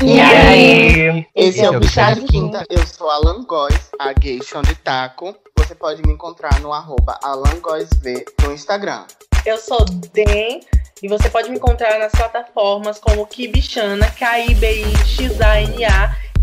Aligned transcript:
E 0.00 0.20
aí? 0.20 1.26
Esse 1.34 1.60
é 1.60 1.68
o 1.68 1.80
Bichá 1.80 2.12
de 2.12 2.22
Quinta. 2.22 2.64
Eu 2.70 2.86
sou 2.86 3.10
Alan 3.10 3.42
Góes, 3.42 3.90
a 3.98 4.12
gay 4.12 4.40
chão 4.42 4.62
de 4.62 4.76
taco. 4.76 5.34
Você 5.56 5.74
pode 5.74 6.00
me 6.06 6.12
encontrar 6.12 6.60
no 6.60 6.72
arroba 6.72 7.18
AlanGóesV 7.22 8.24
no 8.42 8.52
Instagram. 8.52 9.04
Eu 9.44 9.58
sou 9.58 9.84
Den 10.12 10.60
e 11.02 11.08
você 11.08 11.28
pode 11.28 11.50
me 11.50 11.56
encontrar 11.56 11.98
nas 11.98 12.12
plataformas 12.12 13.00
como 13.00 13.26
Kibichana, 13.26 14.08
K-I-B-I-X-A-N-A. 14.10 14.96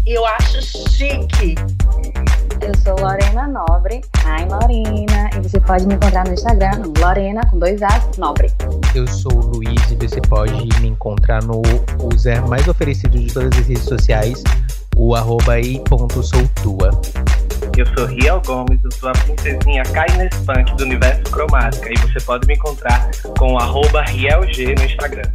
E 0.06 0.14
eu 0.14 0.26
acho 0.26 0.62
chique. 0.90 1.56
Eu 2.66 2.74
sou 2.84 3.00
Lorena 3.00 3.48
Nobre. 3.48 4.02
Ai, 4.26 4.48
Lorena. 4.48 5.30
E 5.38 5.48
você 5.48 5.60
pode 5.60 5.86
me 5.86 5.94
encontrar 5.94 6.26
no 6.26 6.34
Instagram, 6.34 6.72
Lorena, 7.00 7.42
com 7.48 7.60
dois 7.60 7.80
As, 7.84 8.18
Nobre. 8.18 8.52
Eu 8.96 9.06
sou 9.06 9.32
o 9.34 9.46
Luiz 9.56 9.92
e 9.92 9.96
você 9.96 10.20
pode 10.22 10.68
me 10.82 10.88
encontrar 10.88 11.44
no 11.44 11.62
user 12.12 12.42
mais 12.48 12.68
oferecido 12.68 13.20
de 13.20 13.32
todas 13.32 13.56
as 13.60 13.68
redes 13.68 13.84
sociais, 13.84 14.44
o 14.96 15.14
arroba 15.14 15.60
i.soutua. 15.60 16.90
Eu 17.78 17.86
sou 17.96 18.08
Riel 18.08 18.42
Gomes, 18.44 18.84
eu 18.84 18.92
sou 18.94 19.10
a 19.10 19.12
princesinha 19.12 19.84
Kaines 19.84 20.36
Punk 20.44 20.76
do 20.76 20.86
Universo 20.86 21.22
Cromática 21.32 21.88
e 21.92 21.98
você 22.00 22.26
pode 22.26 22.48
me 22.48 22.56
encontrar 22.56 23.12
com 23.38 23.54
o 23.54 23.60
arroba 23.60 24.02
RielG 24.02 24.74
no 24.74 24.84
Instagram. 24.86 25.30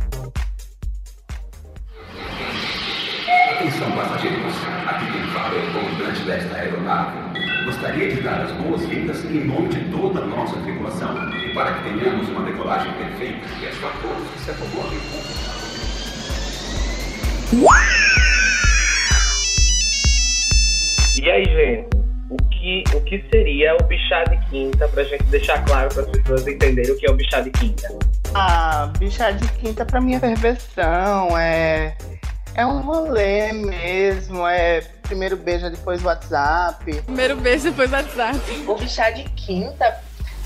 Atenção, 3.52 3.92
passageiros. 3.92 4.54
Aqui 4.88 5.12
quem 5.12 5.26
fala 5.28 5.54
é 5.54 5.68
o 5.68 5.72
comandante 5.72 6.22
desta 6.22 6.56
aeronave. 6.56 7.29
Gostaria 7.64 8.14
de 8.14 8.20
dar 8.22 8.42
as 8.42 8.52
boas-vindas 8.52 9.24
em 9.24 9.44
nome 9.44 9.68
de 9.68 9.80
toda 9.90 10.20
a 10.20 10.26
nossa 10.26 10.58
tripulação 10.60 11.14
e 11.44 11.54
para 11.54 11.74
que 11.74 11.82
tenhamos 11.84 12.28
uma 12.28 12.42
decolagem 12.42 12.92
perfeita, 12.94 13.46
peço 13.60 13.86
a 13.86 13.90
todos 14.02 14.30
que 14.30 14.40
se 14.40 14.50
acomodem 14.50 14.98
E 21.22 21.30
aí, 21.30 21.44
gente, 21.44 21.88
o 22.30 22.36
que, 22.48 22.84
o 22.94 23.00
que 23.02 23.24
seria 23.30 23.76
o 23.76 23.82
bichá 23.84 24.24
de 24.24 24.38
quinta 24.46 24.88
pra 24.88 25.04
gente 25.04 25.24
deixar 25.24 25.64
claro 25.64 25.88
para 25.92 26.02
as 26.02 26.10
pessoas 26.10 26.46
entenderem 26.46 26.92
o 26.92 26.96
que 26.98 27.06
é 27.06 27.10
o 27.10 27.14
bichá 27.14 27.40
de 27.40 27.50
quinta? 27.50 27.88
Ah, 28.34 28.92
bichá 28.98 29.32
de 29.32 29.46
quinta 29.52 29.84
pra 29.84 30.00
minha 30.00 30.20
perversão 30.20 31.36
é. 31.36 31.96
É 32.54 32.66
um 32.66 32.80
rolê 32.80 33.52
mesmo, 33.52 34.46
é 34.46 34.80
primeiro 35.02 35.36
beijo 35.36 35.70
depois 35.70 36.02
WhatsApp. 36.02 37.02
Primeiro 37.02 37.36
beijo 37.36 37.64
depois 37.64 37.90
WhatsApp. 37.90 38.38
O 38.66 38.74
bichá 38.74 39.10
de 39.10 39.24
quinta 39.30 40.00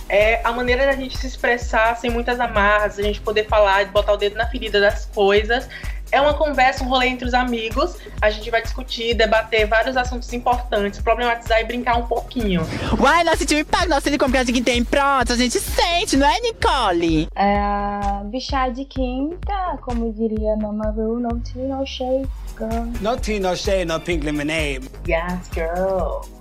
é 0.09 0.41
a 0.45 0.53
maneira 0.53 0.87
da 0.87 0.93
gente 0.93 1.17
se 1.17 1.27
expressar 1.27 1.97
sem 1.97 2.11
muitas 2.11 2.39
amarras, 2.39 2.99
a 2.99 3.03
gente 3.03 3.21
poder 3.21 3.47
falar, 3.49 3.87
botar 3.87 4.13
o 4.13 4.17
dedo 4.17 4.37
na 4.37 4.47
ferida 4.47 4.81
das 4.81 5.07
coisas. 5.07 5.69
É 6.15 6.21
uma 6.21 6.33
conversa, 6.35 6.85
um 6.85 6.89
rolê 6.89 7.09
entre 7.09 7.27
os 7.27 7.35
amigos. 7.35 7.97
A 8.23 8.31
gente 8.31 8.49
vai 8.49 8.63
discutir, 8.63 9.15
debater 9.15 9.67
vários 9.67 9.97
assuntos 9.97 10.33
importantes, 10.33 11.01
problematizar 11.01 11.61
e 11.61 11.65
brincar 11.65 11.97
um 11.97 12.07
pouquinho. 12.07 12.63
Uai, 13.01 13.25
nós 13.25 13.37
sentimos 13.37 13.63
impacto, 13.63 13.89
nossa 13.89 14.09
ele 14.09 14.17
compra 14.17 14.45
que 14.45 14.63
tem 14.63 14.85
pronto, 14.85 15.33
a 15.33 15.37
gente 15.37 15.59
sente, 15.59 16.17
não 16.17 16.25
é, 16.25 16.39
Nicole? 16.39 17.29
É, 17.35 18.25
bichá 18.27 18.69
de 18.69 18.85
quinta, 18.85 19.77
como 19.83 20.13
diria 20.13 20.55
Mama 20.57 20.93
Ru, 20.93 21.19
no 21.19 21.41
tea, 21.41 21.65
no 21.65 21.85
shade, 21.85 22.29
girl. 22.57 22.85
No 23.01 23.17
tea, 23.17 23.41
no 23.41 23.57
shade, 23.57 23.85
no 23.85 23.99
pink 23.99 24.25
lemonade. 24.25 24.89
Yes, 25.09 25.51
girl. 25.53 26.34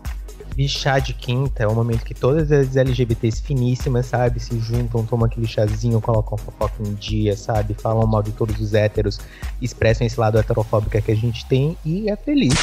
Bichá 0.55 0.99
de 0.99 1.13
quinta 1.13 1.63
é 1.63 1.67
o 1.67 1.73
momento 1.73 2.05
que 2.05 2.13
todas 2.13 2.51
as 2.51 2.75
LGBTs 2.75 3.41
finíssimas, 3.41 4.05
sabe, 4.05 4.39
se 4.39 4.57
juntam, 4.59 5.05
tomam 5.05 5.25
aquele 5.25 5.47
chazinho, 5.47 5.99
colocam 5.99 6.37
fofoca 6.37 6.75
em 6.81 6.93
dia, 6.93 7.35
sabe, 7.35 7.73
falam 7.73 8.05
mal 8.05 8.21
de 8.21 8.31
todos 8.31 8.59
os 8.59 8.73
héteros, 8.73 9.19
expressam 9.61 10.05
esse 10.05 10.19
lado 10.19 10.37
heterofóbico 10.37 11.01
que 11.01 11.11
a 11.11 11.15
gente 11.15 11.45
tem 11.47 11.75
e 11.83 12.09
é 12.09 12.15
feliz. 12.15 12.53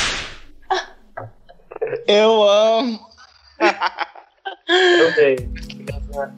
Eu 2.06 2.42
amo. 2.48 3.00
Também. 4.66 5.36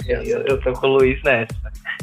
Eu, 0.07 0.43
eu 0.47 0.61
tô 0.61 0.73
com 0.73 0.87
o 0.87 0.91
Luiz 0.97 1.23
nessa. 1.23 1.55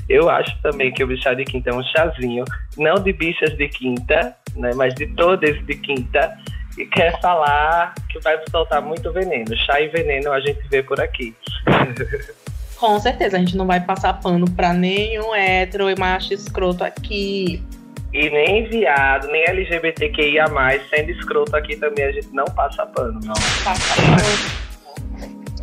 Eu 0.07 0.29
acho 0.29 0.59
também 0.61 0.91
que 0.91 1.03
o 1.03 1.07
bichá 1.07 1.33
de 1.33 1.43
quinta 1.45 1.69
é 1.69 1.73
um 1.73 1.83
chazinho, 1.83 2.43
não 2.77 2.95
de 2.95 3.13
bichas 3.13 3.55
de 3.57 3.67
quinta, 3.67 4.35
né, 4.55 4.71
mas 4.75 4.93
de 4.95 5.07
todas 5.15 5.63
de 5.65 5.75
quinta, 5.75 6.35
e 6.79 6.85
quer 6.85 7.19
falar 7.19 7.93
que 8.09 8.19
vai 8.19 8.39
soltar 8.49 8.81
muito 8.81 9.11
veneno. 9.11 9.55
Chá 9.57 9.81
e 9.81 9.89
veneno 9.89 10.31
a 10.31 10.39
gente 10.39 10.61
vê 10.69 10.81
por 10.81 10.99
aqui. 10.99 11.35
Com 12.77 12.97
certeza, 13.01 13.35
a 13.35 13.39
gente 13.39 13.57
não 13.57 13.67
vai 13.67 13.81
passar 13.81 14.13
pano 14.13 14.49
pra 14.49 14.73
nenhum 14.73 15.35
hétero 15.35 15.89
e 15.89 15.99
macho 15.99 16.33
escroto 16.33 16.85
aqui. 16.85 17.61
E 18.13 18.29
nem 18.29 18.67
viado, 18.69 19.27
nem 19.27 19.43
LGBTQIA, 19.49 20.45
sendo 20.89 21.11
escroto 21.11 21.55
aqui 21.55 21.75
também, 21.75 22.05
a 22.05 22.11
gente 22.13 22.29
não 22.31 22.45
passa 22.45 22.85
pano, 22.85 23.19
não. 23.21 23.33
Passa 23.63 24.01
pano. 24.01 24.59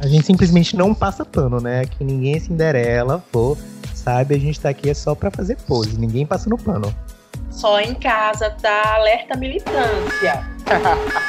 A 0.02 0.06
gente 0.06 0.26
simplesmente 0.26 0.76
não 0.76 0.94
passa 0.94 1.24
pano, 1.24 1.58
né? 1.58 1.86
Que 1.86 2.04
ninguém 2.04 2.36
é 2.36 2.38
Cinderela, 2.38 3.24
pô, 3.32 3.56
sabe? 3.94 4.34
A 4.34 4.38
gente 4.38 4.60
tá 4.60 4.68
aqui 4.68 4.90
é 4.90 4.94
só 4.94 5.14
pra 5.14 5.30
fazer 5.30 5.56
pose, 5.66 5.98
ninguém 5.98 6.26
passa 6.26 6.50
no 6.50 6.58
pano. 6.58 6.94
Só 7.56 7.80
em 7.80 7.94
casa, 7.94 8.50
tá? 8.62 8.96
Alerta 8.96 9.36
militância. 9.36 10.44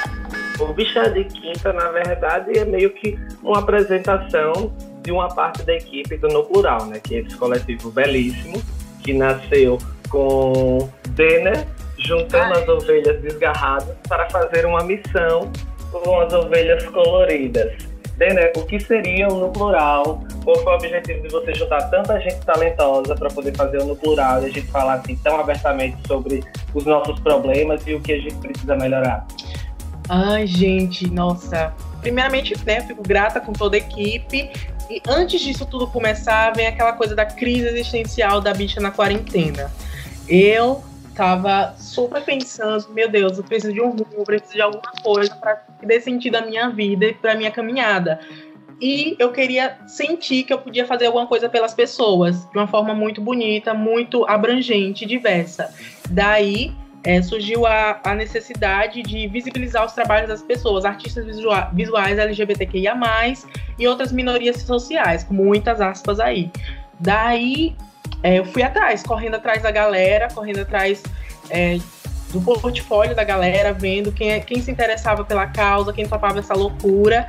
O 0.60 0.74
Bichá 0.74 1.04
de 1.10 1.24
Quinta, 1.26 1.72
na 1.72 1.90
verdade, 1.92 2.58
é 2.58 2.66
meio 2.66 2.90
que 2.90 3.16
uma 3.44 3.60
apresentação 3.60 4.74
de 5.04 5.12
uma 5.12 5.28
parte 5.28 5.62
da 5.62 5.76
equipe 5.76 6.18
do 6.18 6.28
No 6.30 6.44
Plural, 6.44 6.88
né? 6.88 7.00
Que 7.00 7.18
é 7.18 7.20
esse 7.20 7.36
coletivo 7.36 7.92
belíssimo, 7.92 8.60
que 9.04 9.14
nasceu 9.14 9.78
com 10.10 10.90
Denner 11.10 11.64
juntando 12.00 12.54
as 12.56 12.68
ovelhas 12.68 13.22
desgarradas 13.22 13.96
para 14.08 14.28
fazer 14.32 14.66
uma 14.66 14.84
missão 14.84 15.52
com 15.92 16.20
as 16.20 16.34
ovelhas 16.34 16.84
coloridas. 16.88 17.87
Denner, 18.18 18.52
o 18.56 18.66
que 18.66 18.80
seria 18.80 19.28
o 19.28 19.40
No 19.40 19.50
Plural? 19.52 20.24
Qual 20.44 20.56
foi 20.58 20.74
o 20.74 20.76
objetivo 20.76 21.22
de 21.22 21.30
você 21.30 21.54
juntar 21.54 21.82
tanta 21.90 22.20
gente 22.20 22.38
talentosa 22.38 23.16
para 23.16 23.30
poder 23.30 23.56
fazer 23.56 23.78
o 23.80 23.86
No 23.86 23.96
Plural 23.96 24.42
e 24.42 24.46
a 24.46 24.50
gente 24.50 24.68
falar 24.68 24.96
assim 24.96 25.16
tão 25.18 25.40
abertamente 25.40 25.98
sobre 26.08 26.44
os 26.74 26.84
nossos 26.84 27.20
problemas 27.20 27.86
e 27.86 27.94
o 27.94 28.02
que 28.02 28.14
a 28.14 28.20
gente 28.20 28.36
precisa 28.36 28.76
melhorar? 28.76 29.28
Ai, 30.10 30.48
gente, 30.48 31.08
nossa. 31.12 31.74
Primeiramente, 32.02 32.56
né, 32.66 32.82
fico 32.82 33.04
grata 33.04 33.40
com 33.40 33.54
toda 33.54 33.76
a 33.76 33.80
equipe. 33.80 34.50
E 34.90 35.02
antes 35.08 35.40
disso 35.40 35.66
tudo 35.66 35.86
começar, 35.86 36.56
vem 36.56 36.66
aquela 36.66 36.94
coisa 36.94 37.16
da 37.16 37.26
crise 37.26 37.68
existencial 37.68 38.42
da 38.42 38.54
bicha 38.54 38.80
na 38.80 38.90
quarentena. 38.90 39.72
Eu 40.28 40.82
tava 41.18 41.74
super 41.80 42.24
pensando, 42.24 42.94
meu 42.94 43.10
Deus, 43.10 43.40
eu 43.40 43.44
preciso 43.44 43.74
de 43.74 43.82
um 43.82 43.90
rumo, 43.90 44.08
eu 44.18 44.24
preciso 44.24 44.54
de 44.54 44.62
alguma 44.62 44.94
coisa 45.04 45.36
para 45.36 45.56
que 45.80 45.86
dê 45.86 46.00
sentido 46.00 46.36
à 46.36 46.42
minha 46.42 46.70
vida 46.70 47.06
e 47.06 47.14
pra 47.16 47.34
minha 47.34 47.50
caminhada. 47.50 48.20
E 48.80 49.16
eu 49.18 49.32
queria 49.32 49.80
sentir 49.88 50.44
que 50.44 50.54
eu 50.54 50.60
podia 50.60 50.86
fazer 50.86 51.08
alguma 51.08 51.26
coisa 51.26 51.50
pelas 51.50 51.74
pessoas, 51.74 52.48
de 52.52 52.56
uma 52.56 52.68
forma 52.68 52.94
muito 52.94 53.20
bonita, 53.20 53.74
muito 53.74 54.24
abrangente, 54.30 55.08
diversa. 55.08 55.74
Daí 56.08 56.72
é, 57.04 57.20
surgiu 57.24 57.66
a, 57.66 58.00
a, 58.04 58.14
necessidade 58.14 59.02
de 59.02 59.28
visibilizar 59.28 59.84
os 59.84 59.94
trabalhos 59.94 60.30
das 60.30 60.44
pessoas, 60.44 60.86
artistas 60.86 61.26
visua 61.26 61.72
visuais 61.74 62.20
LGBTQIA, 62.20 62.94
e 63.80 63.88
outras 63.88 64.12
minorias 64.12 64.58
sociais, 64.62 65.24
com 65.24 65.34
muitas 65.34 65.82
aspas 65.82 66.20
aí. 66.20 66.52
Daí 67.00 67.76
é, 68.24 68.40
eu 68.40 68.46
fui 68.46 68.64
atrás, 68.64 69.04
correndo 69.04 69.36
atrás 69.36 69.62
da 69.62 69.72
galera, 69.72 70.28
correndo 70.34 70.62
atrás 70.62 71.04
é, 71.50 71.78
do 72.32 72.42
portfólio 72.42 73.16
da 73.16 73.24
galera, 73.24 73.74
vendo 73.74 74.12
quem, 74.12 74.32
é, 74.32 74.40
quem 74.40 74.62
se 74.62 74.72
interessava 74.72 75.24
pela 75.24 75.48
causa, 75.48 75.94
quem 75.94 76.08
topava 76.08 76.40
essa 76.40 76.54
loucura. 76.54 77.28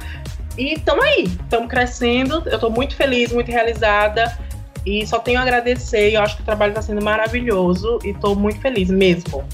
E 0.57 0.75
estamos 0.75 1.05
aí, 1.05 1.25
estamos 1.25 1.69
crescendo. 1.69 2.43
Eu 2.47 2.57
estou 2.57 2.71
muito 2.71 2.97
feliz, 2.97 3.33
muito 3.33 3.51
realizada. 3.51 4.37
E 4.85 5.07
só 5.07 5.19
tenho 5.19 5.39
a 5.39 5.43
agradecer. 5.43 6.15
Eu 6.15 6.23
acho 6.23 6.37
que 6.37 6.43
o 6.43 6.45
trabalho 6.45 6.71
está 6.71 6.83
sendo 6.83 7.03
maravilhoso 7.03 7.99
e 8.05 8.09
estou 8.09 8.35
muito 8.35 8.61
feliz 8.61 8.91
mesmo. 8.91 9.45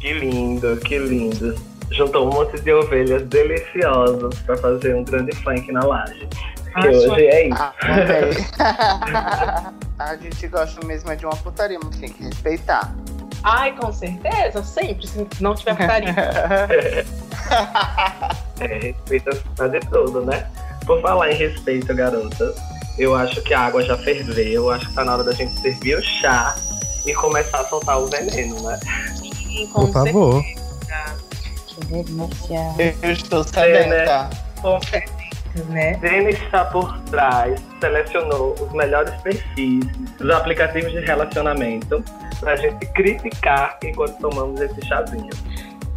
Que 0.00 0.12
lindo, 0.14 0.76
que 0.78 0.98
lindo. 0.98 1.54
Juntou 1.90 2.28
um 2.28 2.32
monte 2.32 2.60
de 2.60 2.72
ovelhas 2.72 3.22
deliciosas 3.24 4.38
para 4.40 4.56
fazer 4.56 4.94
um 4.94 5.04
grande 5.04 5.34
funk 5.36 5.70
na 5.70 5.84
laje. 5.84 6.26
Que 6.80 6.88
hoje 6.88 7.26
é 7.26 7.48
isso. 7.48 7.62
Ah, 8.58 9.72
a 9.98 10.16
gente 10.16 10.48
gosta 10.48 10.84
mesmo 10.86 11.10
é 11.10 11.16
de 11.16 11.24
uma 11.24 11.36
putaria, 11.36 11.78
mas 11.82 11.96
tem 11.96 12.10
que 12.10 12.24
respeitar. 12.24 12.94
Ai, 13.42 13.72
com 13.76 13.92
certeza, 13.92 14.64
sempre, 14.64 15.06
se 15.06 15.26
não 15.40 15.54
tiver 15.54 15.76
putaria. 15.76 16.14
é, 18.60 18.66
respeito 18.78 19.30
de 19.70 19.80
tudo, 19.90 20.24
né? 20.24 20.50
Por 20.86 21.00
falar 21.00 21.30
em 21.30 21.34
respeito, 21.36 21.94
garotas, 21.94 22.56
eu 22.98 23.14
acho 23.14 23.42
que 23.42 23.52
a 23.52 23.60
água 23.60 23.82
já 23.82 23.96
ferveu, 23.98 24.70
acho 24.70 24.88
que 24.88 24.94
tá 24.94 25.04
na 25.04 25.14
hora 25.14 25.24
da 25.24 25.32
gente 25.32 25.52
servir 25.60 25.98
o 25.98 26.02
chá 26.02 26.56
e 27.06 27.14
começar 27.14 27.60
a 27.60 27.68
soltar 27.68 27.98
o 27.98 28.06
veneno, 28.06 28.62
né? 28.62 28.80
Sim, 29.16 29.66
com 29.72 29.86
Por 29.86 29.92
favor. 29.92 30.42
certeza. 30.42 30.64
Que 31.66 31.80
delícia. 31.86 32.74
Eu 33.02 33.12
estou 33.12 33.44
sedenta. 33.44 34.30
Com 34.60 34.80
certeza, 34.80 35.23
né? 35.62 35.94
Denis 35.96 36.40
está 36.42 36.64
por 36.64 36.98
trás, 37.10 37.60
selecionou 37.80 38.54
os 38.60 38.72
melhores 38.72 39.14
perfis 39.22 39.86
dos 40.18 40.30
aplicativos 40.30 40.92
de 40.92 41.00
relacionamento 41.00 42.02
pra 42.40 42.56
gente 42.56 42.86
criticar 42.86 43.78
enquanto 43.84 44.18
tomamos 44.18 44.60
esse 44.60 44.84
chazinho. 44.86 45.30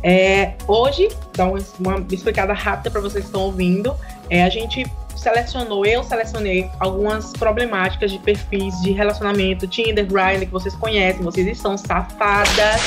É, 0.03 0.53
hoje, 0.67 1.09
dá 1.35 1.45
uma, 1.45 1.59
uma 1.79 2.05
explicada 2.11 2.53
rápida 2.53 2.91
para 2.91 3.01
vocês 3.01 3.23
que 3.23 3.29
estão 3.29 3.41
ouvindo. 3.41 3.95
É, 4.29 4.43
a 4.43 4.49
gente 4.49 4.85
selecionou, 5.15 5.85
eu 5.85 6.03
selecionei 6.03 6.69
algumas 6.79 7.33
problemáticas 7.33 8.11
de 8.11 8.19
perfis 8.19 8.79
de 8.81 8.91
relacionamento, 8.91 9.67
Tinder, 9.67 10.05
Grindr, 10.05 10.45
que 10.45 10.51
vocês 10.51 10.75
conhecem, 10.75 11.23
vocês 11.23 11.47
estão 11.47 11.77
safadas 11.77 12.81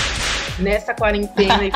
nessa 0.58 0.94
quarentena, 0.94 1.70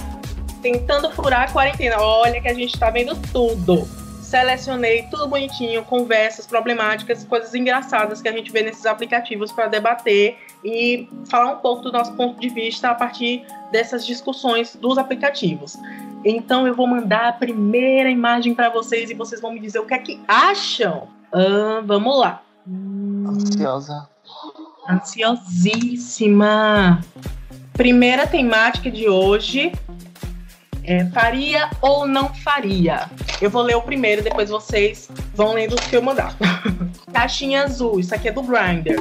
tentando 0.62 1.10
furar 1.10 1.42
a 1.42 1.52
quarentena. 1.52 1.98
Olha 1.98 2.40
que 2.40 2.48
a 2.48 2.54
gente 2.54 2.78
tá 2.78 2.88
vendo 2.90 3.16
tudo. 3.32 3.86
Selecionei 4.26 5.04
tudo 5.04 5.28
bonitinho, 5.28 5.84
conversas, 5.84 6.48
problemáticas, 6.48 7.22
coisas 7.22 7.54
engraçadas 7.54 8.20
que 8.20 8.28
a 8.28 8.32
gente 8.32 8.50
vê 8.50 8.60
nesses 8.60 8.84
aplicativos 8.84 9.52
para 9.52 9.68
debater 9.68 10.36
e 10.64 11.08
falar 11.30 11.52
um 11.52 11.58
pouco 11.58 11.82
do 11.82 11.92
nosso 11.92 12.12
ponto 12.14 12.40
de 12.40 12.48
vista 12.48 12.90
a 12.90 12.94
partir 12.96 13.46
dessas 13.70 14.04
discussões 14.04 14.74
dos 14.74 14.98
aplicativos. 14.98 15.76
Então 16.24 16.66
eu 16.66 16.74
vou 16.74 16.88
mandar 16.88 17.28
a 17.28 17.32
primeira 17.32 18.10
imagem 18.10 18.52
para 18.52 18.68
vocês 18.68 19.10
e 19.10 19.14
vocês 19.14 19.40
vão 19.40 19.52
me 19.52 19.60
dizer 19.60 19.78
o 19.78 19.86
que 19.86 19.94
é 19.94 19.98
que 19.98 20.20
acham. 20.26 21.06
Ah, 21.32 21.80
vamos 21.84 22.18
lá. 22.18 22.42
Ansiosa. 23.28 24.08
Ansiosíssima. 24.90 27.00
Primeira 27.74 28.26
temática 28.26 28.90
de 28.90 29.08
hoje 29.08 29.70
é 30.86 31.04
faria 31.06 31.68
ou 31.82 32.06
não 32.06 32.32
faria. 32.32 33.10
Eu 33.40 33.50
vou 33.50 33.62
ler 33.62 33.74
o 33.74 33.82
primeiro, 33.82 34.22
depois 34.22 34.48
vocês 34.48 35.10
vão 35.34 35.52
lendo 35.52 35.74
os 35.74 35.80
que 35.80 35.96
eu 35.96 36.02
mandar. 36.02 36.34
Caixinha 37.12 37.64
azul, 37.64 37.98
isso 37.98 38.14
aqui 38.14 38.28
é 38.28 38.32
do 38.32 38.42
Grindr. 38.42 39.00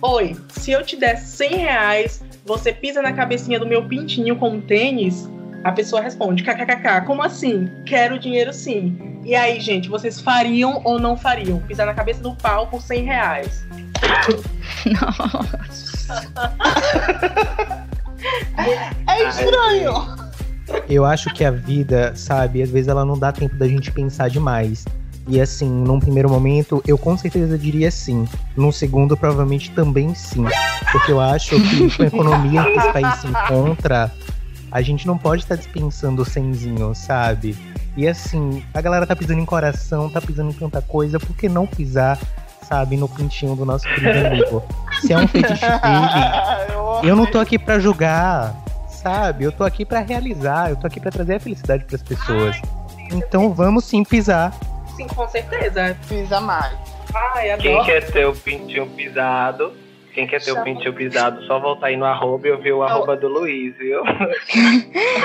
Oi, 0.00 0.36
se 0.48 0.72
eu 0.72 0.82
te 0.82 0.96
der 0.96 1.16
100 1.16 1.56
reais, 1.56 2.24
você 2.46 2.72
pisa 2.72 3.02
na 3.02 3.12
cabecinha 3.12 3.58
do 3.58 3.66
meu 3.66 3.84
pintinho 3.86 4.36
com 4.36 4.50
um 4.50 4.60
tênis? 4.60 5.28
A 5.64 5.72
pessoa 5.72 6.00
responde, 6.00 6.42
kkkk, 6.42 7.04
como 7.04 7.22
assim? 7.22 7.68
Quero 7.84 8.18
dinheiro 8.18 8.52
sim. 8.52 9.20
E 9.24 9.34
aí, 9.34 9.60
gente, 9.60 9.88
vocês 9.88 10.20
fariam 10.20 10.80
ou 10.84 10.98
não 10.98 11.16
fariam? 11.16 11.60
Pisar 11.60 11.84
na 11.84 11.94
cabeça 11.94 12.22
do 12.22 12.34
pau 12.36 12.68
por 12.68 12.80
100 12.80 13.04
reais. 13.04 13.66
Nossa. 14.86 16.32
É 19.06 19.28
estranho. 19.28 20.27
Eu 20.88 21.04
acho 21.04 21.32
que 21.34 21.44
a 21.44 21.50
vida, 21.50 22.12
sabe, 22.16 22.62
às 22.62 22.70
vezes 22.70 22.88
ela 22.88 23.04
não 23.04 23.18
dá 23.18 23.32
tempo 23.32 23.56
da 23.56 23.68
gente 23.68 23.92
pensar 23.92 24.28
demais. 24.28 24.84
E 25.26 25.40
assim, 25.40 25.68
num 25.68 26.00
primeiro 26.00 26.30
momento, 26.30 26.82
eu 26.86 26.96
com 26.96 27.16
certeza 27.16 27.58
diria 27.58 27.90
sim. 27.90 28.26
Num 28.56 28.72
segundo, 28.72 29.16
provavelmente 29.16 29.70
também 29.72 30.14
sim. 30.14 30.44
Porque 30.90 31.12
eu 31.12 31.20
acho 31.20 31.50
que 31.60 31.96
com 31.96 32.02
a 32.02 32.06
economia 32.06 32.64
que 32.64 32.78
esse 32.78 32.92
país 32.92 33.14
se 33.16 33.26
encontra, 33.26 34.10
a 34.72 34.80
gente 34.80 35.06
não 35.06 35.18
pode 35.18 35.42
estar 35.42 35.56
dispensando 35.56 36.22
o 36.22 36.24
cenzinho, 36.24 36.94
sabe? 36.94 37.56
E 37.94 38.08
assim, 38.08 38.62
a 38.72 38.80
galera 38.80 39.06
tá 39.06 39.14
pisando 39.14 39.40
em 39.40 39.44
coração, 39.44 40.08
tá 40.08 40.20
pisando 40.20 40.50
em 40.50 40.54
tanta 40.54 40.80
coisa, 40.80 41.18
por 41.18 41.36
que 41.36 41.48
não 41.48 41.66
pisar, 41.66 42.18
sabe, 42.62 42.96
no 42.96 43.08
pintinho 43.08 43.54
do 43.54 43.66
nosso 43.66 43.84
querido 43.86 44.26
amigo? 44.26 44.62
Se 45.00 45.12
é 45.12 45.18
um 45.18 45.28
fetiche 45.28 45.66
dele, 45.66 46.68
eu 47.04 47.16
não 47.16 47.26
tô 47.26 47.38
aqui 47.38 47.58
pra 47.58 47.78
julgar, 47.78 48.54
sabe? 49.08 49.44
Eu 49.44 49.52
tô 49.52 49.64
aqui 49.64 49.84
pra 49.84 50.00
realizar, 50.00 50.70
eu 50.70 50.76
tô 50.76 50.86
aqui 50.86 51.00
pra 51.00 51.10
trazer 51.10 51.36
a 51.36 51.40
felicidade 51.40 51.84
pras 51.84 52.02
pessoas. 52.02 52.60
Então 53.10 53.52
vamos 53.52 53.84
sim 53.84 54.04
pisar. 54.04 54.52
Sim, 54.96 55.06
com 55.06 55.26
certeza. 55.28 55.96
Pisa 56.08 56.40
mais. 56.40 56.76
Ai, 57.14 57.56
Quem 57.56 57.82
quer 57.84 58.04
ter 58.12 58.26
o 58.26 58.34
pintinho 58.34 58.86
pisado, 58.88 59.72
quem 60.12 60.26
quer 60.26 60.42
ter 60.42 60.52
o 60.52 60.62
pintinho 60.62 60.92
pisado, 60.92 61.42
só 61.44 61.58
voltar 61.58 61.86
aí 61.86 61.96
no 61.96 62.04
arroba 62.04 62.46
e 62.46 62.50
eu 62.50 62.60
ver 62.60 62.72
o 62.72 62.82
arroba 62.82 63.16
do 63.16 63.28
Luiz, 63.28 63.74
viu? 63.78 64.02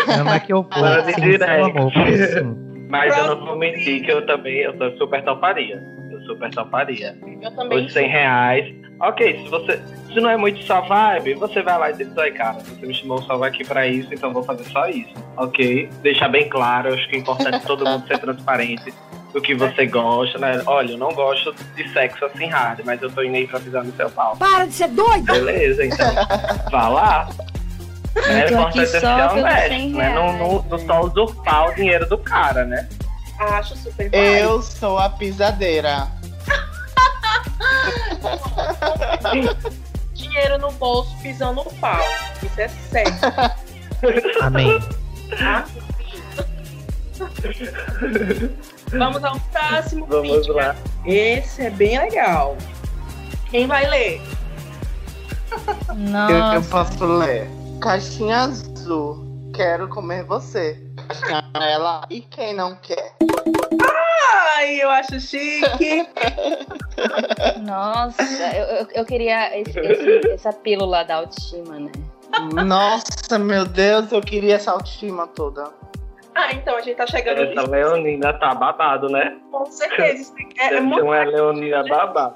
Anda 0.07 0.39
que 0.39 0.53
eu 0.53 0.63
vou, 0.63 0.81
Manda 0.81 1.11
sim, 1.11 1.21
direct. 1.21 2.43
Mas 2.89 3.17
eu 3.17 3.35
não 3.35 3.45
vou 3.45 3.57
mentir 3.57 4.05
que 4.05 4.11
eu 4.11 4.25
também, 4.25 4.59
eu 4.59 4.97
super 4.97 5.21
toparia. 5.23 5.83
Eu 6.09 6.21
super 6.21 6.49
toparia. 6.51 7.17
Eu 7.41 7.51
também. 7.55 7.85
Os 7.85 7.91
100 7.91 8.07
reais. 8.07 8.82
Ok, 8.99 9.43
se 9.43 9.49
você. 9.49 9.81
Se 10.13 10.19
não 10.21 10.29
é 10.29 10.37
muito 10.37 10.63
sua 10.63 10.81
vibe, 10.81 11.33
você 11.33 11.63
vai 11.63 11.77
lá 11.77 11.89
e 11.89 11.95
diz, 11.95 12.15
ai 12.17 12.29
cara, 12.29 12.59
você 12.59 12.85
me 12.85 12.93
chamou 12.93 13.19
só 13.23 13.41
aqui 13.43 13.65
pra 13.65 13.87
isso, 13.87 14.13
então 14.13 14.31
vou 14.31 14.43
fazer 14.43 14.63
só 14.65 14.87
isso. 14.87 15.11
Ok? 15.37 15.89
Deixar 16.03 16.29
bem 16.29 16.47
claro, 16.47 16.93
acho 16.93 17.09
que 17.09 17.15
é 17.15 17.19
importante 17.19 17.61
todo 17.65 17.83
mundo 17.83 18.05
ser 18.07 18.19
transparente 18.19 18.93
do 19.33 19.41
que 19.41 19.55
você 19.55 19.87
gosta, 19.87 20.37
né? 20.37 20.61
Olha, 20.67 20.91
eu 20.91 20.97
não 20.99 21.11
gosto 21.13 21.53
de 21.75 21.89
sexo 21.91 22.23
assim 22.25 22.45
hard, 22.45 22.81
mas 22.85 23.01
eu 23.01 23.11
tô 23.11 23.23
indo 23.23 23.35
aí 23.35 23.47
pra 23.47 23.59
pisar 23.59 23.83
no 23.83 23.91
seu 23.93 24.09
pau. 24.11 24.37
Para 24.37 24.65
de 24.67 24.73
ser 24.73 24.89
doido! 24.89 25.25
Beleza, 25.25 25.83
então. 25.83 26.13
Vá 26.71 26.87
lá. 26.89 27.29
É 28.15 28.45
importante 28.45 28.87
ser 28.87 29.03
honesto, 29.03 29.69
100 29.69 29.93
né? 29.93 30.13
Não, 30.13 30.37
não, 30.37 30.65
não 30.69 30.77
só 30.77 31.01
usurpar 31.01 31.71
o 31.71 31.75
dinheiro 31.75 32.07
do 32.07 32.19
cara, 32.19 32.63
né? 32.63 32.87
Acho 33.39 33.75
super 33.75 34.09
válido. 34.11 34.15
Eu 34.15 34.61
sou 34.61 34.99
a 34.99 35.09
pisadeira. 35.09 36.07
Dinheiro 40.13 40.57
no 40.59 40.71
bolso, 40.73 41.15
pisando 41.21 41.63
no 41.63 41.73
pau. 41.75 41.99
Isso 42.41 42.61
é 42.61 42.67
certo. 42.67 43.25
Amém. 44.41 44.79
Vamos 48.91 49.23
ao 49.23 49.39
próximo 49.39 50.05
Vamos 50.05 50.37
vídeo. 50.37 50.53
lá. 50.53 50.75
Esse 51.05 51.63
é 51.63 51.69
bem 51.69 51.97
legal. 51.97 52.57
Quem 53.49 53.67
vai 53.67 53.89
ler? 53.89 54.21
Eu, 55.51 55.95
eu 55.95 56.09
Nossa. 56.09 56.69
posso 56.69 57.05
ler. 57.05 57.49
Caixinha 57.81 58.37
azul. 58.39 59.51
Quero 59.53 59.87
comer 59.87 60.23
você. 60.23 60.79
Amarela. 61.53 62.01
E 62.09 62.21
quem 62.21 62.53
não 62.53 62.75
quer? 62.75 63.13
Ai, 64.55 64.75
eu 64.81 64.89
acho 64.89 65.19
chique. 65.19 66.07
Nossa, 67.65 68.21
eu, 68.55 68.65
eu, 68.77 68.87
eu 68.95 69.05
queria 69.05 69.59
esse- 69.59 69.79
esse- 69.79 70.29
essa 70.31 70.53
pílula 70.53 71.03
da 71.03 71.15
autoestima, 71.17 71.79
né? 71.79 71.91
Nossa, 72.65 73.37
meu 73.37 73.65
Deus, 73.65 74.11
eu 74.11 74.21
queria 74.21 74.55
essa 74.55 74.71
autoestima 74.71 75.27
toda. 75.27 75.69
Ah, 76.35 76.53
então 76.53 76.75
a 76.75 76.81
gente 76.81 76.95
tá 76.95 77.07
chegando. 77.07 77.41
Essa 77.41 77.69
Leonina 77.69 78.33
tá 78.33 78.53
babado, 78.55 79.07
né? 79.09 79.37
Com 79.51 79.65
certeza. 79.65 80.21
Isso 80.21 80.33
é, 80.59 80.75
é 80.75 80.79
muito 80.79 81.03
uma 81.03 81.23
Leonina 81.23 81.83
babado. 81.83 82.35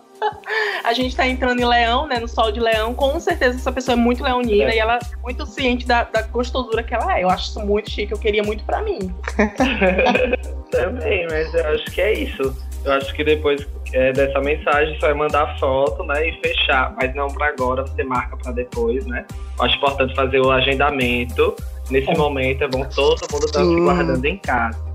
A 0.83 0.93
gente 0.93 1.15
tá 1.15 1.27
entrando 1.27 1.59
em 1.61 1.65
leão, 1.65 2.07
né? 2.07 2.19
No 2.19 2.27
sol 2.27 2.51
de 2.51 2.59
leão. 2.59 2.93
Com 2.93 3.19
certeza 3.19 3.57
essa 3.57 3.71
pessoa 3.71 3.93
é 3.93 3.95
muito 3.95 4.23
leonina 4.23 4.71
É. 4.71 4.75
e 4.75 4.79
ela 4.79 4.95
é 4.95 4.99
muito 5.21 5.45
ciente 5.45 5.85
da, 5.85 6.03
da 6.03 6.23
gostosura 6.23 6.81
que 6.81 6.93
ela 6.93 7.17
é. 7.17 7.23
Eu 7.23 7.29
acho 7.29 7.49
isso 7.49 7.59
muito 7.59 7.89
chique, 7.89 8.11
eu 8.11 8.17
queria 8.17 8.43
muito 8.43 8.63
pra 8.63 8.81
mim. 8.81 9.13
Também, 10.71 11.27
mas 11.29 11.53
eu 11.53 11.67
acho 11.67 11.85
que 11.85 12.01
é 12.01 12.13
isso. 12.13 12.55
Eu 12.83 12.93
acho 12.93 13.13
que 13.13 13.23
depois 13.23 13.67
é, 13.93 14.11
dessa 14.11 14.39
mensagem 14.39 14.95
você 14.95 15.01
vai 15.07 15.13
mandar 15.13 15.57
foto, 15.59 16.03
né? 16.03 16.27
E 16.27 16.41
fechar. 16.41 16.93
Mas 16.95 17.13
não 17.15 17.27
pra 17.27 17.47
agora, 17.47 17.83
você 17.83 18.03
marca 18.03 18.37
pra 18.37 18.51
depois, 18.51 19.05
né? 19.05 19.25
Eu 19.59 19.65
acho 19.65 19.75
importante 19.77 20.15
fazer 20.15 20.39
o 20.39 20.51
agendamento. 20.51 21.55
Nesse 21.89 22.11
momento 22.17 22.63
é 22.63 22.67
bom 22.67 22.83
todo 22.83 23.21
mundo 23.31 23.45
estar 23.45 23.59
se 23.59 23.65
Sim. 23.65 23.83
guardando 23.83 24.25
em 24.25 24.37
casa. 24.37 24.87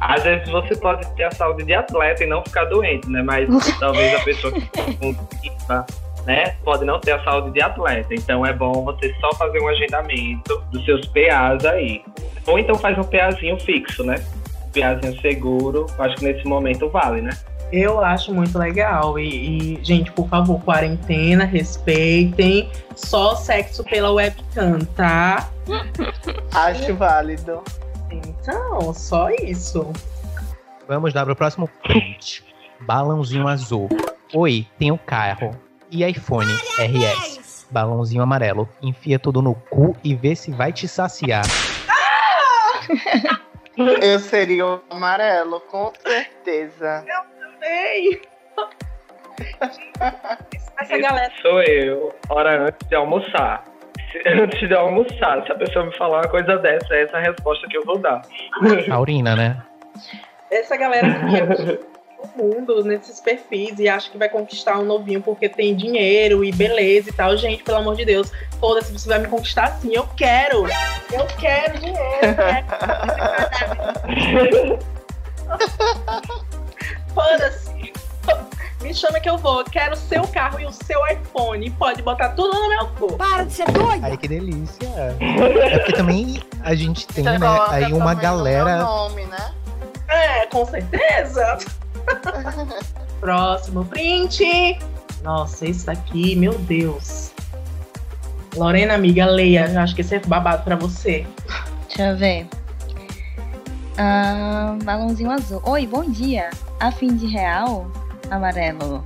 Às 0.00 0.22
vezes 0.22 0.48
você 0.50 0.76
pode 0.76 1.06
ter 1.14 1.24
a 1.24 1.30
saúde 1.30 1.64
de 1.64 1.74
atleta 1.74 2.22
e 2.22 2.26
não 2.26 2.42
ficar 2.42 2.64
doente, 2.64 3.08
né? 3.08 3.22
Mas 3.22 3.48
talvez 3.80 4.14
a 4.14 4.20
pessoa 4.20 4.52
que 4.52 4.60
com 4.70 5.14
FIFA, 5.40 5.86
né, 6.26 6.50
pode 6.64 6.84
não 6.84 7.00
ter 7.00 7.12
a 7.12 7.24
saúde 7.24 7.52
de 7.52 7.62
atleta. 7.62 8.14
Então 8.14 8.44
é 8.44 8.52
bom 8.52 8.84
você 8.84 9.14
só 9.20 9.32
fazer 9.32 9.60
um 9.60 9.68
agendamento 9.68 10.62
dos 10.70 10.84
seus 10.84 11.06
PAs 11.08 11.64
aí. 11.64 12.02
Ou 12.46 12.58
então 12.58 12.76
faz 12.76 12.96
um 12.98 13.04
PAzinho 13.04 13.58
fixo, 13.60 14.04
né? 14.04 14.16
PAzinho 14.74 15.20
seguro. 15.20 15.86
Eu 15.98 16.04
Acho 16.04 16.16
que 16.16 16.24
nesse 16.24 16.46
momento 16.46 16.88
vale, 16.88 17.22
né? 17.22 17.30
Eu 17.72 18.04
acho 18.04 18.32
muito 18.32 18.58
legal. 18.58 19.18
E, 19.18 19.78
e, 19.78 19.84
gente, 19.84 20.12
por 20.12 20.28
favor, 20.28 20.60
quarentena, 20.62 21.44
respeitem. 21.44 22.70
Só 22.94 23.34
sexo 23.34 23.82
pela 23.84 24.12
webcam, 24.12 24.78
tá? 24.96 25.50
Acho 26.54 26.94
válido. 26.94 27.62
Então, 28.10 28.94
só 28.94 29.30
isso. 29.30 29.92
Vamos 30.88 31.12
lá 31.12 31.24
pro 31.24 31.34
próximo 31.34 31.68
prompt. 31.82 32.44
Balãozinho 32.80 33.48
azul. 33.48 33.88
Oi, 34.32 34.66
tenho 34.78 34.96
carro. 34.96 35.50
E 35.90 36.04
iPhone 36.04 36.52
RS. 36.52 37.66
Balãozinho 37.70 38.22
amarelo. 38.22 38.68
Enfia 38.80 39.18
tudo 39.18 39.42
no 39.42 39.54
cu 39.54 39.96
e 40.04 40.14
vê 40.14 40.36
se 40.36 40.52
vai 40.52 40.72
te 40.72 40.86
saciar. 40.86 41.44
Eu 43.76 44.18
seria 44.20 44.66
o 44.66 44.80
amarelo, 44.88 45.60
com 45.60 45.92
certeza. 46.02 47.04
Ei! 47.62 48.22
Essa 50.78 50.98
galera. 50.98 51.32
Sou 51.40 51.62
eu, 51.62 52.14
hora 52.28 52.68
antes 52.68 52.88
de 52.88 52.94
almoçar. 52.94 53.64
Antes 54.26 54.66
de 54.66 54.74
almoçar, 54.74 55.44
se 55.44 55.52
a 55.52 55.54
pessoa 55.56 55.84
me 55.84 55.96
falar 55.96 56.22
uma 56.22 56.28
coisa 56.28 56.56
dessa, 56.58 56.94
essa 56.94 57.18
é 57.18 57.20
a 57.20 57.22
resposta 57.30 57.66
que 57.68 57.76
eu 57.76 57.84
vou 57.84 57.98
dar. 57.98 58.22
Taurina, 58.88 59.36
né? 59.36 59.62
Essa 60.50 60.76
galera 60.76 61.06
que 61.06 61.78
mundo 62.36 62.82
nesses 62.84 63.20
perfis 63.20 63.78
e 63.78 63.88
acha 63.88 64.10
que 64.10 64.18
vai 64.18 64.28
conquistar 64.28 64.78
um 64.78 64.84
novinho 64.84 65.22
porque 65.22 65.48
tem 65.48 65.74
dinheiro 65.74 66.44
e 66.44 66.52
beleza 66.52 67.10
e 67.10 67.12
tal. 67.12 67.36
Gente, 67.36 67.62
pelo 67.62 67.78
amor 67.78 67.96
de 67.96 68.04
Deus, 68.04 68.32
foda-se, 68.58 68.92
você 68.92 69.08
vai 69.08 69.18
me 69.18 69.28
conquistar 69.28 69.64
assim. 69.64 69.94
Eu 69.94 70.06
quero! 70.16 70.66
Eu 71.12 71.26
quero 71.38 71.78
dinheiro! 71.78 72.20
Quero. 75.46 76.56
Foda-se! 77.16 77.92
Me 78.82 78.92
chama 78.94 79.18
que 79.18 79.28
eu 79.28 79.38
vou. 79.38 79.64
Quero 79.64 79.94
o 79.94 79.96
seu 79.96 80.28
carro 80.28 80.60
e 80.60 80.66
o 80.66 80.70
seu 80.70 81.00
iPhone. 81.08 81.70
Pode 81.70 82.02
botar 82.02 82.28
tudo 82.30 82.52
no 82.52 82.68
meu 82.68 82.86
cu. 82.88 83.16
Para 83.16 83.44
de 83.44 83.54
ser 83.54 83.64
doida! 83.72 84.06
Ai, 84.06 84.16
que 84.18 84.28
delícia. 84.28 84.86
É 85.18 85.78
porque 85.78 85.92
também 85.94 86.42
a 86.62 86.74
gente 86.74 87.06
tem, 87.06 87.24
né, 87.24 87.38
coloca 87.38 87.74
aí 87.74 87.92
uma 87.92 88.14
no 88.14 88.20
galera. 88.20 88.82
nome, 88.82 89.24
né? 89.24 89.54
É, 90.08 90.46
com 90.46 90.64
certeza. 90.66 91.56
Próximo 93.18 93.84
print. 93.86 94.78
Nossa, 95.22 95.66
esse 95.66 95.86
daqui, 95.86 96.36
meu 96.36 96.52
Deus. 96.58 97.32
Lorena, 98.54 98.94
amiga, 98.94 99.24
leia. 99.24 99.70
Eu 99.72 99.80
acho 99.80 99.94
que 99.94 100.02
esse 100.02 100.14
é 100.14 100.20
babado 100.20 100.62
pra 100.64 100.76
você. 100.76 101.26
Deixa 101.88 102.10
eu 102.10 102.16
ver. 102.16 102.46
Ah, 103.98 104.76
balãozinho 104.84 105.30
azul. 105.30 105.60
Oi, 105.64 105.86
bom 105.86 106.04
dia. 106.04 106.50
A 106.80 106.90
fim 106.92 107.16
de 107.16 107.26
real? 107.26 107.86
Amarelo. 108.30 109.04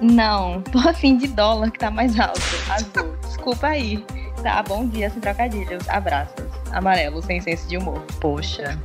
Não, 0.00 0.62
tô 0.62 0.78
a 0.78 0.92
fim 0.92 1.16
de 1.16 1.28
dólar 1.28 1.70
que 1.70 1.78
tá 1.78 1.90
mais 1.90 2.18
alto. 2.18 2.40
Azul. 2.70 3.14
Desculpa 3.26 3.68
aí. 3.68 4.04
Tá, 4.42 4.62
bom 4.62 4.86
dia, 4.88 5.10
sem 5.10 5.20
trocadilhos. 5.20 5.88
Abraços. 5.88 6.44
Amarelo, 6.72 7.22
sem 7.22 7.40
senso 7.40 7.68
de 7.68 7.76
humor. 7.76 8.00
Poxa. 8.20 8.78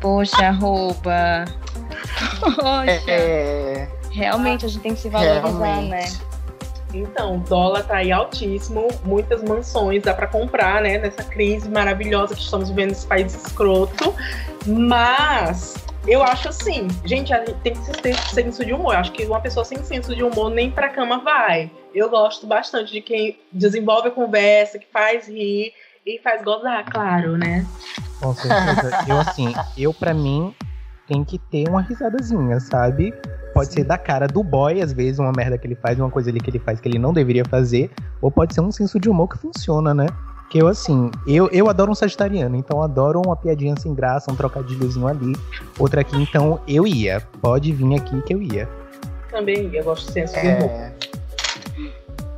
Poxa, 0.00 0.48
arroba. 0.48 1.44
Poxa. 2.40 3.10
É, 3.10 3.88
Realmente 4.10 4.66
a 4.66 4.68
gente 4.68 4.82
tem 4.82 4.94
que 4.94 5.00
se 5.00 5.08
valorizar, 5.08 5.40
Realmente. 5.48 5.88
né? 5.88 6.04
Então, 6.94 7.36
o 7.36 7.40
dólar 7.40 7.84
tá 7.84 7.96
aí 7.96 8.12
altíssimo, 8.12 8.88
muitas 9.04 9.42
mansões 9.42 10.02
dá 10.02 10.12
pra 10.12 10.26
comprar, 10.26 10.82
né? 10.82 10.98
Nessa 10.98 11.24
crise 11.24 11.68
maravilhosa 11.68 12.34
que 12.34 12.42
estamos 12.42 12.68
vivendo 12.68 12.90
nesse 12.90 13.06
país 13.06 13.34
escroto. 13.34 14.14
Mas 14.66 15.74
eu 16.06 16.22
acho 16.22 16.48
assim, 16.48 16.88
gente, 17.04 17.32
tem 17.62 17.74
que 17.74 18.02
ter 18.02 18.14
senso 18.14 18.64
de 18.64 18.72
humor. 18.72 18.94
Eu 18.94 19.00
acho 19.00 19.12
que 19.12 19.24
uma 19.24 19.40
pessoa 19.40 19.64
sem 19.64 19.82
senso 19.82 20.14
de 20.14 20.22
humor 20.22 20.50
nem 20.50 20.70
pra 20.70 20.88
cama 20.88 21.18
vai. 21.22 21.70
Eu 21.94 22.10
gosto 22.10 22.46
bastante 22.46 22.92
de 22.92 23.00
quem 23.00 23.38
desenvolve 23.50 24.08
a 24.08 24.10
conversa, 24.10 24.78
que 24.78 24.86
faz 24.92 25.28
rir 25.28 25.72
e 26.04 26.18
faz 26.18 26.42
gozar, 26.42 26.84
claro, 26.90 27.36
né? 27.36 27.66
Com 28.20 28.34
certeza. 28.34 29.04
Eu, 29.08 29.20
assim, 29.20 29.54
eu 29.76 29.94
pra 29.94 30.12
mim 30.12 30.54
tem 31.06 31.24
que 31.24 31.38
ter 31.38 31.68
uma 31.68 31.82
risadazinha, 31.82 32.60
sabe? 32.60 33.14
Pode 33.52 33.72
ser 33.72 33.84
da 33.84 33.98
cara 33.98 34.26
do 34.26 34.42
boy, 34.42 34.80
às 34.80 34.92
vezes, 34.92 35.18
uma 35.18 35.32
merda 35.32 35.58
que 35.58 35.66
ele 35.66 35.74
faz, 35.74 35.98
uma 35.98 36.10
coisa 36.10 36.30
ali 36.30 36.40
que 36.40 36.48
ele 36.48 36.58
faz 36.58 36.80
que 36.80 36.88
ele 36.88 36.98
não 36.98 37.12
deveria 37.12 37.44
fazer, 37.44 37.90
ou 38.20 38.30
pode 38.30 38.54
ser 38.54 38.60
um 38.62 38.72
senso 38.72 38.98
de 38.98 39.10
humor 39.10 39.28
que 39.28 39.36
funciona, 39.38 39.92
né? 39.92 40.06
Que 40.48 40.58
eu, 40.58 40.68
assim, 40.68 41.10
eu, 41.26 41.48
eu 41.50 41.68
adoro 41.68 41.92
um 41.92 41.94
sagitariano, 41.94 42.56
então 42.56 42.82
adoro 42.82 43.20
uma 43.24 43.36
piadinha 43.36 43.74
sem 43.76 43.94
graça, 43.94 44.30
um 44.30 44.36
trocadilhozinho 44.36 45.06
ali, 45.06 45.34
outra 45.78 46.00
aqui, 46.00 46.16
então 46.16 46.60
eu 46.66 46.86
ia. 46.86 47.20
Pode 47.40 47.72
vir 47.72 47.94
aqui 47.94 48.20
que 48.22 48.34
eu 48.34 48.42
ia. 48.42 48.68
Também 49.30 49.70
eu 49.74 49.84
gosto 49.84 50.06
de 50.06 50.12
senso 50.12 50.34
de 50.34 50.46
humor. 50.46 50.70
é. 50.70 50.92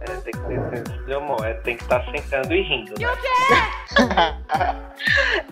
É, 0.00 0.16
tem 0.16 0.33
que 0.33 0.38
ter 0.40 0.85
senso 0.85 1.04
de 1.04 1.14
humor, 1.14 1.44
é, 1.44 1.54
tem 1.54 1.76
que 1.76 1.83
estar 1.83 2.04
sentando 2.11 2.52
e 2.52 2.62
rindo, 2.62 2.94
né? 2.99 3.06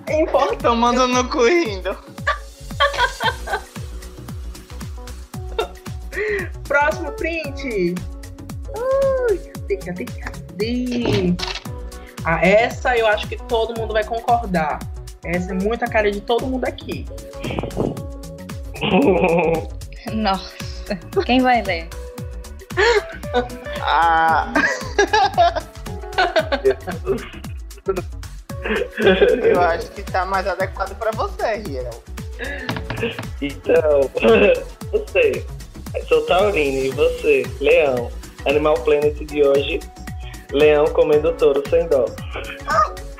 É 0.06 0.20
importante. 0.22 0.62
Tomando 0.62 1.08
no 1.08 1.28
cu 1.28 1.46
e 1.46 1.64
rindo. 1.64 1.96
Próximo 6.64 7.12
print. 7.12 7.94
Cadê, 9.54 9.76
cadê, 9.76 10.04
cadê? 10.04 11.34
Ah, 12.24 12.44
essa 12.46 12.96
eu 12.96 13.06
acho 13.06 13.26
que 13.28 13.36
todo 13.36 13.78
mundo 13.78 13.92
vai 13.92 14.04
concordar. 14.04 14.78
Essa 15.24 15.52
é 15.52 15.54
muita 15.54 15.86
cara 15.86 16.10
de 16.10 16.20
todo 16.20 16.46
mundo 16.46 16.64
aqui. 16.64 17.06
Nossa. 20.12 20.52
Quem 21.24 21.40
vai 21.40 21.62
ler? 21.62 21.88
Ah, 23.80 24.52
eu 29.42 29.60
acho 29.60 29.90
que 29.92 30.02
tá 30.02 30.24
mais 30.24 30.46
adequado 30.46 30.96
pra 30.96 31.10
você, 31.12 31.56
Riel. 31.56 32.02
Então, 33.40 34.10
você, 34.90 35.44
sou 36.08 36.22
Taurino 36.26 36.78
e 36.86 36.90
você, 36.90 37.42
Leão. 37.60 38.10
Animal 38.46 38.74
Planet 38.74 39.14
de 39.24 39.44
hoje, 39.46 39.78
Leão 40.52 40.84
comendo 40.86 41.32
touro 41.34 41.62
sem 41.70 41.86
dó. 41.88 42.06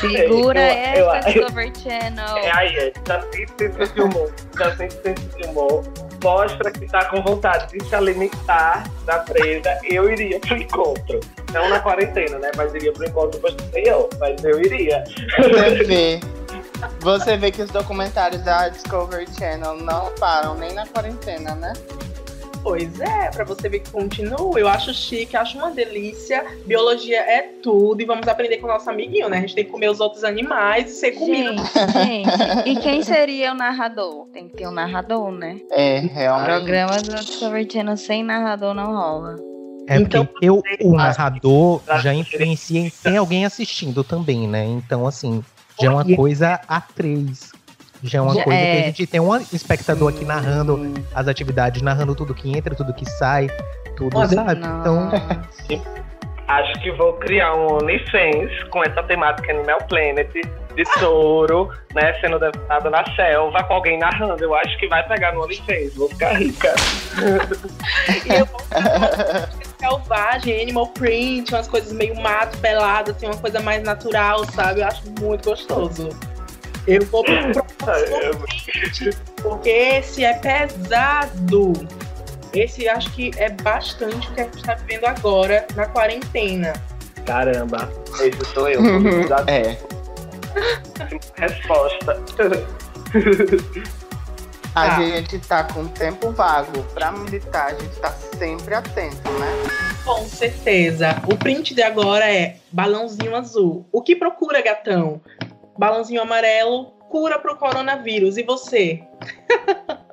Segura 0.00 0.60
Eu- 0.60 1.04
eu- 1.04 1.10
essa 1.12 1.30
eu- 1.30 1.34
Discovery 1.42 1.72
Channel. 1.82 2.36
É 2.38 2.50
aí, 2.56 2.76
é, 2.76 2.90
tá 3.04 3.22
sem 3.32 3.46
senso 3.58 3.94
de 3.94 4.00
humor, 4.00 4.32
tá 4.56 4.76
sem 4.76 4.90
senso 4.90 5.22
de 5.36 5.46
humor. 5.48 5.82
Mostra 6.22 6.70
que 6.70 6.86
tá 6.86 7.04
com 7.06 7.22
vontade 7.22 7.76
de 7.78 7.88
se 7.88 7.94
alimentar 7.94 8.84
da 9.04 9.18
presa. 9.18 9.78
Eu 9.84 10.10
iria 10.10 10.40
pro 10.40 10.56
encontro. 10.56 11.20
Não 11.52 11.68
na 11.68 11.78
quarentena, 11.80 12.38
né? 12.38 12.50
Mas 12.56 12.74
iria 12.74 12.92
pro 12.92 13.04
encontro 13.06 13.38
posterior. 13.40 14.08
Mas 14.18 14.42
eu 14.42 14.58
iria. 14.60 15.04
Vê. 15.86 16.18
Você 17.00 17.36
vê 17.36 17.50
que 17.50 17.62
os 17.62 17.70
documentários 17.70 18.42
da 18.42 18.68
Discovery 18.68 19.26
Channel 19.38 19.76
não 19.78 20.12
param 20.18 20.54
nem 20.54 20.72
na 20.74 20.86
quarentena, 20.86 21.54
né? 21.54 21.72
Pois 22.62 22.98
é, 23.00 23.30
pra 23.30 23.44
você 23.44 23.68
ver 23.68 23.78
que 23.78 23.90
continua. 23.92 24.58
Eu 24.58 24.66
acho 24.66 24.92
chique, 24.92 25.36
acho 25.36 25.56
uma 25.56 25.70
delícia. 25.70 26.44
Biologia 26.66 27.20
é 27.20 27.42
tudo. 27.62 28.02
E 28.02 28.04
vamos 28.04 28.26
aprender 28.26 28.56
com 28.56 28.66
o 28.66 28.68
nosso 28.68 28.90
amiguinho, 28.90 29.28
né? 29.28 29.38
A 29.38 29.40
gente 29.42 29.54
tem 29.54 29.64
que 29.64 29.70
comer 29.70 29.88
os 29.88 30.00
outros 30.00 30.24
animais 30.24 30.90
e 30.90 30.94
ser 30.94 31.12
comida. 31.12 31.54
Gente, 31.56 31.92
gente. 31.92 32.68
E 32.68 32.76
quem 32.80 33.02
seria 33.04 33.52
o 33.52 33.54
narrador? 33.54 34.26
Tem 34.32 34.48
que 34.48 34.56
ter 34.56 34.66
um 34.66 34.72
narrador, 34.72 35.30
né? 35.30 35.60
É, 35.70 36.00
O 36.00 36.08
realmente. 36.08 36.46
programa 36.46 36.96
do 36.96 37.14
Discovery 37.14 37.68
Channel 37.70 37.96
sem 37.96 38.24
narrador 38.24 38.74
não 38.74 38.86
rola. 38.86 39.36
É 39.88 39.98
Então, 39.98 40.26
porque 40.26 40.46
eu, 40.46 40.60
o 40.82 40.96
narrador 40.96 41.80
já 42.02 42.12
influencia 42.12 42.80
em 42.80 42.90
ter 42.90 43.16
alguém 43.16 43.44
assistindo 43.46 44.02
também, 44.02 44.48
né? 44.48 44.64
Então, 44.64 45.06
assim, 45.06 45.40
já 45.80 45.88
é 45.88 45.90
uma 45.90 46.16
coisa 46.16 46.60
a 46.66 46.80
três. 46.80 47.52
Já 48.02 48.18
é 48.18 48.22
uma 48.22 48.34
Já 48.34 48.44
coisa 48.44 48.60
que 48.60 48.66
é. 48.66 48.80
a 48.80 48.86
gente 48.86 49.06
tem 49.06 49.20
um 49.20 49.36
espectador 49.36 50.12
aqui 50.12 50.24
narrando 50.24 50.94
as 51.14 51.26
atividades, 51.28 51.82
narrando 51.82 52.14
tudo 52.14 52.34
que 52.34 52.56
entra, 52.56 52.74
tudo 52.74 52.92
que 52.92 53.08
sai, 53.08 53.48
tudo, 53.96 54.16
Olha, 54.16 54.28
sabe? 54.28 54.60
Então, 54.60 55.10
Nossa. 55.10 55.96
Acho 56.48 56.72
que 56.80 56.92
vou 56.92 57.14
criar 57.14 57.52
um 57.54 57.74
OnlyFans 57.74 58.62
com 58.70 58.80
essa 58.84 59.02
temática 59.02 59.50
Animal 59.52 59.78
Planet, 59.88 60.30
de 60.32 60.84
touro, 61.00 61.68
né? 61.92 62.12
Sendo 62.20 62.38
dançado 62.38 62.88
na 62.88 63.04
selva, 63.16 63.64
com 63.64 63.74
alguém 63.74 63.98
narrando. 63.98 64.44
Eu 64.44 64.54
acho 64.54 64.78
que 64.78 64.86
vai 64.86 65.04
pegar 65.08 65.32
no 65.32 65.42
OnlyFans. 65.42 65.96
Vou 65.96 66.08
ficar 66.08 66.34
rica. 66.34 66.72
E 68.24 68.34
eu 68.34 68.46
vou 68.46 68.60
selvagem, 69.86 70.62
animal 70.62 70.88
print, 70.88 71.52
umas 71.54 71.68
coisas 71.68 71.92
meio 71.92 72.14
mato, 72.16 72.58
pelado, 72.58 73.12
assim, 73.12 73.26
uma 73.26 73.36
coisa 73.36 73.60
mais 73.60 73.82
natural, 73.82 74.44
sabe? 74.52 74.80
Eu 74.80 74.86
acho 74.86 75.02
muito 75.20 75.48
gostoso. 75.48 76.08
Eu 76.86 77.04
vou 77.06 77.24
pro 77.24 77.34
próximo 77.78 78.46
porque 79.42 79.68
esse 79.68 80.24
é 80.24 80.34
pesado. 80.34 81.72
Esse 82.52 82.88
acho 82.88 83.12
que 83.12 83.30
é 83.36 83.50
bastante 83.50 84.28
o 84.28 84.34
que 84.34 84.40
a 84.40 84.44
gente 84.44 84.62
tá 84.62 84.74
vivendo 84.74 85.04
agora 85.04 85.66
na 85.74 85.86
quarentena. 85.86 86.72
Caramba, 87.26 87.90
esse 88.20 88.44
sou 88.54 88.68
eu. 88.68 88.80
Precisando 88.80 89.50
É. 89.50 89.76
resposta. 91.36 92.22
A 94.76 94.96
Ah. 94.96 95.02
gente 95.02 95.38
tá 95.38 95.64
com 95.64 95.88
tempo 95.88 96.30
vago 96.32 96.82
pra 96.92 97.10
militar, 97.10 97.68
a 97.68 97.74
gente 97.74 97.98
tá 97.98 98.10
sempre 98.10 98.74
atento, 98.74 99.28
né? 99.32 99.46
Com 100.04 100.24
certeza. 100.26 101.16
O 101.32 101.34
print 101.36 101.74
de 101.74 101.82
agora 101.82 102.30
é 102.30 102.56
balãozinho 102.70 103.34
azul. 103.34 103.86
O 103.90 104.02
que 104.02 104.14
procura, 104.14 104.60
gatão? 104.62 105.20
Balãozinho 105.78 106.20
amarelo 106.20 106.92
cura 107.08 107.38
pro 107.38 107.56
coronavírus. 107.56 108.36
E 108.36 108.42
você? 108.42 109.02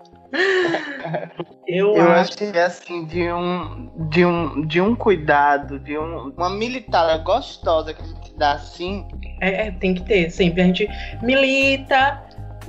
Eu, 1.67 1.95
Eu 1.95 2.11
acho. 2.11 2.33
achei 2.33 2.59
assim 2.59 3.05
de 3.05 3.31
um 3.31 3.91
de 4.09 4.25
um 4.25 4.65
de 4.65 4.81
um 4.81 4.95
cuidado, 4.95 5.77
de 5.79 5.97
um, 5.97 6.29
uma 6.35 6.49
militada 6.49 7.17
gostosa 7.19 7.93
que 7.93 8.01
a 8.01 8.05
gente 8.05 8.33
dá 8.35 8.53
assim. 8.53 9.07
É, 9.41 9.67
é, 9.67 9.71
tem 9.71 9.93
que 9.93 10.01
ter, 10.03 10.29
sempre. 10.31 10.61
A 10.61 10.65
gente 10.65 10.87
milita, 11.21 12.21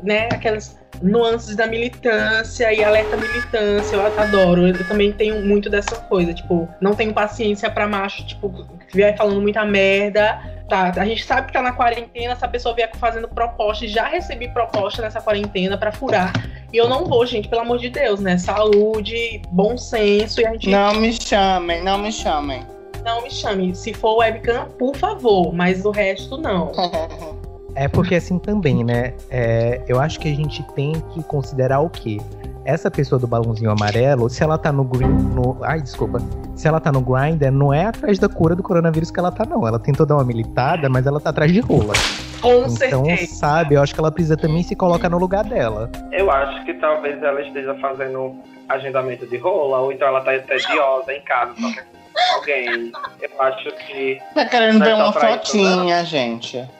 né? 0.02 0.28
Aquelas 0.32 0.78
nuances 1.02 1.56
da 1.56 1.66
militância 1.66 2.72
e 2.72 2.82
alerta 2.82 3.16
militância. 3.16 3.96
Eu 3.96 4.06
adoro. 4.18 4.68
Eu 4.68 4.88
também 4.88 5.12
tenho 5.12 5.44
muito 5.44 5.68
dessa 5.68 5.96
coisa. 5.96 6.32
Tipo, 6.32 6.68
não 6.80 6.94
tenho 6.94 7.12
paciência 7.12 7.70
pra 7.70 7.86
macho, 7.86 8.26
tipo, 8.26 8.50
que 8.88 8.96
vier 8.96 9.16
falando 9.16 9.40
muita 9.40 9.64
merda. 9.64 10.40
Tá, 10.68 10.92
a 10.96 11.04
gente 11.04 11.24
sabe 11.24 11.48
que 11.48 11.52
tá 11.52 11.60
na 11.60 11.72
quarentena, 11.72 12.32
essa 12.32 12.48
pessoa 12.48 12.74
vier 12.74 12.90
fazendo 12.96 13.28
proposta, 13.28 13.84
e 13.84 13.88
já 13.88 14.06
recebi 14.06 14.48
proposta 14.48 15.02
nessa 15.02 15.20
quarentena 15.20 15.76
pra 15.76 15.92
furar. 15.92 16.32
E 16.72 16.76
eu 16.76 16.88
não 16.88 17.04
vou, 17.04 17.24
gente, 17.26 17.48
pelo 17.48 17.62
amor 17.62 17.78
de 17.78 17.90
Deus, 17.90 18.18
né? 18.18 18.38
Saúde, 18.38 19.42
bom 19.50 19.76
senso 19.76 20.40
e 20.40 20.46
a 20.46 20.52
gente. 20.52 20.70
Não 20.70 20.94
me 20.94 21.12
chamem, 21.12 21.84
não 21.84 21.98
me 21.98 22.10
chamem. 22.10 22.66
Não 23.04 23.22
me 23.22 23.30
chame. 23.30 23.74
Se 23.74 23.92
for 23.92 24.16
webcam, 24.16 24.66
por 24.78 24.96
favor, 24.96 25.52
mas 25.52 25.82
do 25.82 25.90
resto, 25.90 26.38
não. 26.38 26.72
É 27.74 27.88
porque 27.88 28.14
assim 28.14 28.38
também, 28.38 28.84
né? 28.84 29.14
É, 29.30 29.80
eu 29.88 30.00
acho 30.00 30.18
que 30.20 30.28
a 30.30 30.34
gente 30.34 30.62
tem 30.74 30.92
que 31.12 31.22
considerar 31.24 31.80
o 31.80 31.90
quê? 31.90 32.18
Essa 32.64 32.90
pessoa 32.90 33.18
do 33.18 33.26
balãozinho 33.26 33.70
amarelo, 33.70 34.30
se 34.30 34.42
ela 34.42 34.56
tá 34.56 34.72
no 34.72 34.84
green. 34.84 35.08
No, 35.08 35.58
ai, 35.62 35.80
desculpa. 35.82 36.18
Se 36.54 36.66
ela 36.66 36.80
tá 36.80 36.90
no 36.90 37.00
grinder, 37.02 37.52
não 37.52 37.74
é 37.74 37.84
atrás 37.84 38.18
da 38.18 38.28
cura 38.28 38.54
do 38.56 38.62
coronavírus 38.62 39.10
que 39.10 39.18
ela 39.20 39.30
tá, 39.30 39.44
não. 39.44 39.66
Ela 39.66 39.78
tentou 39.78 40.06
dar 40.06 40.14
uma 40.14 40.24
militada, 40.24 40.88
mas 40.88 41.06
ela 41.06 41.20
tá 41.20 41.28
atrás 41.30 41.52
de 41.52 41.60
rola. 41.60 41.92
Com 42.40 42.64
Então, 42.66 43.04
certeza. 43.04 43.34
sabe, 43.34 43.74
eu 43.74 43.82
acho 43.82 43.92
que 43.92 44.00
ela 44.00 44.10
precisa 44.10 44.36
também 44.36 44.62
se 44.62 44.74
colocar 44.74 45.08
no 45.10 45.18
lugar 45.18 45.44
dela. 45.44 45.90
Eu 46.12 46.30
acho 46.30 46.64
que 46.64 46.74
talvez 46.74 47.22
ela 47.22 47.40
esteja 47.42 47.74
fazendo 47.80 48.34
agendamento 48.68 49.26
de 49.26 49.36
rola, 49.36 49.80
ou 49.80 49.92
então 49.92 50.08
ela 50.08 50.20
tá 50.22 50.32
tediosa 50.38 51.12
em 51.12 51.20
casa, 51.22 51.52
só 51.56 52.40
quer 52.44 52.66
alguém. 52.68 52.92
Eu 53.20 53.42
acho 53.42 53.70
que. 53.86 54.18
Tá 54.34 54.46
querendo 54.46 54.82
ver 54.82 54.94
uma 54.94 55.12
pra 55.12 55.30
isso, 55.32 55.38
fotinha, 55.52 56.04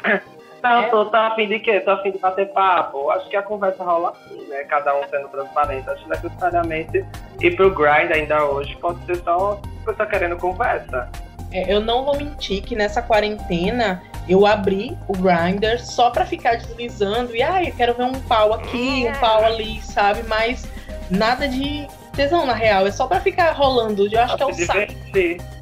Não, 0.64 0.90
tô, 0.90 1.04
tá 1.06 1.26
afim 1.28 1.46
de 1.46 1.58
quê? 1.58 1.78
Tô 1.80 1.90
afim 1.90 2.10
de 2.10 2.18
bater 2.18 2.48
papo. 2.48 3.10
Acho 3.10 3.28
que 3.28 3.36
a 3.36 3.42
conversa 3.42 3.84
rola 3.84 4.10
assim, 4.12 4.48
né? 4.48 4.64
Cada 4.64 4.98
um 4.98 5.06
sendo 5.08 5.28
transparente. 5.28 5.88
Acho 5.90 6.02
que 6.02 6.08
necessariamente 6.08 7.04
ir 7.40 7.54
pro 7.54 7.70
grind 7.70 8.10
ainda 8.10 8.42
hoje 8.46 8.74
pode 8.76 9.04
ser 9.04 9.16
só 9.16 9.60
pessoa 9.84 10.08
querendo 10.08 10.36
conversa. 10.36 11.10
É, 11.52 11.72
eu 11.72 11.80
não 11.80 12.04
vou 12.04 12.16
mentir 12.16 12.62
que 12.62 12.74
nessa 12.74 13.02
quarentena 13.02 14.02
eu 14.26 14.46
abri 14.46 14.96
o 15.06 15.12
grinder 15.12 15.84
só 15.84 16.10
pra 16.10 16.24
ficar 16.24 16.56
deslizando 16.56 17.36
e 17.36 17.42
ai, 17.42 17.68
eu 17.68 17.74
quero 17.74 17.94
ver 17.94 18.04
um 18.04 18.20
pau 18.22 18.54
aqui, 18.54 19.06
um 19.06 19.20
pau 19.20 19.44
ali, 19.44 19.80
sabe? 19.82 20.22
Mas 20.26 20.66
nada 21.10 21.46
de 21.46 21.86
tesão 22.16 22.46
na 22.46 22.54
real, 22.54 22.86
é 22.86 22.90
só 22.90 23.06
pra 23.06 23.20
ficar 23.20 23.52
rolando. 23.52 24.08
Eu 24.10 24.20
acho 24.20 24.36
que 24.36 24.42
é 24.42 24.46
Pra 24.46 24.54
o 24.54 24.66
saco. 24.66 25.53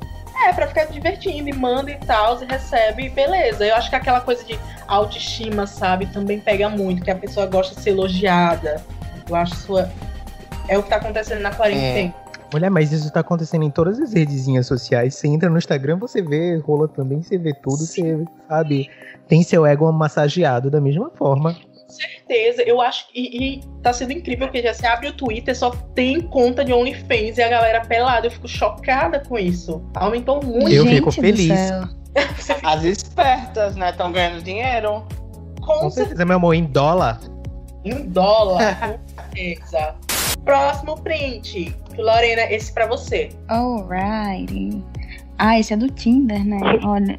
Divertir. 0.42 0.48
É, 0.48 0.52
pra 0.52 0.66
ficar 0.66 0.84
divertindo 0.86 1.48
e 1.48 1.52
manda 1.52 1.90
e 1.90 1.96
tal, 1.96 2.42
e 2.42 2.46
recebe, 2.46 3.06
e 3.06 3.08
beleza. 3.08 3.64
Eu 3.64 3.76
acho 3.76 3.88
que 3.88 3.96
aquela 3.96 4.20
coisa 4.20 4.44
de 4.44 4.58
autoestima, 4.86 5.66
sabe, 5.66 6.06
também 6.06 6.40
pega 6.40 6.68
muito, 6.68 7.02
que 7.02 7.10
a 7.10 7.16
pessoa 7.16 7.46
gosta 7.46 7.74
de 7.74 7.80
ser 7.80 7.90
elogiada. 7.90 8.82
Eu 9.28 9.36
acho 9.36 9.54
isso 9.54 9.78
é, 9.78 9.90
é 10.68 10.78
o 10.78 10.82
que 10.82 10.88
tá 10.88 10.96
acontecendo 10.96 11.40
na 11.40 11.54
quarentena. 11.54 12.14
Mulher, 12.52 12.70
mas 12.70 12.92
isso 12.92 13.10
tá 13.10 13.20
acontecendo 13.20 13.64
em 13.64 13.70
todas 13.70 13.98
as 13.98 14.12
redezinhas 14.12 14.66
sociais. 14.66 15.14
Você 15.14 15.26
entra 15.26 15.48
no 15.48 15.56
Instagram, 15.56 15.96
você 15.96 16.20
vê 16.20 16.58
rola 16.58 16.86
também, 16.86 17.22
você 17.22 17.38
vê 17.38 17.54
tudo, 17.54 17.78
você 17.78 18.22
sabe. 18.46 18.90
Tem 19.26 19.42
seu 19.42 19.64
ego 19.64 19.90
massageado 19.90 20.70
da 20.70 20.78
mesma 20.78 21.10
forma. 21.10 21.56
Certeza. 21.92 22.62
Eu 22.62 22.80
acho 22.80 23.08
que 23.08 23.18
e, 23.18 23.54
e 23.54 23.60
tá 23.82 23.92
sendo 23.92 24.12
incrível 24.12 24.46
porque 24.46 24.62
já 24.62 24.74
você 24.74 24.86
abre 24.86 25.08
o 25.08 25.12
Twitter, 25.12 25.56
só 25.56 25.70
tem 25.94 26.20
conta 26.20 26.64
de 26.64 26.72
OnlyFans 26.72 27.38
e 27.38 27.42
a 27.42 27.48
galera 27.48 27.80
pelada. 27.82 28.26
Eu 28.26 28.30
fico 28.30 28.48
chocada 28.48 29.20
com 29.20 29.38
isso. 29.38 29.82
Aumentou 29.94 30.42
muito. 30.42 30.68
Eu 30.68 30.84
Gente 30.84 30.96
fico 30.96 31.12
feliz. 31.12 31.52
As 32.62 32.84
espertas, 32.84 33.76
né? 33.76 33.90
Estão 33.90 34.10
ganhando 34.12 34.42
dinheiro. 34.42 35.04
Com 35.60 35.80
Com 35.80 35.90
certeza, 35.90 36.24
meu 36.24 36.36
amor, 36.36 36.54
em 36.54 36.64
dólar. 36.64 37.20
Em 37.84 38.06
dólar, 38.08 38.78
com 38.80 39.14
certeza. 39.14 39.94
Próximo 40.44 41.00
print. 41.00 41.74
Lorena, 41.96 42.42
esse 42.50 42.72
pra 42.72 42.86
você. 42.86 43.30
Alrighty. 43.48 44.82
Ah, 45.38 45.58
esse 45.58 45.72
é 45.72 45.76
do 45.76 45.88
Tinder, 45.88 46.44
né? 46.44 46.58
Olha. 46.84 47.18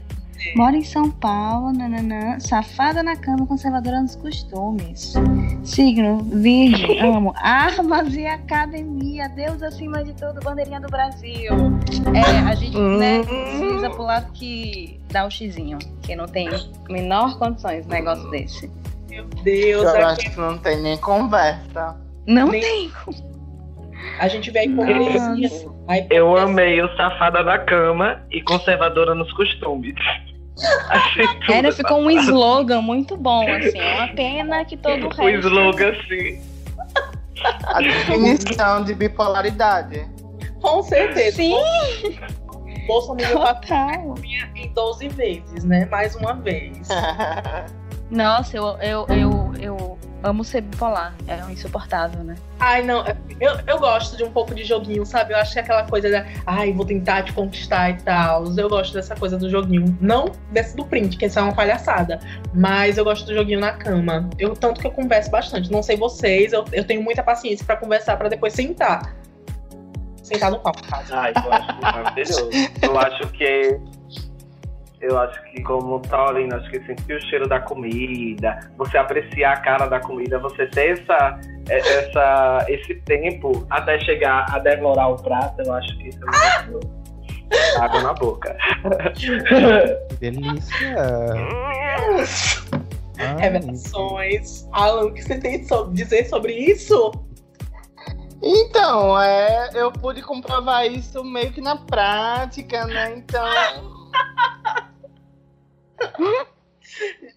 Mora 0.56 0.76
em 0.76 0.84
São 0.84 1.10
Paulo, 1.10 1.72
nananã. 1.74 2.40
Safada 2.40 3.02
na 3.02 3.16
cama, 3.16 3.46
conservadora 3.48 4.02
nos 4.02 4.16
costumes. 4.16 5.14
Signo, 5.64 6.20
virgem, 6.24 7.00
amo. 7.02 7.34
Armas 7.38 8.14
e 8.14 8.26
academia. 8.26 9.28
Deus 9.30 9.62
acima 9.64 10.04
de 10.04 10.14
tudo, 10.14 10.40
bandeirinha 10.44 10.80
do 10.80 10.88
Brasil. 10.90 11.54
É, 12.14 12.40
a 12.50 12.56
gente, 12.56 12.78
né, 12.78 13.24
precisa 13.24 13.90
pro 13.90 14.04
lado 14.04 14.32
que 14.34 15.00
dá 15.12 15.26
o 15.26 15.30
xizinho. 15.32 15.80
Que 16.04 16.16
não 16.16 16.28
tem 16.28 16.50
menor 16.90 17.38
condições 17.40 17.86
um 17.86 17.90
negócio 17.90 18.30
desse. 18.30 18.72
Meu 19.10 19.26
Deus, 19.44 19.84
Eu 19.84 19.90
aqui 19.90 20.04
acho 20.04 20.32
que 20.32 20.40
não 20.40 20.58
tem 20.58 20.82
nem 20.82 20.98
conversa. 20.98 21.96
Não 22.28 22.48
Nem- 22.48 22.62
tem. 22.62 22.92
a 24.20 24.28
gente 24.28 24.50
vê 24.52 24.60
a 24.60 24.66
hipocrisia. 24.66 25.22
A 25.88 25.98
hipocrisia. 25.98 26.08
Eu 26.10 26.36
amei 26.38 26.82
o 26.82 26.96
safada 26.96 27.44
na 27.44 27.60
cama 27.60 28.22
e 28.32 28.42
conservadora 28.42 29.14
nos 29.14 29.32
costumes. 29.34 29.96
Achei 30.90 31.28
tudo. 31.28 31.52
Era, 31.52 31.72
ficou 31.72 32.00
um 32.00 32.12
slogan 32.12 32.82
muito 32.82 33.18
bom, 33.18 33.44
assim. 33.52 33.80
É 33.80 33.96
uma 33.96 34.08
pena 34.10 34.66
que 34.66 34.78
todo 34.78 35.08
o 35.08 35.10
resto. 35.10 35.24
O 35.24 35.30
slogan, 35.30 35.90
assim. 35.90 36.42
A 37.66 37.82
definição 37.82 38.84
de 38.84 38.94
bipolaridade. 38.94 40.08
Com 40.62 40.82
certeza. 40.84 41.36
Sim, 41.36 41.56
Bolsonaro 42.88 43.40
passou 43.40 44.16
em 44.56 44.74
12 44.74 45.08
vezes, 45.10 45.64
né? 45.64 45.86
Mais 45.86 46.16
uma 46.16 46.34
vez. 46.34 46.88
Nossa, 48.10 48.56
eu, 48.58 48.78
eu, 48.80 49.06
eu, 49.10 49.54
eu 49.60 50.00
amo 50.24 50.44
ser 50.44 50.62
bipolar. 50.62 51.14
É 51.28 51.44
um 51.44 51.50
insuportável, 51.50 52.24
né? 52.24 52.36
Ai, 52.60 52.82
não, 52.82 53.06
eu, 53.40 53.60
eu 53.68 53.78
gosto 53.78 54.16
de 54.16 54.24
um 54.24 54.32
pouco 54.32 54.56
de 54.56 54.64
joguinho, 54.64 55.06
sabe? 55.06 55.34
Eu 55.34 55.38
acho 55.38 55.54
que 55.54 55.60
é 55.60 55.62
aquela 55.62 55.84
coisa 55.86 56.10
da, 56.10 56.26
ai, 56.46 56.72
vou 56.72 56.86
tentar 56.86 57.24
te 57.24 57.34
conquistar 57.34 57.90
e 57.90 57.98
tal. 57.98 58.46
Eu 58.58 58.70
gosto 58.70 58.94
dessa 58.94 59.16
coisa 59.16 59.38
do 59.38 59.50
joguinho. 59.50 59.98
Não 60.00 60.32
desse 60.52 60.76
do 60.76 60.86
print, 60.86 61.18
que 61.18 61.26
isso 61.26 61.38
é 61.38 61.42
uma 61.42 61.54
palhaçada. 61.54 62.20
Mas 62.54 62.98
eu 62.98 63.04
gosto 63.04 63.26
do 63.26 63.34
joguinho 63.34 63.60
na 63.60 63.74
cama. 63.74 64.30
Eu, 64.40 64.56
tanto 64.56 64.80
que 64.80 64.88
eu 64.88 64.92
converso 64.92 65.30
bastante. 65.30 65.72
Não 65.72 65.84
sei 65.84 65.98
vocês, 65.98 66.54
eu, 66.54 66.64
eu 66.72 66.86
tenho 66.86 67.04
muita 67.04 67.22
paciência 67.22 67.66
pra 67.66 67.76
conversar, 67.76 68.18
pra 68.18 68.30
depois 68.30 68.54
sentar. 68.54 69.14
Sentar 70.24 70.50
no 70.52 70.60
palco, 70.60 70.82
caso. 70.88 71.14
Ai, 71.14 71.34
eu 71.36 71.54
acho 71.54 71.82
maravilhoso. 71.82 72.50
Eu 72.82 72.98
acho 72.98 73.28
que. 73.30 73.78
Eu 75.04 75.20
acho 75.20 75.44
que, 75.44 75.62
como 75.64 76.00
Taurino, 76.00 76.56
acho 76.56 76.70
que 76.70 76.80
sentir 76.86 77.16
o 77.16 77.22
cheiro 77.28 77.46
da 77.46 77.60
comida, 77.60 78.58
você 78.78 78.98
apreciar 78.98 79.52
a 79.52 79.58
cara 79.58 79.86
da 79.88 80.00
comida, 80.00 80.40
você 80.40 80.66
ter 80.68 80.98
essa, 80.98 81.40
essa, 81.70 82.66
esse 82.70 82.96
tempo 83.02 83.68
até 83.70 84.00
chegar 84.00 84.46
a 84.50 84.60
devorar 84.60 85.12
o 85.12 85.18
prato, 85.18 85.62
eu 85.62 85.74
acho 85.74 85.98
que 85.98 86.08
isso 86.08 86.20
é 86.24 86.26
maravilhoso. 86.26 87.04
Água 87.82 88.02
na 88.02 88.14
boca. 88.14 88.58
Que 89.14 90.16
delícia. 90.20 90.96
Ai, 91.66 92.24
Revelações. 93.40 94.68
Alan, 94.72 95.08
o 95.08 95.14
que 95.14 95.22
você 95.22 95.38
tem 95.38 95.68
a 95.70 95.92
dizer 95.92 96.30
sobre 96.30 96.54
isso? 96.54 97.12
Então, 98.42 99.22
é, 99.22 99.70
eu 99.74 99.92
pude 99.92 100.22
comprovar 100.22 100.86
isso 100.86 101.24
meio 101.24 101.52
que 101.52 101.62
na 101.62 101.76
prática, 101.78 102.86
né? 102.86 103.16
Então, 103.18 103.46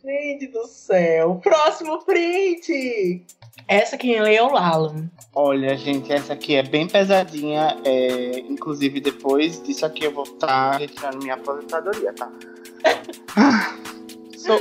Gente 0.05 0.49
do 0.49 0.67
céu. 0.67 1.41
Próximo 1.43 2.05
print. 2.05 3.25
Essa 3.69 3.97
quem 3.97 4.21
lê 4.21 4.37
é 4.37 4.43
o 4.43 4.57
Alan. 4.57 5.11
olha, 5.35 5.77
gente, 5.77 6.13
essa 6.13 6.35
aqui 6.35 6.55
é 6.55 6.63
bem 6.63 6.87
pesadinha. 6.87 7.77
É, 7.85 8.39
inclusive, 8.41 9.01
depois 9.01 9.63
disso 9.63 9.85
aqui 9.87 10.05
eu 10.05 10.13
vou 10.13 10.25
estar 10.25 10.79
retirando 10.79 11.19
minha 11.19 11.35
aposentadoria, 11.35 12.13
tá? 12.13 12.31
sou, 14.37 14.61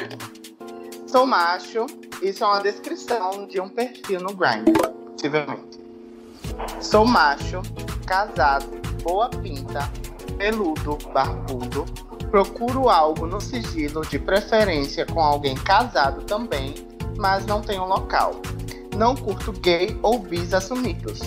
sou 1.05 1.25
macho. 1.25 1.85
Isso 2.21 2.43
é 2.43 2.47
uma 2.47 2.61
descrição 2.61 3.45
de 3.45 3.59
um 3.59 3.69
perfil 3.69 4.21
no 4.21 4.33
Grindr, 4.33 4.71
possivelmente. 5.11 5.79
Sou 6.79 7.05
macho, 7.05 7.61
casado, 8.07 8.65
boa 9.03 9.29
pinta, 9.29 9.91
peludo, 10.37 10.97
barbudo. 11.13 11.85
Procuro 12.31 12.89
algo 12.89 13.25
no 13.25 13.39
sigilo, 13.39 14.01
de 14.05 14.19
preferência 14.19 15.05
com 15.05 15.21
alguém 15.21 15.55
casado 15.55 16.21
também, 16.23 16.73
mas 17.17 17.45
não 17.45 17.61
tenho 17.61 17.85
local. 17.85 18.35
Não 18.95 19.15
curto 19.15 19.51
gay 19.53 19.97
ou 20.01 20.19
bis 20.19 20.53
assumidos. 20.53 21.19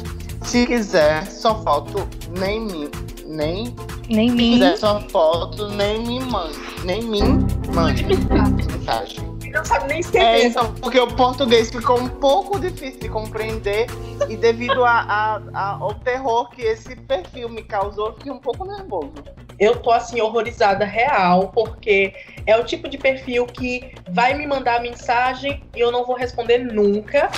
Se 0.45 0.67
quiser, 0.67 1.27
só 1.27 1.63
foto 1.63 2.09
nem 2.39 2.61
mim, 2.61 2.91
nem 3.27 3.75
Nem 4.09 4.29
se 4.31 4.35
mim. 4.37 4.53
quiser 4.55 4.77
só 4.79 5.01
foto, 5.09 5.69
nem 5.69 6.07
me 6.07 6.21
mande, 6.21 6.59
nem 6.85 7.03
mim 7.03 7.39
mande 7.75 8.05
mensagem. 8.05 9.29
Não 9.53 9.65
sabe 9.65 9.89
nem 9.89 9.97
É, 9.97 10.01
escrever. 10.01 10.47
então, 10.47 10.75
porque 10.75 11.01
o 11.01 11.07
português 11.09 11.71
ficou 11.71 11.99
um 11.99 12.09
pouco 12.09 12.59
difícil 12.61 13.01
de 13.01 13.09
compreender 13.09 13.87
e 14.29 14.37
devido 14.37 14.85
a, 14.85 14.91
a- 15.01 15.43
a- 15.55 15.77
ao 15.81 15.95
terror 15.95 16.51
que 16.51 16.61
esse 16.63 16.95
perfil 16.95 17.49
me 17.49 17.63
causou, 17.63 18.09
eu 18.09 18.13
fiquei 18.15 18.33
um 18.33 18.39
pouco 18.41 18.67
nervoso. 18.67 19.13
Eu 19.59 19.77
tô 19.77 19.91
assim, 19.91 20.21
horrorizada 20.21 20.85
real, 20.85 21.51
porque 21.55 22.13
é 22.47 22.57
o 22.57 22.65
tipo 22.65 22.89
de 22.89 22.97
perfil 22.97 23.47
que 23.47 23.93
vai 24.11 24.35
me 24.35 24.47
mandar 24.47 24.81
mensagem 24.81 25.63
e 25.75 25.81
eu 25.81 25.91
não 25.91 26.05
vou 26.07 26.17
responder 26.17 26.59
nunca. 26.59 27.31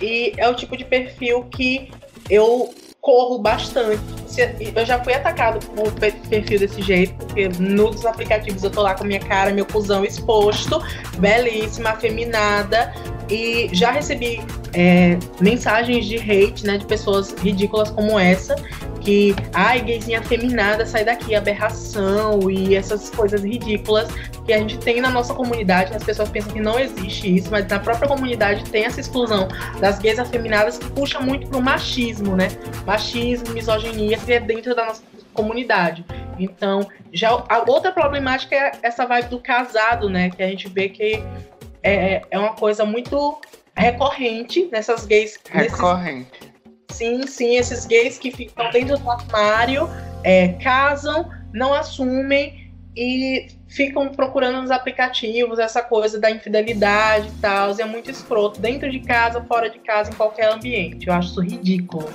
E 0.00 0.32
é 0.36 0.48
o 0.48 0.54
tipo 0.54 0.76
de 0.76 0.84
perfil 0.84 1.44
que 1.44 1.90
eu 2.28 2.72
corro 3.00 3.38
bastante. 3.38 4.00
eu 4.76 4.84
já 4.84 5.02
fui 5.02 5.14
atacado 5.14 5.64
por 5.68 5.90
pe- 5.92 6.12
perfil 6.28 6.58
desse 6.58 6.82
jeito, 6.82 7.14
porque 7.14 7.48
nos 7.58 8.04
aplicativos 8.04 8.62
eu 8.62 8.70
tô 8.70 8.82
lá 8.82 8.94
com 8.94 9.04
minha 9.04 9.20
cara, 9.20 9.50
meu 9.50 9.64
cuzão 9.64 10.04
exposto, 10.04 10.82
belíssima, 11.18 11.90
afeminada, 11.90 12.92
e 13.30 13.70
já 13.72 13.90
recebi 13.90 14.40
é, 14.74 15.18
mensagens 15.40 16.06
de 16.06 16.16
hate, 16.16 16.66
né, 16.66 16.76
de 16.76 16.86
pessoas 16.86 17.32
ridículas 17.34 17.90
como 17.90 18.18
essa, 18.18 18.54
que, 19.08 19.34
ai, 19.54 19.80
gayzinha 19.80 20.18
afeminada, 20.18 20.84
sai 20.84 21.02
daqui, 21.02 21.34
aberração, 21.34 22.50
e 22.50 22.76
essas 22.76 23.08
coisas 23.08 23.42
ridículas 23.42 24.06
que 24.44 24.52
a 24.52 24.58
gente 24.58 24.76
tem 24.76 25.00
na 25.00 25.08
nossa 25.08 25.32
comunidade, 25.32 25.96
as 25.96 26.04
pessoas 26.04 26.28
pensam 26.28 26.52
que 26.52 26.60
não 26.60 26.78
existe 26.78 27.36
isso, 27.36 27.50
mas 27.50 27.66
na 27.66 27.78
própria 27.78 28.06
comunidade 28.06 28.68
tem 28.70 28.84
essa 28.84 29.00
exclusão 29.00 29.48
das 29.80 29.98
gays 29.98 30.18
afeminadas 30.18 30.76
que 30.76 30.90
puxa 30.90 31.20
muito 31.20 31.48
pro 31.48 31.62
machismo, 31.62 32.36
né? 32.36 32.48
Machismo, 32.84 33.48
misoginia, 33.54 34.18
que 34.18 34.30
é 34.30 34.40
dentro 34.40 34.74
da 34.74 34.84
nossa 34.84 35.02
comunidade. 35.32 36.04
Então, 36.38 36.86
já 37.10 37.30
a 37.30 37.64
outra 37.66 37.90
problemática 37.90 38.54
é 38.54 38.72
essa 38.82 39.06
vibe 39.06 39.30
do 39.30 39.40
casado, 39.40 40.10
né? 40.10 40.28
Que 40.28 40.42
a 40.42 40.48
gente 40.48 40.68
vê 40.68 40.90
que 40.90 41.22
é, 41.82 42.20
é 42.30 42.38
uma 42.38 42.52
coisa 42.52 42.84
muito 42.84 43.40
recorrente 43.74 44.68
nessas 44.70 45.06
gays. 45.06 45.38
Recorrente. 45.48 46.37
Sim, 46.98 47.24
sim, 47.28 47.56
esses 47.56 47.86
gays 47.86 48.18
que 48.18 48.32
ficam 48.32 48.68
dentro 48.72 48.98
do 48.98 49.08
armário, 49.08 49.88
é, 50.24 50.48
casam, 50.54 51.30
não 51.54 51.72
assumem 51.72 52.72
e 52.96 53.46
ficam 53.68 54.08
procurando 54.08 54.60
nos 54.60 54.72
aplicativos 54.72 55.60
essa 55.60 55.80
coisa 55.80 56.18
da 56.18 56.28
infidelidade 56.28 57.28
e 57.28 57.40
tal. 57.40 57.72
E 57.78 57.80
é 57.80 57.84
muito 57.84 58.10
escroto, 58.10 58.60
dentro 58.60 58.90
de 58.90 58.98
casa, 58.98 59.40
fora 59.42 59.70
de 59.70 59.78
casa, 59.78 60.10
em 60.10 60.14
qualquer 60.14 60.52
ambiente. 60.52 61.06
Eu 61.06 61.14
acho 61.14 61.28
isso 61.28 61.40
ridículo. 61.40 62.08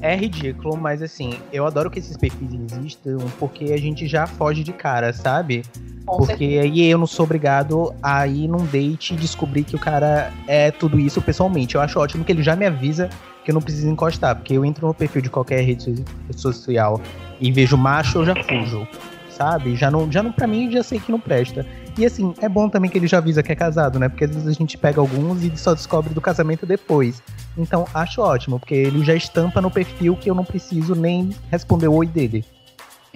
É 0.00 0.16
ridículo, 0.16 0.74
mas 0.74 1.02
assim, 1.02 1.38
eu 1.52 1.66
adoro 1.66 1.90
que 1.90 1.98
esses 1.98 2.16
perfis 2.16 2.48
existam 2.54 3.18
porque 3.38 3.74
a 3.74 3.76
gente 3.76 4.06
já 4.06 4.26
foge 4.26 4.64
de 4.64 4.72
cara, 4.72 5.12
sabe? 5.12 5.62
Com 6.06 6.16
Porque 6.16 6.58
aí 6.62 6.90
eu 6.90 6.96
não 6.96 7.06
sou 7.06 7.24
obrigado 7.24 7.94
a 8.02 8.26
ir 8.26 8.48
num 8.48 8.64
date 8.64 9.12
e 9.12 9.16
descobrir 9.18 9.64
que 9.64 9.76
o 9.76 9.78
cara 9.78 10.32
é 10.46 10.70
tudo 10.70 10.98
isso 10.98 11.20
pessoalmente. 11.20 11.74
Eu 11.74 11.82
acho 11.82 11.98
ótimo 11.98 12.24
que 12.24 12.32
ele 12.32 12.42
já 12.42 12.56
me 12.56 12.64
avisa 12.64 13.10
que 13.44 13.50
eu 13.50 13.54
não 13.54 13.60
preciso 13.62 13.88
encostar, 13.88 14.34
porque 14.36 14.54
eu 14.54 14.64
entro 14.64 14.86
no 14.86 14.94
perfil 14.94 15.20
de 15.22 15.28
qualquer 15.30 15.60
rede 15.60 16.02
so- 16.32 16.52
social 16.52 17.00
e 17.40 17.52
vejo 17.52 17.76
macho, 17.76 18.18
eu 18.18 18.24
já 18.24 18.34
fujo, 18.42 18.88
sabe? 19.30 19.76
Já 19.76 19.90
não, 19.90 20.10
já 20.10 20.22
não 20.22 20.32
para 20.32 20.46
mim 20.46 20.70
já 20.70 20.82
sei 20.82 20.98
que 20.98 21.12
não 21.12 21.20
presta. 21.20 21.66
E 21.96 22.04
assim, 22.04 22.34
é 22.40 22.48
bom 22.48 22.68
também 22.68 22.90
que 22.90 22.98
ele 22.98 23.06
já 23.06 23.18
avisa 23.18 23.40
que 23.42 23.52
é 23.52 23.54
casado, 23.54 23.98
né? 24.00 24.08
Porque 24.08 24.24
às 24.24 24.30
vezes 24.30 24.48
a 24.48 24.52
gente 24.52 24.76
pega 24.76 25.00
alguns 25.00 25.44
e 25.44 25.56
só 25.56 25.74
descobre 25.74 26.12
do 26.12 26.20
casamento 26.20 26.66
depois. 26.66 27.22
Então, 27.56 27.86
acho 27.94 28.20
ótimo, 28.20 28.58
porque 28.58 28.74
ele 28.74 29.04
já 29.04 29.14
estampa 29.14 29.60
no 29.60 29.70
perfil 29.70 30.16
que 30.16 30.28
eu 30.28 30.34
não 30.34 30.44
preciso 30.44 30.94
nem 30.96 31.30
responder 31.52 31.86
o 31.86 31.94
oi 31.94 32.06
dele. 32.08 32.44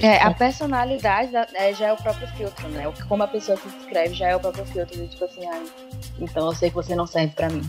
É, 0.00 0.22
a 0.22 0.32
personalidade 0.32 1.32
da- 1.32 1.48
é, 1.56 1.74
já 1.74 1.86
é 1.88 1.92
o 1.92 1.96
próprio 1.96 2.28
filtro, 2.28 2.68
né? 2.68 2.86
O- 2.86 2.92
Como 3.08 3.20
a 3.24 3.26
pessoa 3.26 3.58
se 3.58 3.68
descreve 3.68 4.14
já 4.14 4.28
é 4.28 4.36
o 4.36 4.38
próprio 4.38 4.64
filtro. 4.66 4.96
de, 4.96 5.08
Tipo 5.08 5.24
assim, 5.24 5.44
ai, 5.44 5.64
então 6.20 6.46
eu 6.46 6.54
sei 6.54 6.68
que 6.68 6.76
você 6.76 6.94
não 6.94 7.04
serve 7.06 7.32
pra 7.34 7.48
mim. 7.50 7.68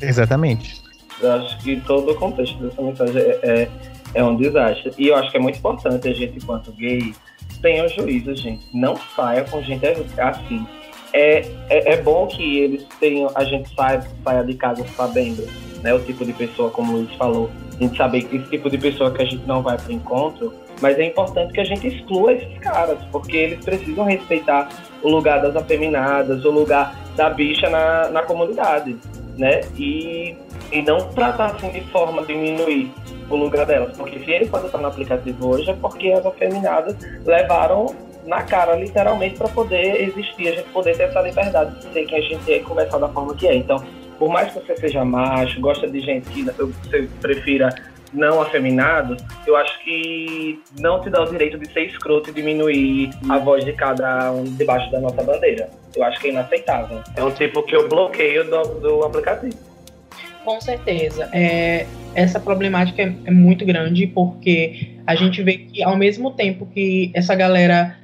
Exatamente. 0.00 0.82
Eu 1.22 1.32
acho 1.32 1.58
que 1.58 1.80
todo 1.82 2.10
o 2.10 2.14
contexto 2.14 2.58
dessa 2.58 2.82
mensagem 2.82 3.20
é, 3.20 3.38
é, 3.42 3.70
é 4.14 4.24
um 4.24 4.36
desastre. 4.36 4.92
E 4.98 5.08
eu 5.08 5.16
acho 5.16 5.30
que 5.30 5.36
é 5.36 5.40
muito 5.40 5.58
importante 5.58 6.08
a 6.08 6.12
gente, 6.12 6.38
enquanto 6.38 6.72
gay, 6.72 7.14
tenha 7.60 7.84
o 7.84 7.88
juízo, 7.88 8.34
gente. 8.34 8.66
Não 8.74 8.96
saia 9.14 9.44
com 9.44 9.62
gente 9.62 9.86
assim. 10.18 10.66
É, 11.14 11.40
é, 11.68 11.92
é 11.92 12.02
bom 12.02 12.26
que 12.26 12.58
eles 12.58 12.86
tenham, 12.98 13.30
a 13.34 13.44
gente 13.44 13.72
saia, 13.74 14.02
saia 14.24 14.42
de 14.42 14.54
casa 14.54 14.84
sabendo, 14.96 15.46
né? 15.82 15.92
O 15.94 16.00
tipo 16.00 16.24
de 16.24 16.32
pessoa, 16.32 16.70
como 16.70 16.92
o 16.92 16.96
Luiz 16.96 17.12
falou, 17.14 17.50
a 17.78 17.82
gente 17.82 17.96
saber 17.96 18.18
esse 18.18 18.38
tipo 18.50 18.70
de 18.70 18.78
pessoa 18.78 19.12
que 19.12 19.22
a 19.22 19.24
gente 19.24 19.46
não 19.46 19.62
vai 19.62 19.76
pro 19.76 19.92
encontro, 19.92 20.54
mas 20.80 20.98
é 20.98 21.04
importante 21.04 21.52
que 21.52 21.60
a 21.60 21.64
gente 21.64 21.86
exclua 21.86 22.32
esses 22.32 22.58
caras, 22.58 22.98
porque 23.10 23.36
eles 23.36 23.64
precisam 23.64 24.04
respeitar 24.04 24.68
o 25.02 25.08
lugar 25.08 25.42
das 25.42 25.54
afeminadas, 25.54 26.44
o 26.44 26.50
lugar 26.50 26.96
da 27.14 27.28
bicha 27.28 27.68
na, 27.68 28.08
na 28.08 28.22
comunidade, 28.22 28.96
né? 29.36 29.60
E, 29.76 30.34
e 30.72 30.82
não 30.82 30.98
tratar 31.10 31.52
assim 31.52 31.70
de 31.70 31.82
forma 31.90 32.24
diminuir 32.24 32.90
o 33.28 33.36
lugar 33.36 33.66
delas, 33.66 33.96
porque 33.96 34.18
se 34.18 34.30
ele 34.30 34.46
pode 34.46 34.66
estar 34.66 34.78
no 34.78 34.88
aplicativo 34.88 35.48
hoje 35.48 35.70
é 35.70 35.74
porque 35.74 36.10
as 36.12 36.24
afeminadas 36.24 36.96
levaram 37.24 37.94
na 38.26 38.42
cara, 38.42 38.76
literalmente, 38.76 39.36
para 39.36 39.48
poder 39.48 40.00
existir, 40.00 40.48
a 40.48 40.52
gente 40.52 40.68
poder 40.68 40.96
ter 40.96 41.04
essa 41.04 41.20
liberdade 41.20 41.76
de 41.80 41.92
ser 41.92 42.06
quem 42.06 42.18
a 42.18 42.20
gente 42.20 42.52
é 42.52 42.56
e 42.58 42.60
conversar 42.60 42.98
da 42.98 43.08
forma 43.08 43.34
que 43.34 43.48
é. 43.48 43.56
Então, 43.56 43.84
por 44.18 44.28
mais 44.28 44.52
que 44.52 44.60
você 44.60 44.76
seja 44.76 45.04
macho, 45.04 45.60
gosta 45.60 45.88
de 45.88 46.00
gente 46.00 46.28
que 46.28 46.44
você 46.44 47.08
prefira 47.20 47.74
não 48.12 48.40
afeminado, 48.40 49.16
eu 49.46 49.56
acho 49.56 49.82
que 49.82 50.60
não 50.78 51.00
te 51.00 51.10
dá 51.10 51.22
o 51.22 51.26
direito 51.26 51.58
de 51.58 51.68
ser 51.72 51.86
escroto 51.86 52.30
e 52.30 52.32
diminuir 52.32 53.10
a 53.28 53.38
voz 53.38 53.64
de 53.64 53.72
cada 53.72 54.30
um 54.30 54.44
debaixo 54.44 54.90
da 54.92 55.00
nossa 55.00 55.22
bandeira. 55.22 55.68
Eu 55.96 56.04
acho 56.04 56.20
que 56.20 56.28
é 56.28 56.30
inaceitável. 56.30 57.00
É 57.16 57.24
um 57.24 57.30
tipo 57.30 57.62
que 57.62 57.74
eu 57.74 57.88
bloqueio 57.88 58.44
do, 58.48 58.62
do 58.80 59.04
aplicativo. 59.04 59.71
Com 60.44 60.60
certeza. 60.60 61.28
É, 61.32 61.86
essa 62.14 62.40
problemática 62.40 63.02
é, 63.02 63.14
é 63.24 63.30
muito 63.30 63.64
grande 63.64 64.06
porque 64.06 64.96
a 65.06 65.14
gente 65.14 65.42
vê 65.42 65.58
que 65.58 65.82
ao 65.82 65.96
mesmo 65.96 66.32
tempo 66.32 66.66
que 66.66 67.10
essa 67.14 67.34
galera 67.34 67.96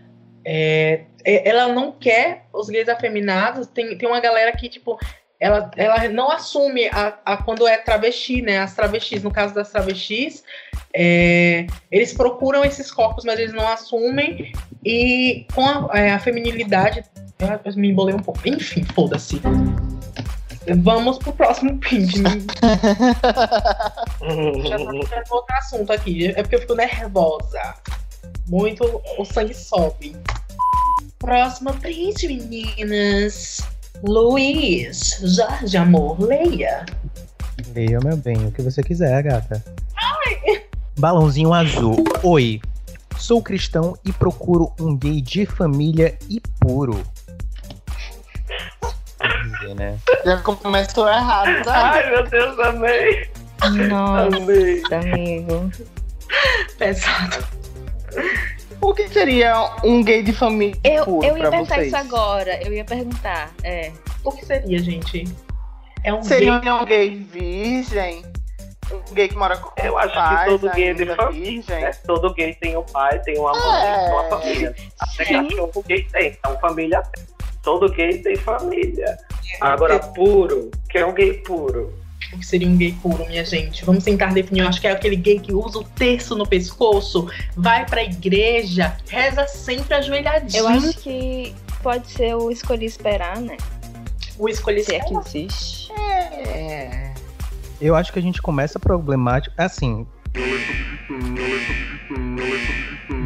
é, 0.44 1.00
é- 1.24 1.48
ela 1.48 1.68
não 1.68 1.92
quer 1.92 2.46
os 2.52 2.68
gays 2.68 2.88
afeminados, 2.88 3.66
tem, 3.66 3.96
tem 3.98 4.08
uma 4.08 4.20
galera 4.20 4.50
que, 4.52 4.68
tipo, 4.68 4.98
ela, 5.40 5.70
ela 5.76 6.08
não 6.08 6.30
assume 6.30 6.86
a, 6.88 7.18
a 7.24 7.36
quando 7.36 7.66
é 7.66 7.76
travesti, 7.76 8.42
né? 8.42 8.58
As 8.58 8.74
travestis, 8.74 9.22
no 9.22 9.30
caso 9.30 9.54
das 9.54 9.70
travestis, 9.70 10.42
é, 10.94 11.66
eles 11.92 12.12
procuram 12.12 12.64
esses 12.64 12.90
corpos, 12.90 13.24
mas 13.24 13.38
eles 13.38 13.52
não 13.52 13.68
assumem. 13.68 14.52
E 14.84 15.46
com 15.54 15.64
a, 15.64 15.98
é, 15.98 16.12
a 16.12 16.18
feminilidade. 16.18 17.04
Eu, 17.38 17.72
me 17.76 17.88
embolei 17.88 18.14
um 18.14 18.20
pouco. 18.20 18.40
Enfim, 18.44 18.84
foda-se. 18.94 19.40
Vamos 20.76 21.18
pro 21.18 21.32
próximo 21.32 21.78
print. 21.78 22.22
Já 22.22 22.32
tá 23.40 23.98
puxando 24.18 25.30
outro 25.30 25.56
assunto 25.56 25.92
aqui. 25.92 26.26
É 26.26 26.42
porque 26.42 26.56
eu 26.56 26.60
fico 26.60 26.74
nervosa. 26.74 27.74
Muito. 28.48 29.02
O 29.18 29.24
sangue 29.24 29.54
sobe. 29.54 30.16
Próximo 31.18 31.72
print, 31.74 32.26
meninas. 32.26 33.60
Luiz, 34.02 35.20
Jorge 35.22 35.76
Amor, 35.76 36.20
leia. 36.20 36.86
Leia, 37.74 37.98
meu 38.00 38.16
bem, 38.16 38.46
o 38.46 38.52
que 38.52 38.62
você 38.62 38.82
quiser, 38.82 39.22
gata. 39.24 39.64
Balãozinho 40.98 41.52
azul. 41.52 41.96
Oi, 42.22 42.60
sou 43.16 43.42
cristão 43.42 43.96
e 44.04 44.12
procuro 44.12 44.72
um 44.80 44.96
gay 44.96 45.20
de 45.20 45.46
família 45.46 46.16
e 46.28 46.40
puro. 46.60 47.04
Dizer, 49.60 49.74
né? 49.74 49.98
Já 50.24 50.36
começou 50.42 51.08
errado, 51.08 51.64
tá? 51.64 51.90
Ai, 51.92 52.10
meu 52.10 52.24
Deus, 52.28 52.58
amei. 52.60 53.28
Nossa, 53.88 54.36
Amei. 54.36 54.82
amigo. 54.92 55.70
Pesado. 56.78 57.44
O 58.80 58.94
que 58.94 59.08
seria 59.08 59.54
um 59.82 60.02
gay 60.04 60.22
de 60.22 60.32
família 60.32 60.78
Eu, 60.84 61.04
puro 61.04 61.26
eu 61.26 61.36
ia 61.36 61.42
pra 61.42 61.50
perguntar 61.50 61.74
vocês? 61.74 61.86
isso 61.88 61.96
agora. 61.96 62.62
Eu 62.64 62.72
ia 62.72 62.84
perguntar. 62.84 63.50
É. 63.64 63.90
O 64.22 64.30
que 64.30 64.46
seria, 64.46 64.78
gente? 64.78 65.24
É 66.04 66.14
um 66.14 66.22
Seria 66.22 66.58
gay. 66.60 66.70
um 66.72 66.84
gay 66.84 67.16
virgem? 67.16 68.24
Um 68.92 69.12
gay 69.14 69.28
que 69.28 69.36
mora 69.36 69.56
com 69.56 69.70
Eu 69.84 69.98
acho 69.98 70.14
pais, 70.14 70.40
que 70.44 70.58
todo 70.58 70.70
gay 70.74 70.88
é 70.90 70.94
de 70.94 71.06
família. 71.06 71.30
virgem? 71.62 71.80
né? 71.80 71.90
Todo 72.06 72.32
gay 72.34 72.54
tem 72.54 72.76
um 72.76 72.82
pai, 72.84 73.18
tem 73.20 73.36
uma 73.38 73.52
mãe, 73.52 73.86
É. 73.88 73.98
tem 74.04 74.12
uma 74.12 74.24
família. 74.24 74.74
Até 75.00 75.24
cachorro 75.24 75.84
gay 75.88 76.02
tem, 76.12 76.28
então 76.38 76.58
família 76.60 77.02
tem. 77.02 77.24
Todo 77.62 77.90
gay 77.92 78.18
tem 78.22 78.36
família. 78.36 79.18
Agora, 79.60 79.98
puro, 79.98 80.70
que 80.88 80.98
é 80.98 81.06
um 81.06 81.12
gay 81.12 81.34
puro. 81.34 81.92
O 82.32 82.38
que 82.38 82.46
seria 82.46 82.68
um 82.68 82.76
gay 82.76 82.92
puro, 83.00 83.26
minha 83.26 83.44
gente? 83.44 83.84
Vamos 83.84 84.04
tentar 84.04 84.32
definir. 84.34 84.60
Eu 84.60 84.68
acho 84.68 84.80
que 84.80 84.86
é 84.86 84.90
aquele 84.92 85.16
gay 85.16 85.38
que 85.38 85.54
usa 85.54 85.78
o 85.78 85.84
terço 85.84 86.36
no 86.36 86.46
pescoço, 86.46 87.28
vai 87.56 87.86
pra 87.86 88.02
igreja, 88.02 88.96
reza 89.08 89.46
sempre 89.46 89.94
ajoelhadinho. 89.94 90.60
Eu 90.60 90.68
acho 90.68 90.98
que 90.98 91.54
pode 91.82 92.10
ser 92.10 92.34
o 92.34 92.50
escolhi 92.50 92.84
esperar, 92.84 93.40
né? 93.40 93.56
o 94.38 94.48
escolher 94.48 94.84
Se 94.84 94.94
é 94.94 95.00
que 95.00 95.14
existe. 95.14 95.92
É. 95.92 97.12
Eu 97.80 97.94
acho 97.94 98.12
que 98.12 98.18
a 98.18 98.22
gente 98.22 98.40
começa 98.40 98.78
problemático. 98.78 99.54
Assim. 99.58 100.06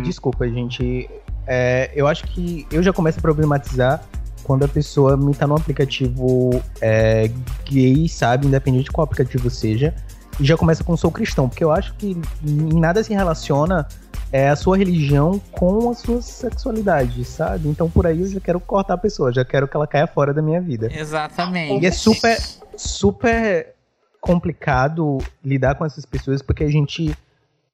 Desculpa, 0.05 0.49
gente. 0.49 1.09
É, 1.47 1.91
eu 1.95 2.07
acho 2.07 2.25
que 2.25 2.67
eu 2.71 2.83
já 2.83 2.93
começo 2.93 3.19
a 3.19 3.23
problematizar 3.23 4.03
quando 4.43 4.65
a 4.65 4.69
pessoa 4.69 5.17
me 5.17 5.35
tá 5.35 5.47
num 5.47 5.57
aplicativo 5.57 6.63
é, 6.81 7.31
gay, 7.65 8.09
sabe? 8.09 8.47
Independente 8.47 8.85
de 8.85 8.91
qual 8.91 9.05
aplicativo 9.05 9.49
seja. 9.51 9.95
E 10.41 10.45
já 10.45 10.57
começa 10.57 10.83
com 10.83 10.97
sou 10.97 11.11
cristão, 11.11 11.49
porque 11.49 11.63
eu 11.63 11.71
acho 11.71 11.95
que 11.95 12.17
em 12.45 12.79
nada 12.79 13.03
se 13.05 13.13
relaciona 13.13 13.87
é, 14.33 14.49
a 14.49 14.57
sua 14.57 14.79
religião 14.79 15.41
com 15.51 15.91
a 15.91 15.95
sua 15.95 16.23
sexualidade, 16.23 17.25
sabe? 17.25 17.69
Então 17.69 17.91
por 17.91 18.07
aí 18.07 18.21
eu 18.21 18.29
já 18.29 18.41
quero 18.41 18.59
cortar 18.59 18.95
a 18.95 18.99
pessoa, 18.99 19.33
já 19.33 19.45
quero 19.45 19.69
que 19.69 19.77
ela 19.77 19.87
caia 19.87 20.07
fora 20.07 20.33
da 20.33 20.41
minha 20.41 20.61
vida. 20.61 20.89
Exatamente. 20.91 21.85
E 21.85 21.87
é 21.87 21.91
super, 21.91 22.39
super 22.77 23.75
complicado 24.21 25.19
lidar 25.45 25.75
com 25.75 25.85
essas 25.85 26.07
pessoas 26.07 26.41
porque 26.41 26.65
a 26.65 26.71
gente 26.71 27.15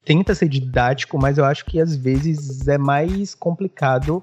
tenta 0.05 0.35
ser 0.35 0.49
didático, 0.49 1.17
mas 1.19 1.39
eu 1.39 1.45
acho 1.45 1.65
que 1.65 1.81
às 1.81 1.95
vezes 1.95 2.67
é 2.67 2.79
mais 2.79 3.35
complicado 3.35 4.23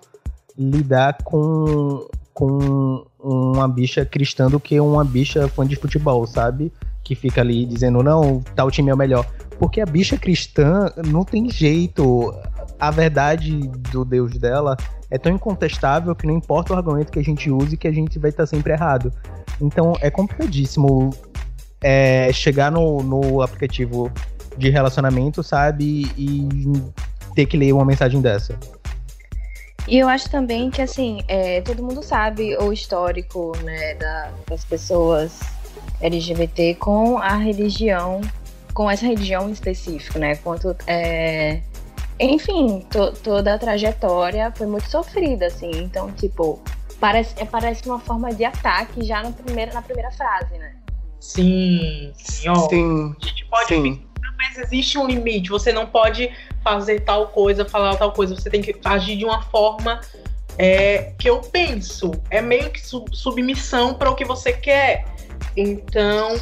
lidar 0.58 1.18
com, 1.24 2.08
com 2.36 3.08
uma 3.18 3.66
bicha 3.66 4.06
cristã 4.06 4.50
do 4.50 4.60
que 4.60 4.78
uma 4.78 5.06
bicha 5.06 5.48
fã 5.48 5.66
de 5.66 5.78
futebol, 5.78 6.28
sabe? 6.28 6.72
Que 7.02 7.16
fica 7.16 7.40
ali 7.40 7.66
dizendo, 7.66 8.04
não, 8.04 8.42
tal 8.54 8.70
time 8.70 8.92
é 8.92 8.94
o 8.94 8.98
melhor. 8.98 9.26
Porque 9.58 9.80
a 9.80 9.86
bicha 9.86 10.18
cristã 10.18 10.92
não 11.08 11.24
tem 11.24 11.50
jeito. 11.50 12.36
A 12.78 12.92
verdade 12.92 13.58
do 13.90 14.04
Deus 14.04 14.34
dela 14.34 14.76
é 15.10 15.18
tão 15.18 15.32
incontestável 15.32 16.14
que 16.14 16.28
não 16.28 16.36
importa 16.36 16.74
o 16.74 16.76
argumento 16.76 17.10
que 17.10 17.20
a 17.20 17.24
gente 17.24 17.50
use, 17.50 17.78
que 17.78 17.88
a 17.88 17.92
gente 17.92 18.20
vai 18.20 18.32
estar 18.32 18.46
sempre 18.46 18.74
errado. 18.74 19.14
Então 19.62 19.94
é 20.02 20.12
complicadíssimo 20.12 21.12
é, 21.82 22.34
chegar 22.34 22.70
no, 22.70 23.02
no 23.02 23.42
aplicativo 23.42 24.12
de 24.58 24.70
relacionamento, 24.70 25.42
sabe? 25.42 26.12
E 26.18 26.50
ter 27.34 27.46
que 27.46 27.56
ler 27.56 27.72
uma 27.72 27.86
mensagem 27.86 28.20
dessa. 28.20 28.60
E 29.88 30.00
eu 30.00 30.10
acho 30.10 30.30
também 30.30 30.72
que, 30.72 30.82
assim, 30.82 31.22
é, 31.28 31.62
todo 31.62 31.84
mundo 31.84 32.02
sabe 32.02 32.58
o 32.58 32.74
histórico 32.74 33.56
né, 33.64 33.94
da, 33.96 34.32
das 34.48 34.66
pessoas 34.66 35.40
LGBT 36.02 36.76
com 36.76 37.18
a 37.18 37.36
religião, 37.36 38.22
com 38.74 38.90
essa 38.90 39.06
religião 39.06 39.48
em 39.48 39.52
específico, 39.52 40.18
né? 40.18 40.36
Quanto, 40.38 40.76
é, 40.88 41.62
enfim, 42.20 42.86
to, 42.90 43.12
toda 43.24 43.54
a 43.54 43.60
trajetória 43.60 44.52
foi 44.56 44.68
muito 44.68 44.90
sofrida, 44.90 45.48
assim. 45.48 45.72
Então, 45.72 46.12
tipo, 46.14 46.60
parece, 47.00 47.36
é, 47.38 47.46
parece 47.46 47.88
uma 47.88 48.00
forma 48.00 48.34
de 48.34 48.44
ataque 48.44 49.04
já 49.06 49.22
no 49.22 49.32
primeiro, 49.34 49.74
na 49.74 49.82
primeira 49.82 50.12
frase, 50.12 50.58
né? 50.58 50.76
Sim, 51.20 52.12
sim, 52.16 52.50
ó. 52.50 52.70
Sim, 52.70 53.16
A 53.22 53.26
gente 53.26 53.46
pode 53.46 53.68
sim. 53.68 54.05
Mas 54.38 54.58
existe 54.58 54.98
um 54.98 55.08
limite. 55.08 55.50
Você 55.50 55.72
não 55.72 55.86
pode 55.86 56.32
fazer 56.64 57.02
tal 57.02 57.28
coisa, 57.28 57.66
falar 57.66 57.96
tal 57.96 58.12
coisa. 58.12 58.36
Você 58.36 58.50
tem 58.50 58.62
que 58.62 58.76
agir 58.84 59.18
de 59.18 59.26
uma 59.26 59.42
forma 59.44 60.02
é, 60.58 61.14
que 61.18 61.30
eu 61.30 61.40
penso. 61.40 62.12
É 62.30 62.42
meio 62.42 62.70
que 62.70 62.86
sub- 62.86 63.14
submissão 63.16 63.94
para 63.94 64.10
o 64.10 64.16
que 64.16 64.26
você 64.26 64.54
quer. 64.54 65.06
Então, 65.56 66.36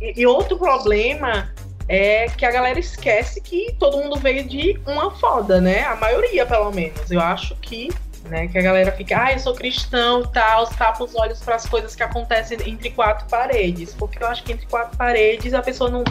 e, 0.00 0.20
e 0.20 0.26
outro 0.26 0.56
problema 0.58 1.50
é 1.88 2.26
que 2.26 2.44
a 2.44 2.50
galera 2.50 2.78
esquece 2.78 3.40
que 3.40 3.74
todo 3.78 3.98
mundo 3.98 4.16
veio 4.16 4.44
de 4.44 4.80
uma 4.86 5.10
foda, 5.10 5.60
né? 5.60 5.84
A 5.84 5.94
maioria, 5.94 6.44
pelo 6.44 6.70
menos. 6.72 7.10
Eu 7.10 7.20
acho 7.20 7.54
que, 7.56 7.90
né, 8.24 8.48
que 8.48 8.58
a 8.58 8.62
galera 8.62 8.90
fica, 8.92 9.22
ah, 9.22 9.32
eu 9.32 9.38
sou 9.38 9.54
cristão 9.54 10.24
tal, 10.24 10.66
tapa 10.66 11.04
os 11.04 11.14
olhos 11.14 11.40
para 11.40 11.54
as 11.54 11.66
coisas 11.66 11.94
que 11.94 12.02
acontecem 12.02 12.58
entre 12.66 12.90
quatro 12.90 13.28
paredes. 13.28 13.94
Porque 13.94 14.22
eu 14.22 14.26
acho 14.26 14.42
que 14.42 14.52
entre 14.52 14.66
quatro 14.66 14.96
paredes 14.96 15.54
a 15.54 15.62
pessoa 15.62 15.88
não, 15.88 16.02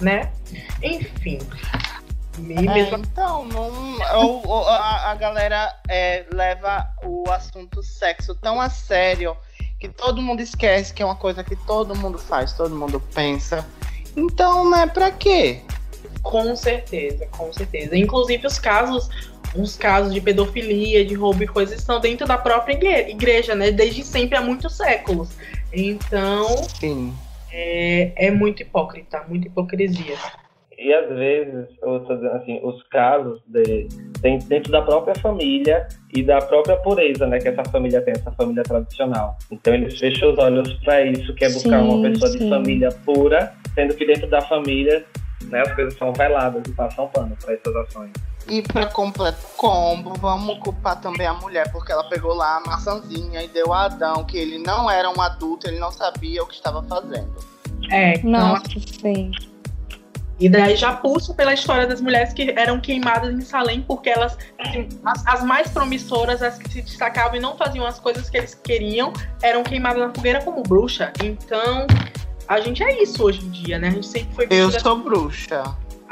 né? 0.00 0.30
Enfim. 0.82 1.38
É, 2.38 2.90
então, 2.94 3.44
não, 3.46 3.98
a, 4.68 5.10
a 5.10 5.14
galera 5.16 5.74
é, 5.88 6.24
leva 6.32 6.86
o 7.02 7.28
assunto 7.30 7.82
sexo 7.82 8.32
tão 8.36 8.60
a 8.60 8.70
sério 8.70 9.36
que 9.80 9.88
todo 9.88 10.22
mundo 10.22 10.40
esquece 10.40 10.94
que 10.94 11.02
é 11.02 11.04
uma 11.04 11.16
coisa 11.16 11.42
que 11.42 11.56
todo 11.56 11.96
mundo 11.96 12.16
faz, 12.16 12.52
todo 12.52 12.74
mundo 12.76 13.00
pensa. 13.12 13.66
Então, 14.16 14.70
né, 14.70 14.86
pra 14.86 15.10
quê? 15.10 15.62
Com 16.22 16.54
certeza, 16.54 17.26
com 17.26 17.52
certeza. 17.52 17.96
Inclusive 17.96 18.46
os 18.46 18.58
casos, 18.58 19.08
uns 19.56 19.76
casos 19.76 20.12
de 20.14 20.20
pedofilia, 20.20 21.04
de 21.04 21.14
roubo 21.14 21.42
e 21.42 21.48
coisas 21.48 21.78
estão 21.78 21.98
dentro 22.00 22.26
da 22.26 22.38
própria 22.38 22.74
igre- 22.74 23.10
igreja, 23.10 23.54
né? 23.54 23.70
Desde 23.72 24.04
sempre 24.04 24.36
há 24.36 24.40
muitos 24.40 24.76
séculos. 24.76 25.28
Então 25.72 26.46
Sim. 26.78 27.14
É, 27.52 28.26
é 28.26 28.30
muito 28.30 28.62
hipócrita, 28.62 29.24
muita 29.28 29.48
hipocrisia. 29.48 30.16
E 30.78 30.94
às 30.94 31.08
vezes, 31.08 31.66
eu 31.82 31.98
tô 32.04 32.14
dizendo 32.14 32.36
assim, 32.36 32.60
os 32.62 32.80
casos 32.84 33.42
de, 33.48 33.88
tem 34.22 34.38
dentro 34.38 34.70
da 34.70 34.80
própria 34.80 35.14
família 35.16 35.88
e 36.14 36.22
da 36.22 36.38
própria 36.38 36.76
pureza, 36.76 37.26
né, 37.26 37.40
que 37.40 37.48
essa 37.48 37.64
família 37.64 38.00
tem, 38.00 38.12
essa 38.12 38.30
família 38.30 38.62
tradicional. 38.62 39.36
Então 39.50 39.74
eles 39.74 39.98
fecham 39.98 40.32
os 40.32 40.38
olhos 40.38 40.72
para 40.84 41.02
isso, 41.02 41.34
que 41.34 41.44
é 41.44 41.48
buscar 41.48 41.82
Sim, 41.82 41.88
uma 41.88 42.08
pessoa 42.08 42.30
de 42.30 42.38
sim. 42.38 42.48
família 42.48 42.90
pura, 43.04 43.52
sendo 43.74 43.92
que 43.94 44.06
dentro 44.06 44.28
da 44.28 44.40
família, 44.40 45.04
né, 45.46 45.62
as 45.62 45.74
coisas 45.74 45.94
são 45.94 46.12
veladas 46.12 46.62
e 46.68 46.72
passam 46.72 47.08
pano 47.08 47.36
para 47.44 47.54
essas 47.54 47.74
ações. 47.74 48.12
E 48.48 48.62
pra 48.62 48.86
completo 48.86 49.46
combo, 49.56 50.14
vamos 50.14 50.58
culpar 50.60 51.00
também 51.00 51.26
a 51.26 51.34
mulher, 51.34 51.70
porque 51.70 51.92
ela 51.92 52.04
pegou 52.04 52.34
lá 52.34 52.56
a 52.56 52.60
maçãzinha 52.60 53.42
e 53.42 53.48
deu 53.48 53.72
a 53.72 53.84
Adão 53.84 54.24
que 54.24 54.38
ele 54.38 54.58
não 54.58 54.90
era 54.90 55.10
um 55.10 55.20
adulto, 55.20 55.68
ele 55.68 55.78
não 55.78 55.92
sabia 55.92 56.42
o 56.42 56.46
que 56.46 56.54
estava 56.54 56.82
fazendo. 56.82 57.34
É, 57.90 58.14
então, 58.14 58.30
Nossa, 58.30 58.64
sim. 59.00 59.32
E 60.40 60.48
daí 60.48 60.76
já 60.76 60.92
puxa 60.92 61.34
pela 61.34 61.52
história 61.52 61.84
das 61.86 62.00
mulheres 62.00 62.32
que 62.32 62.50
eram 62.56 62.80
queimadas 62.80 63.34
em 63.34 63.40
Salem, 63.40 63.82
porque 63.82 64.08
elas, 64.08 64.38
assim, 64.58 64.88
as, 65.04 65.26
as 65.26 65.42
mais 65.42 65.68
promissoras, 65.70 66.42
as 66.42 66.58
que 66.58 66.70
se 66.70 66.82
destacavam 66.82 67.36
e 67.36 67.40
não 67.40 67.56
faziam 67.56 67.84
as 67.84 67.98
coisas 67.98 68.30
que 68.30 68.36
eles 68.36 68.54
queriam, 68.54 69.12
eram 69.42 69.64
queimadas 69.64 70.00
na 70.00 70.14
fogueira 70.14 70.40
como 70.42 70.62
bruxa. 70.62 71.12
Então, 71.22 71.88
a 72.46 72.60
gente 72.60 72.84
é 72.84 73.02
isso 73.02 73.24
hoje 73.24 73.44
em 73.44 73.50
dia, 73.50 73.80
né? 73.80 73.88
A 73.88 73.90
gente 73.90 74.06
sempre 74.06 74.34
foi 74.34 74.46
Eu 74.48 74.70
sou 74.70 74.96
bruxa. 74.96 75.64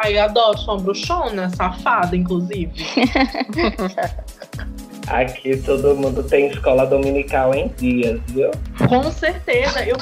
Eu 0.05 0.23
adoro, 0.23 0.59
sou 0.59 0.75
uma 0.75 0.83
bruxona, 0.83 1.51
safada, 1.51 2.15
inclusive. 2.15 2.73
Aqui 5.09 5.57
todo 5.59 5.95
mundo 5.95 6.23
tem 6.25 6.49
escola 6.49 6.85
dominical 6.85 7.55
em 7.55 7.69
dias, 7.69 8.21
viu? 8.29 8.51
Com 8.89 9.11
certeza, 9.11 9.85
eu. 9.85 9.97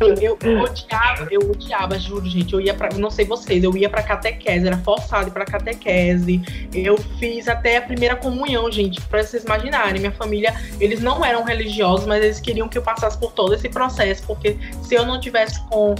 Eu, 0.00 0.36
eu 0.42 0.60
odiava, 0.60 1.28
eu 1.30 1.40
odiava, 1.50 1.98
juro, 1.98 2.26
gente. 2.26 2.52
Eu 2.52 2.60
ia 2.60 2.74
pra. 2.74 2.88
Não 2.96 3.10
sei 3.10 3.24
vocês, 3.24 3.62
eu 3.62 3.76
ia 3.76 3.88
pra 3.88 4.02
catequese, 4.02 4.66
era 4.66 4.76
forçado 4.78 5.28
ir 5.28 5.30
pra 5.30 5.44
catequese. 5.44 6.42
Eu 6.72 6.96
fiz 7.18 7.46
até 7.46 7.76
a 7.76 7.82
primeira 7.82 8.16
comunhão, 8.16 8.70
gente, 8.72 9.00
pra 9.02 9.22
vocês 9.22 9.44
imaginarem. 9.44 10.00
Minha 10.00 10.12
família, 10.12 10.54
eles 10.80 11.00
não 11.00 11.24
eram 11.24 11.44
religiosos, 11.44 12.06
mas 12.06 12.24
eles 12.24 12.40
queriam 12.40 12.68
que 12.68 12.76
eu 12.76 12.82
passasse 12.82 13.16
por 13.18 13.32
todo 13.32 13.54
esse 13.54 13.68
processo, 13.68 14.24
porque 14.26 14.56
se 14.82 14.94
eu 14.94 15.06
não 15.06 15.20
tivesse 15.20 15.60
com, 15.68 15.94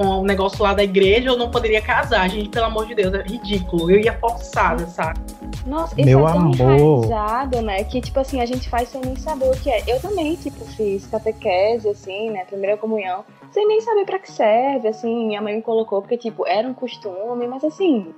com 0.00 0.20
o 0.20 0.24
negócio 0.24 0.62
lá 0.62 0.72
da 0.72 0.82
igreja, 0.82 1.28
eu 1.28 1.36
não 1.36 1.50
poderia 1.50 1.82
casar, 1.82 2.26
gente, 2.30 2.48
pelo 2.48 2.64
amor 2.64 2.86
de 2.86 2.94
Deus, 2.94 3.12
é 3.12 3.22
ridículo. 3.22 3.90
Eu 3.90 4.00
ia 4.00 4.14
forçada, 4.14 4.86
sabe? 4.86 5.20
Nossa, 5.66 5.94
isso 5.94 6.06
Meu 6.08 6.26
é 6.26 6.32
tão 6.32 6.40
amor. 6.40 6.54
enraizado, 6.54 7.60
né? 7.60 7.84
Que, 7.84 8.00
tipo 8.00 8.18
assim, 8.18 8.40
a 8.40 8.46
gente 8.46 8.70
faz 8.70 8.88
sem 8.88 9.02
nem 9.02 9.14
saber 9.16 9.50
o 9.50 9.52
que 9.60 9.68
é. 9.68 9.82
Eu 9.86 10.00
também, 10.00 10.36
tipo, 10.36 10.64
fiz 10.64 11.06
catequese, 11.06 11.86
assim, 11.86 12.30
né? 12.30 12.46
Primeira 12.46 12.78
comunhão, 12.78 13.26
sem 13.52 13.68
nem 13.68 13.82
saber 13.82 14.06
pra 14.06 14.18
que 14.18 14.32
serve, 14.32 14.88
assim. 14.88 15.26
Minha 15.26 15.42
mãe 15.42 15.56
me 15.56 15.60
colocou 15.60 16.00
porque, 16.00 16.16
tipo, 16.16 16.46
era 16.46 16.66
um 16.66 16.72
costume, 16.72 17.46
mas 17.46 17.62
assim, 17.62 18.14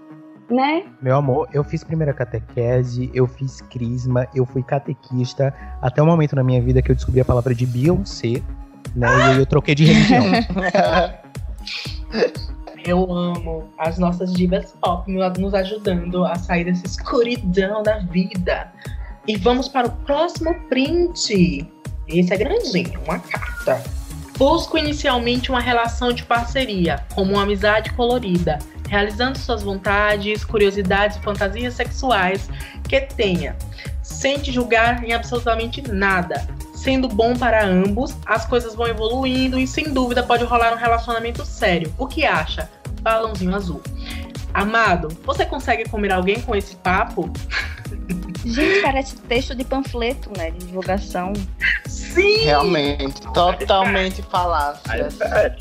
né? 0.48 0.84
Meu 1.02 1.16
amor, 1.16 1.48
eu 1.52 1.64
fiz 1.64 1.82
primeira 1.82 2.12
catequese, 2.12 3.10
eu 3.12 3.26
fiz 3.26 3.60
crisma, 3.60 4.28
eu 4.32 4.46
fui 4.46 4.62
catequista, 4.62 5.52
até 5.80 6.00
o 6.00 6.06
momento 6.06 6.36
na 6.36 6.44
minha 6.44 6.62
vida 6.62 6.80
que 6.80 6.92
eu 6.92 6.94
descobri 6.94 7.20
a 7.20 7.24
palavra 7.24 7.52
de 7.52 7.66
Beyoncé, 7.66 8.40
né? 8.94 9.08
E 9.08 9.22
aí 9.22 9.38
eu 9.38 9.46
troquei 9.46 9.74
de 9.74 9.82
religião. 9.90 10.26
Eu 12.84 13.12
amo 13.12 13.68
as 13.78 13.96
nossas 13.96 14.32
divas 14.32 14.74
pop 14.80 15.08
nos 15.38 15.54
ajudando 15.54 16.24
a 16.24 16.34
sair 16.34 16.64
dessa 16.64 16.84
escuridão 16.84 17.80
da 17.82 17.98
vida. 17.98 18.72
E 19.26 19.36
vamos 19.36 19.68
para 19.68 19.86
o 19.86 19.90
próximo 20.04 20.52
print. 20.68 21.64
Esse 22.08 22.34
é 22.34 22.36
grandinho, 22.36 23.00
uma 23.04 23.20
carta. 23.20 23.82
Busco 24.36 24.76
inicialmente 24.76 25.50
uma 25.50 25.60
relação 25.60 26.12
de 26.12 26.24
parceria, 26.24 27.04
como 27.14 27.34
uma 27.34 27.44
amizade 27.44 27.92
colorida, 27.92 28.58
realizando 28.88 29.38
suas 29.38 29.62
vontades, 29.62 30.44
curiosidades 30.44 31.16
e 31.16 31.20
fantasias 31.20 31.74
sexuais 31.74 32.48
que 32.88 33.00
tenha, 33.00 33.56
sem 34.02 34.38
te 34.38 34.50
julgar 34.50 35.04
em 35.04 35.12
absolutamente 35.12 35.80
nada. 35.82 36.44
Sendo 36.82 37.06
bom 37.06 37.36
para 37.36 37.64
ambos, 37.64 38.16
as 38.26 38.44
coisas 38.44 38.74
vão 38.74 38.88
evoluindo 38.88 39.56
e 39.56 39.68
sem 39.68 39.92
dúvida 39.92 40.20
pode 40.20 40.42
rolar 40.42 40.72
um 40.72 40.76
relacionamento 40.76 41.46
sério. 41.46 41.94
O 41.96 42.08
que 42.08 42.26
acha? 42.26 42.68
Balãozinho 43.02 43.54
azul. 43.54 43.80
Amado, 44.52 45.08
você 45.24 45.46
consegue 45.46 45.88
comer 45.88 46.12
alguém 46.12 46.40
com 46.40 46.56
esse 46.56 46.74
papo? 46.74 47.32
Gente, 48.44 48.82
parece 48.82 49.14
texto 49.14 49.54
de 49.54 49.62
panfleto, 49.62 50.30
né? 50.36 50.50
De 50.50 50.58
divulgação. 50.58 51.32
Sim! 51.86 52.46
Realmente, 52.46 53.20
totalmente 53.32 54.20
Aí, 54.20 54.26
falácias. 54.28 55.20
é, 55.20 55.56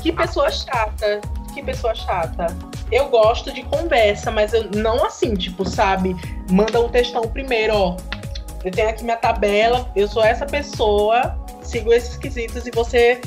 Que 0.00 0.12
pessoa 0.12 0.50
chata. 0.50 1.20
Que 1.52 1.62
pessoa 1.62 1.94
chata. 1.94 2.46
Eu 2.90 3.10
gosto 3.10 3.52
de 3.52 3.62
conversa, 3.64 4.30
mas 4.30 4.54
eu 4.54 4.70
não 4.70 5.04
assim, 5.04 5.34
tipo, 5.34 5.68
sabe? 5.68 6.16
Manda 6.50 6.80
um 6.80 6.88
textão 6.88 7.20
primeiro, 7.22 7.74
ó. 7.74 7.96
Eu 8.64 8.70
tenho 8.70 8.88
aqui 8.88 9.04
minha 9.04 9.16
tabela, 9.16 9.90
eu 9.96 10.06
sou 10.06 10.22
essa 10.22 10.44
pessoa, 10.44 11.36
sigo 11.62 11.92
esses 11.92 12.16
quesitos 12.16 12.66
e 12.66 12.70
você 12.70 13.20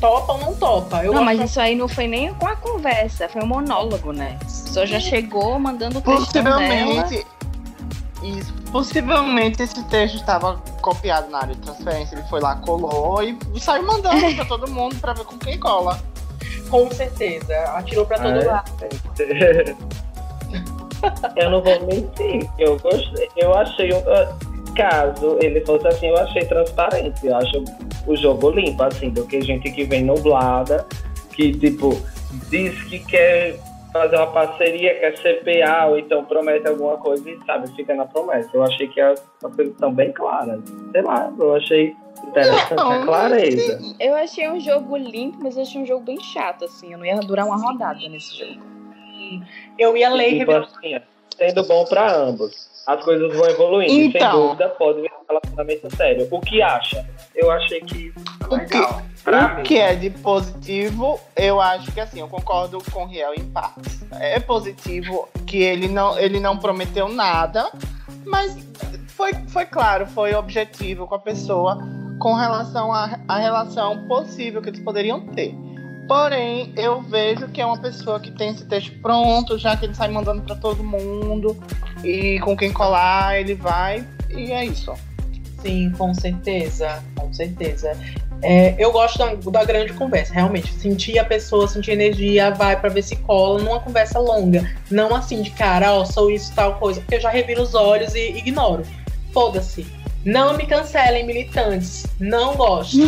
topa 0.00 0.32
ou 0.34 0.38
não 0.38 0.54
topa. 0.54 1.04
Eu 1.04 1.12
não, 1.12 1.24
mas 1.24 1.40
isso 1.40 1.60
aí 1.60 1.74
não 1.74 1.88
foi 1.88 2.06
nem 2.06 2.32
com 2.34 2.46
a 2.46 2.54
conversa, 2.56 3.28
foi 3.28 3.42
um 3.42 3.46
monólogo, 3.46 4.12
né? 4.12 4.38
A 4.40 4.44
pessoa 4.44 4.86
já 4.86 5.00
chegou 5.00 5.58
mandando 5.58 5.98
o 5.98 6.02
textão 6.02 6.42
dela. 6.42 6.58
Possivelmente. 6.58 7.26
Isso, 8.22 8.52
possivelmente 8.72 9.62
esse 9.62 9.82
texto 9.84 10.16
estava 10.16 10.60
copiado 10.80 11.30
na 11.30 11.38
área 11.38 11.54
de 11.54 11.60
transferência. 11.60 12.16
Ele 12.16 12.24
foi 12.28 12.40
lá, 12.40 12.56
colou 12.56 13.22
e 13.22 13.38
saiu 13.60 13.86
mandando 13.86 14.34
pra 14.34 14.44
todo 14.44 14.68
mundo 14.70 14.96
pra 14.96 15.12
ver 15.12 15.24
com 15.24 15.38
quem 15.38 15.58
cola. 15.58 16.00
Com 16.68 16.90
certeza. 16.90 17.56
Atirou 17.76 18.04
pra 18.06 18.18
todo 18.18 18.38
Ai, 18.38 18.44
lado. 18.44 18.72
Eu 21.36 21.50
não 21.50 21.62
vou 21.62 21.86
mentir. 21.86 22.50
Eu 22.58 22.76
gostei. 22.78 23.28
Eu 23.36 23.54
achei. 23.56 23.92
um- 23.92 24.47
Caso 24.78 25.36
ele 25.42 25.60
fosse 25.66 25.88
assim, 25.88 26.06
eu 26.06 26.16
achei 26.16 26.44
transparente. 26.44 27.26
Eu 27.26 27.34
acho 27.34 27.64
o 28.06 28.14
jogo 28.14 28.50
limpo, 28.50 28.80
assim, 28.84 29.10
do 29.10 29.26
que 29.26 29.40
gente 29.40 29.72
que 29.72 29.82
vem 29.82 30.04
nublada, 30.04 30.86
que 31.32 31.52
tipo, 31.52 32.00
diz 32.48 32.80
que 32.84 33.00
quer 33.00 33.58
fazer 33.92 34.14
uma 34.14 34.28
parceria, 34.28 34.94
quer 34.94 35.18
ser 35.18 35.42
PA, 35.42 35.86
ou 35.86 35.98
então 35.98 36.24
promete 36.24 36.68
alguma 36.68 36.96
coisa 36.98 37.28
e 37.28 37.36
sabe, 37.44 37.74
fica 37.74 37.92
na 37.92 38.06
promessa. 38.06 38.50
Eu 38.54 38.62
achei 38.62 38.86
que 38.86 39.00
as, 39.00 39.20
as 39.42 39.54
coisas 39.56 39.74
estão 39.74 39.92
bem 39.92 40.12
claras. 40.12 40.60
Sei 40.92 41.02
lá, 41.02 41.32
eu 41.36 41.56
achei 41.56 41.96
interessante 42.24 42.80
a 42.80 43.04
clareza. 43.04 43.80
Eu 43.98 44.14
achei 44.14 44.48
um 44.48 44.60
jogo 44.60 44.96
limpo, 44.96 45.38
mas 45.42 45.56
eu 45.56 45.62
achei 45.62 45.82
um 45.82 45.86
jogo 45.86 46.04
bem 46.04 46.20
chato, 46.20 46.66
assim. 46.66 46.92
Eu 46.92 46.98
não 46.98 47.04
ia 47.04 47.16
durar 47.16 47.46
uma 47.46 47.56
rodada 47.56 47.98
nesse 48.08 48.38
jogo. 48.38 48.60
Eu 49.76 49.96
ia 49.96 50.08
ler 50.10 50.34
e 50.34 50.38
Tipo 50.38 50.52
assim, 50.52 51.00
sendo 51.36 51.64
bom 51.64 51.84
pra 51.84 52.14
ambos. 52.14 52.68
As 52.88 53.04
coisas 53.04 53.30
vão 53.36 53.46
evoluindo. 53.46 53.92
e 53.92 53.96
sem 53.96 54.16
Então. 54.16 54.46
dúvida, 54.48 54.68
pode 54.70 55.02
virar 55.02 55.14
um 55.18 55.26
relacionamento 55.28 55.94
sério. 55.94 56.26
O 56.30 56.40
que 56.40 56.62
acha? 56.62 57.06
Eu 57.34 57.50
achei 57.50 57.80
que. 57.82 58.12
O 58.50 58.58
que, 58.60 58.78
o 58.78 59.62
que 59.62 59.76
é 59.78 59.94
de 59.94 60.08
positivo, 60.08 61.20
eu 61.36 61.60
acho 61.60 61.92
que 61.92 62.00
assim, 62.00 62.20
eu 62.20 62.28
concordo 62.28 62.78
com 62.90 63.02
o 63.02 63.06
Riel 63.06 63.34
em 63.34 63.44
partes. 63.44 64.02
É 64.12 64.40
positivo 64.40 65.28
que 65.46 65.58
ele 65.62 65.86
não, 65.86 66.18
ele 66.18 66.40
não 66.40 66.56
prometeu 66.56 67.08
nada, 67.10 67.70
mas 68.24 68.56
foi, 69.08 69.34
foi 69.48 69.66
claro, 69.66 70.06
foi 70.06 70.34
objetivo 70.34 71.06
com 71.06 71.14
a 71.14 71.18
pessoa 71.18 71.76
com 72.18 72.32
relação 72.34 72.90
à 72.92 73.36
relação 73.38 74.06
possível 74.08 74.60
que 74.62 74.70
eles 74.70 74.80
poderiam 74.80 75.20
ter. 75.28 75.54
Porém, 76.08 76.72
eu 76.74 77.02
vejo 77.02 77.48
que 77.48 77.60
é 77.60 77.66
uma 77.66 77.78
pessoa 77.78 78.18
que 78.18 78.30
tem 78.30 78.48
esse 78.48 78.64
texto 78.64 78.98
pronto, 79.02 79.58
já 79.58 79.76
que 79.76 79.84
ele 79.84 79.94
sai 79.94 80.08
mandando 80.08 80.40
pra 80.40 80.56
todo 80.56 80.82
mundo, 80.82 81.54
e 82.02 82.40
com 82.40 82.56
quem 82.56 82.72
colar 82.72 83.38
ele 83.38 83.54
vai, 83.54 84.08
e 84.30 84.50
é 84.50 84.64
isso. 84.64 84.94
Sim, 85.60 85.92
com 85.98 86.14
certeza, 86.14 87.04
com 87.14 87.30
certeza. 87.30 87.94
É, 88.40 88.74
eu 88.78 88.90
gosto 88.90 89.18
da, 89.18 89.34
da 89.50 89.64
grande 89.64 89.92
conversa, 89.92 90.32
realmente. 90.32 90.72
Sentir 90.72 91.18
a 91.18 91.24
pessoa, 91.24 91.68
sentir 91.68 91.90
energia, 91.90 92.52
vai 92.52 92.80
pra 92.80 92.88
ver 92.88 93.02
se 93.02 93.16
cola 93.16 93.62
numa 93.62 93.80
conversa 93.80 94.18
longa. 94.18 94.66
Não 94.90 95.14
assim 95.14 95.42
de 95.42 95.50
cara, 95.50 95.92
ó, 95.92 96.06
sou 96.06 96.30
isso, 96.30 96.54
tal 96.54 96.76
coisa, 96.76 97.00
porque 97.00 97.16
eu 97.16 97.20
já 97.20 97.28
reviro 97.28 97.60
os 97.60 97.74
olhos 97.74 98.14
e 98.14 98.30
ignoro. 98.30 98.82
Foda-se. 99.34 99.86
Não 100.24 100.56
me 100.56 100.66
cancelem, 100.66 101.26
militantes. 101.26 102.06
Não 102.18 102.56
gosto. 102.56 102.96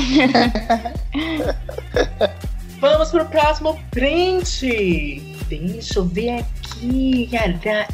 Vamos 2.81 3.11
pro 3.11 3.25
próximo 3.27 3.79
print. 3.91 5.21
Deixa 5.49 5.99
eu 5.99 6.05
ver 6.05 6.39
aqui. 6.41 7.29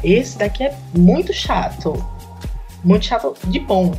Esse 0.03 0.37
daqui 0.37 0.63
é 0.65 0.75
muito 0.95 1.33
chato. 1.33 1.93
Muito 2.83 3.05
chato 3.05 3.35
de 3.45 3.59
bom. 3.59 3.91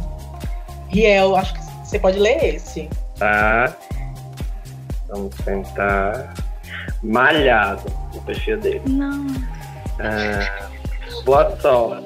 Riel, 0.88 1.37
acho 1.37 1.53
que 1.55 1.61
você 1.85 1.98
pode 1.98 2.18
ler 2.18 2.55
esse. 2.55 2.88
Tá. 3.18 3.77
Vamos 5.09 5.35
tentar. 5.44 6.33
Malhado, 7.03 7.83
o 8.14 8.20
perfil 8.22 8.59
dele. 8.59 8.83
Não. 8.88 9.27
Ah, 10.01 10.68
boa 11.24 11.55
sorte. 11.61 12.05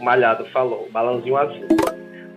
O 0.00 0.04
Malhado 0.04 0.44
falou. 0.52 0.88
Balãozinho 0.92 1.36
azul. 1.36 1.66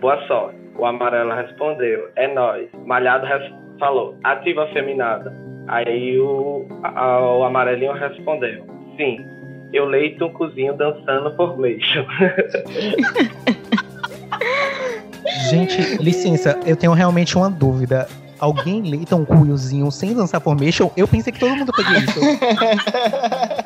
Boa 0.00 0.26
sorte. 0.26 0.58
O 0.76 0.84
amarelo 0.86 1.34
respondeu. 1.34 2.08
É 2.16 2.32
nóis. 2.32 2.68
Malhado 2.86 3.26
res- 3.26 3.52
falou. 3.78 4.16
Ativa 4.24 4.64
afeminada. 4.64 5.32
Aí 5.68 6.18
o, 6.18 6.66
a- 6.82 7.20
o 7.36 7.44
amarelinho 7.44 7.92
respondeu. 7.92 8.64
Sim. 8.96 9.24
Eu 9.72 9.86
leito 9.86 10.24
um 10.26 10.32
cozinho 10.32 10.74
dançando 10.76 11.34
formation. 11.34 12.04
Gente, 15.50 15.80
licença, 16.02 16.58
eu 16.66 16.76
tenho 16.76 16.92
realmente 16.92 17.36
uma 17.36 17.48
dúvida. 17.50 18.06
Alguém 18.38 18.82
leita 18.82 19.14
um 19.14 19.24
cuiozinho 19.24 19.90
sem 19.90 20.14
dançar 20.14 20.40
formation? 20.40 20.90
Eu 20.96 21.06
pensei 21.06 21.32
que 21.32 21.38
todo 21.38 21.54
mundo 21.54 21.72
fazia 21.74 21.98
isso. 21.98 22.20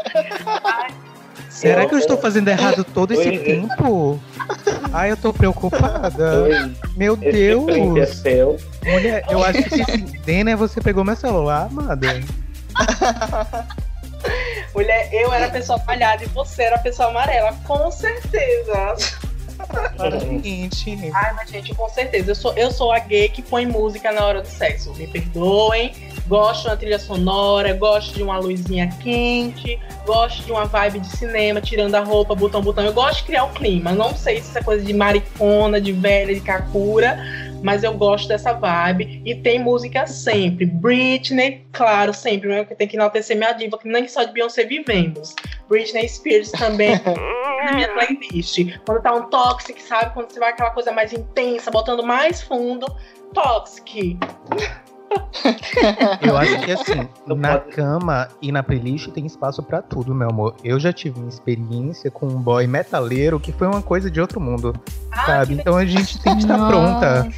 Será 1.56 1.86
que 1.86 1.94
eu 1.94 1.98
estou 1.98 2.18
fazendo 2.18 2.48
errado 2.48 2.84
todo 2.84 3.14
esse 3.14 3.28
Oi. 3.28 3.38
tempo? 3.38 4.20
Ai, 4.92 5.10
eu 5.10 5.16
tô 5.16 5.32
preocupada. 5.32 6.70
Meu 6.94 7.18
é 7.22 7.32
Deus. 7.32 8.10
seu. 8.10 8.58
Mulher, 8.84 9.24
eu 9.30 9.42
acho 9.42 9.62
que 9.62 10.18
Dena 10.20 10.54
você 10.54 10.82
pegou 10.82 11.02
meu 11.02 11.16
celular, 11.16 11.68
amada. 11.70 12.20
Mulher, 14.74 15.08
eu 15.10 15.32
era 15.32 15.46
a 15.46 15.50
pessoa 15.50 15.78
palhada 15.78 16.24
e 16.24 16.26
você 16.26 16.64
era 16.64 16.76
a 16.76 16.80
pessoa 16.80 17.08
amarela. 17.08 17.54
Com 17.64 17.90
certeza. 17.90 18.94
Ai, 21.14 21.34
mas 21.34 21.50
gente, 21.50 21.74
com 21.74 21.88
certeza. 21.88 22.30
Eu 22.30 22.34
sou, 22.34 22.52
eu 22.54 22.70
sou 22.70 22.92
a 22.92 22.98
gay 22.98 23.28
que 23.28 23.42
põe 23.42 23.66
música 23.66 24.12
na 24.12 24.24
hora 24.24 24.42
do 24.42 24.48
sexo. 24.48 24.92
Me 24.94 25.06
perdoem. 25.06 25.92
Gosto 26.26 26.62
de 26.62 26.68
uma 26.68 26.76
trilha 26.76 26.98
sonora, 26.98 27.72
gosto 27.74 28.14
de 28.14 28.22
uma 28.22 28.36
luzinha 28.38 28.88
quente, 29.00 29.78
gosto 30.04 30.42
de 30.42 30.50
uma 30.50 30.64
vibe 30.64 30.98
de 30.98 31.16
cinema, 31.16 31.60
tirando 31.60 31.94
a 31.94 32.00
roupa, 32.00 32.34
botão, 32.34 32.60
botão. 32.60 32.84
Eu 32.84 32.92
gosto 32.92 33.18
de 33.18 33.24
criar 33.24 33.44
o 33.44 33.50
clima. 33.50 33.92
Não 33.92 34.16
sei 34.16 34.40
se 34.40 34.48
isso 34.48 34.58
é 34.58 34.62
coisa 34.62 34.84
de 34.84 34.92
maricona, 34.92 35.80
de 35.80 35.92
velha, 35.92 36.34
de 36.34 36.40
kakura, 36.40 37.16
mas 37.66 37.82
eu 37.82 37.92
gosto 37.94 38.28
dessa 38.28 38.52
vibe. 38.52 39.20
E 39.24 39.34
tem 39.34 39.58
música 39.58 40.06
sempre. 40.06 40.64
Britney, 40.64 41.66
claro, 41.72 42.14
sempre. 42.14 42.48
Né? 42.48 42.64
Tem 42.64 42.86
que 42.86 42.94
enaltecer 42.94 43.36
minha 43.36 43.50
diva, 43.50 43.76
que 43.76 43.88
nem 43.88 44.06
só 44.06 44.22
de 44.22 44.32
Beyoncé 44.32 44.64
vivemos. 44.64 45.34
Britney 45.68 46.08
Spears 46.08 46.52
também 46.52 46.92
na 47.64 47.72
minha 47.72 47.92
playlist. 47.92 48.78
Quando 48.86 49.02
tá 49.02 49.12
um 49.12 49.22
toxic, 49.22 49.82
sabe? 49.82 50.14
Quando 50.14 50.30
você 50.30 50.38
vai 50.38 50.50
aquela 50.50 50.70
coisa 50.70 50.92
mais 50.92 51.12
intensa, 51.12 51.68
botando 51.68 52.04
mais 52.04 52.40
fundo, 52.40 52.86
toxic. 53.34 54.16
Eu 56.22 56.36
acho 56.36 56.60
que 56.60 56.70
assim, 56.70 57.08
na 57.26 57.58
cama 57.58 58.28
e 58.40 58.52
na 58.52 58.62
playlist 58.62 59.10
tem 59.10 59.26
espaço 59.26 59.60
pra 59.60 59.82
tudo, 59.82 60.14
meu 60.14 60.28
amor. 60.28 60.54
Eu 60.62 60.78
já 60.78 60.92
tive 60.92 61.18
uma 61.18 61.28
experiência 61.28 62.12
com 62.12 62.26
um 62.26 62.40
boy 62.40 62.66
metaleiro 62.68 63.40
que 63.40 63.50
foi 63.50 63.66
uma 63.66 63.82
coisa 63.82 64.08
de 64.08 64.20
outro 64.20 64.40
mundo, 64.40 64.72
sabe? 65.26 65.54
Então 65.54 65.76
a 65.76 65.84
gente 65.84 66.20
tem 66.22 66.36
que 66.36 66.42
estar 66.42 66.68
pronta. 66.68 67.28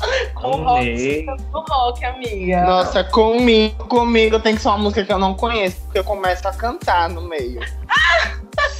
Com 0.34 0.48
o 0.48 0.64
rock, 0.64 1.26
do 1.26 1.60
rock, 1.60 2.04
amiga. 2.04 2.64
Nossa, 2.64 3.04
comigo, 3.04 3.84
comigo 3.86 4.40
tem 4.40 4.54
que 4.56 4.62
ser 4.62 4.68
uma 4.68 4.78
música 4.78 5.04
que 5.04 5.12
eu 5.12 5.18
não 5.18 5.34
conheço, 5.34 5.80
porque 5.82 5.98
eu 5.98 6.04
começo 6.04 6.46
a 6.48 6.52
cantar 6.52 7.08
no 7.08 7.22
meio. 7.22 7.60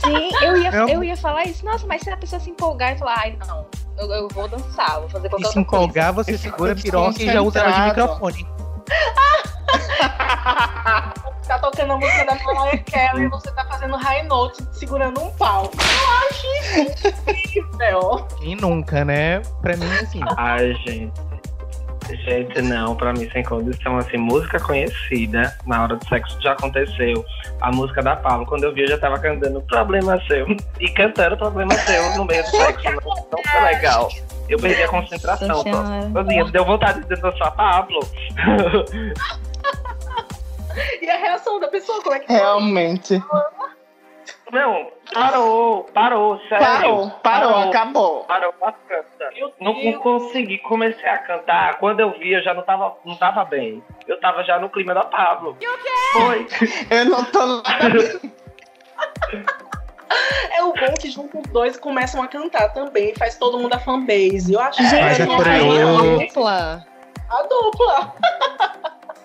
Sim, 0.05 0.31
eu 0.42 0.57
ia, 0.57 0.70
Eu- 0.70 0.88
eu 0.88 1.05
ia 1.05 1.16
falar 1.16 1.44
isso. 1.44 1.64
Nossa, 1.64 1.87
mas 1.87 2.03
se 2.03 2.11
a 2.11 2.16
pessoa 2.16 2.40
se 2.40 2.51
empolgar 2.51 2.94
e 2.94 2.98
falar, 2.98 3.14
ai, 3.18 3.37
não, 3.46 3.64
eu, 3.98 4.11
eu 4.11 4.29
vou 4.29 4.48
dançar, 4.48 4.98
vou 5.01 5.09
fazer 5.09 5.29
E 5.29 5.31
qualquer 5.31 5.46
se 5.48 5.59
outra 5.59 5.64
coisa. 5.70 5.85
empolgar, 5.85 6.12
você 6.12 6.37
segura 6.38 6.72
a 6.72 6.77
piroca 6.77 7.22
e 7.22 7.27
já 7.33 7.40
usa 7.40 7.61
ela 7.61 7.70
de 7.70 7.81
microfone. 7.83 8.46
Tá 11.47 11.59
tocando 11.59 11.92
a 11.92 11.97
música 11.97 12.25
da 12.25 12.35
Mariah 12.37 12.83
Carey 12.85 13.25
e 13.25 13.29
você 13.29 13.51
tá 13.53 13.64
fazendo 13.64 13.97
high 13.97 14.23
note 14.23 14.62
segurando 14.73 15.21
um 15.21 15.31
pau. 15.33 15.71
Eu 15.75 16.11
acho 16.29 16.47
isso 16.61 17.09
incrível. 17.09 18.27
Quem 18.38 18.55
nunca, 18.57 19.05
né? 19.05 19.42
Pra 19.61 19.77
mim, 19.77 19.92
assim. 20.01 20.21
Ai, 20.37 20.73
gente. 20.87 21.12
Gente, 22.08 22.60
não, 22.62 22.94
pra 22.94 23.12
mim 23.12 23.28
sem 23.30 23.42
condição, 23.42 23.96
assim, 23.96 24.16
música 24.16 24.58
conhecida, 24.60 25.56
na 25.66 25.82
hora 25.82 25.96
do 25.96 26.08
sexo 26.08 26.36
já 26.40 26.52
aconteceu. 26.52 27.24
A 27.60 27.70
música 27.70 28.02
da 28.02 28.16
Paulo, 28.16 28.44
quando 28.46 28.64
eu 28.64 28.74
vi, 28.74 28.82
eu 28.82 28.88
já 28.88 28.98
tava 28.98 29.18
cantando 29.18 29.60
Problema 29.62 30.20
Seu. 30.26 30.46
E 30.80 30.88
cantando 30.90 31.36
Problema 31.36 31.74
Seu 31.74 32.16
no 32.16 32.24
meio 32.24 32.42
do 32.42 32.50
sexo. 32.50 32.84
Não, 32.84 33.14
não 33.32 33.42
foi 33.50 33.60
legal. 33.62 34.08
Eu 34.48 34.58
perdi 34.58 34.82
a 34.82 34.88
concentração. 34.88 35.62
Sozinha, 35.62 36.44
deu 36.50 36.64
vontade 36.64 37.00
de 37.02 37.16
dançar 37.16 37.54
Pablo. 37.54 38.00
E 41.00 41.10
a 41.10 41.18
reação 41.18 41.60
da 41.60 41.68
pessoa, 41.68 42.02
como 42.02 42.14
é 42.14 42.20
que 42.20 42.32
Realmente. 42.32 43.22
Não, 44.52 44.88
parou, 45.14 45.84
parou, 45.94 46.38
sério. 46.46 46.66
Parou, 46.66 47.10
parou, 47.22 47.56
acabou. 47.56 48.24
Parou, 48.24 48.52
bastante. 48.60 49.40
Não, 49.58 49.72
não 49.82 49.92
consegui, 49.94 50.58
comecei 50.58 51.08
a 51.08 51.16
cantar. 51.16 51.78
Quando 51.78 52.00
eu 52.00 52.10
vi, 52.18 52.32
eu 52.34 52.42
já 52.42 52.52
não 52.52 52.62
tava, 52.62 52.94
não 53.02 53.16
tava 53.16 53.46
bem. 53.46 53.82
Eu 54.06 54.20
tava 54.20 54.44
já 54.44 54.58
no 54.58 54.68
clima 54.68 54.92
da 54.92 55.04
Pablo. 55.04 55.56
Foi. 56.12 56.46
Eu 56.90 57.04
não 57.06 57.24
tô 57.24 57.62
bem. 57.62 58.30
É 60.55 60.62
o 60.62 60.74
bom 60.74 60.92
que 61.00 61.11
juntam 61.11 61.40
os 61.40 61.46
dois 61.50 61.76
e 61.76 61.80
começam 61.80 62.22
a 62.22 62.28
cantar 62.28 62.68
também. 62.74 63.14
Faz 63.14 63.36
todo 63.36 63.59
mundo 63.59 63.72
a 63.72 63.78
fanbase. 63.78 64.53
Eu 64.53 64.61
acho 64.61 64.82
Faz 64.82 65.18
a 65.18 65.26
que 65.26 65.34
coreô. 65.34 66.18
Dupla. 66.18 66.84
a 67.30 67.42
dupla. 67.44 68.14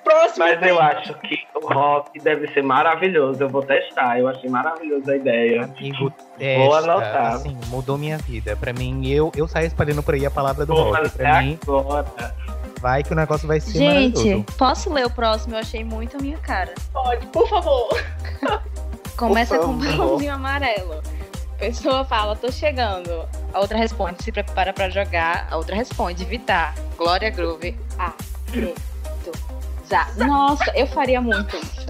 Próximo. 0.07 0.45
Mas 0.45 0.61
eu 0.61 0.79
acho 0.79 1.13
que 1.15 1.39
o 1.55 1.73
rock 1.73 2.19
deve 2.19 2.47
ser 2.53 2.63
maravilhoso. 2.63 3.43
Eu 3.43 3.49
vou 3.49 3.61
testar. 3.63 4.19
Eu 4.19 4.27
achei 4.27 4.49
maravilhosa 4.49 5.11
a 5.11 5.15
ideia. 5.15 5.63
Amigo, 5.63 5.97
Vou 5.99 6.11
testa, 6.37 6.77
anotar. 6.77 7.33
assim, 7.33 7.57
mudou 7.67 7.97
minha 7.97 8.17
vida. 8.17 8.55
Pra 8.55 8.71
mim, 8.73 9.07
eu, 9.07 9.31
eu 9.35 9.47
saio 9.47 9.67
espalhando 9.67 10.01
por 10.03 10.13
aí 10.13 10.25
a 10.25 10.31
palavra 10.31 10.65
do 10.65 10.73
Vou 10.73 10.93
rock. 10.93 11.09
Pra 11.09 11.41
mim, 11.41 11.59
agora. 11.67 12.05
Vai 12.79 13.03
que 13.03 13.11
o 13.11 13.15
negócio 13.15 13.47
vai 13.47 13.59
ser 13.59 13.77
Gente, 13.79 14.15
maravilhoso. 14.17 14.45
posso 14.57 14.93
ler 14.93 15.05
o 15.05 15.09
próximo? 15.09 15.55
Eu 15.55 15.59
achei 15.59 15.83
muito 15.83 16.15
a 16.17 16.19
minha 16.21 16.37
cara. 16.37 16.73
Pode, 16.93 17.25
por 17.27 17.47
favor. 17.49 17.89
Começa 19.17 19.57
Por 19.57 19.65
com 19.65 19.71
um 19.71 19.81
favor. 19.81 19.97
balãozinho 19.97 20.33
amarelo. 20.33 21.01
A 21.55 21.59
pessoa 21.59 22.05
fala, 22.05 22.35
tô 22.35 22.51
chegando. 22.51 23.09
A 23.51 23.59
outra 23.59 23.75
responde, 23.77 24.21
se 24.23 24.31
prepara 24.31 24.71
pra 24.71 24.89
jogar. 24.91 25.47
A 25.49 25.57
outra 25.57 25.75
responde, 25.75 26.23
Vitar. 26.23 26.75
Glória 26.95 27.31
Groove. 27.31 27.75
Ah, 27.97 28.13
Já. 29.89 30.07
Nossa, 30.17 30.71
eu 30.75 30.85
faria 30.87 31.21
muito 31.21 31.55
isso. 31.55 31.87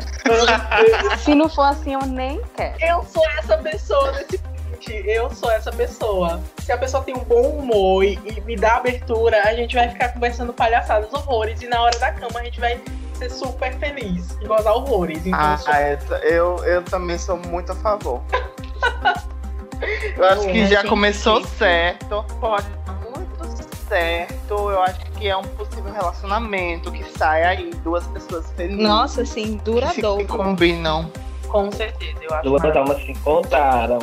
Se 1.20 1.34
não 1.34 1.50
for 1.50 1.64
assim, 1.64 1.94
eu 1.94 2.02
nem 2.06 2.42
quero. 2.56 2.76
Eu 2.80 3.04
sou 3.04 3.24
essa 3.40 3.58
pessoa 3.58 4.12
desse 4.12 4.38
print. 4.38 5.04
Eu 5.08 5.30
sou 5.32 5.50
essa 5.52 5.72
pessoa. 5.72 6.40
Se 6.60 6.72
a 6.72 6.78
pessoa 6.78 7.02
tem 7.04 7.16
um 7.16 7.24
bom 7.24 7.42
humor 7.60 8.04
e, 8.04 8.20
e 8.26 8.42
me 8.42 8.56
dá 8.56 8.76
abertura, 8.78 9.42
a 9.44 9.54
gente 9.56 9.76
vai 9.76 9.90
ficar 9.90 10.10
conversando 10.10 10.54
palhaçadas, 10.54 11.12
horrores. 11.14 11.62
E 11.62 11.68
na 11.68 11.82
hora 11.82 11.98
da 11.98 12.12
cama 12.12 12.40
a 12.40 12.44
gente 12.44 12.60
vai 12.60 12.80
ser 13.16 13.30
super 13.32 13.74
feliz 13.80 14.38
e 14.42 14.46
gozar 14.48 14.74
horrores. 14.76 15.26
Então, 15.26 15.40
Ah, 15.40 15.54
eu 15.54 15.58
sou- 15.58 15.74
essa- 15.74 16.16
eu, 16.26 16.64
eu 16.66 16.84
também 16.84 17.18
sou 17.18 17.38
muito 17.38 17.72
a 17.72 17.76
favor. 17.76 18.22
Eu 20.18 20.26
acho 20.26 20.48
que 20.48 20.66
já 20.66 20.80
Gente. 20.82 20.90
começou 20.90 21.46
certo. 21.46 22.26
Pode 22.40 22.66
certo. 23.88 24.54
Eu 24.54 24.82
acho 24.82 25.00
que 25.12 25.28
é 25.28 25.36
um 25.36 25.44
possível 25.44 25.92
relacionamento 25.92 26.92
que 26.92 27.04
sai 27.18 27.44
aí, 27.44 27.72
duas 27.84 28.06
pessoas 28.08 28.52
felizes. 28.54 28.84
Nossa, 28.84 29.22
assim, 29.22 29.58
que 29.58 29.64
duradouro. 29.64 30.22
se 30.22 30.28
combinam. 30.28 31.12
com 31.48 31.72
certeza, 31.72 32.18
eu 32.22 32.36
acho. 32.36 32.44
Duas 32.50 32.76
almas 32.76 32.98
se 32.98 33.12
encontraram. 33.12 34.00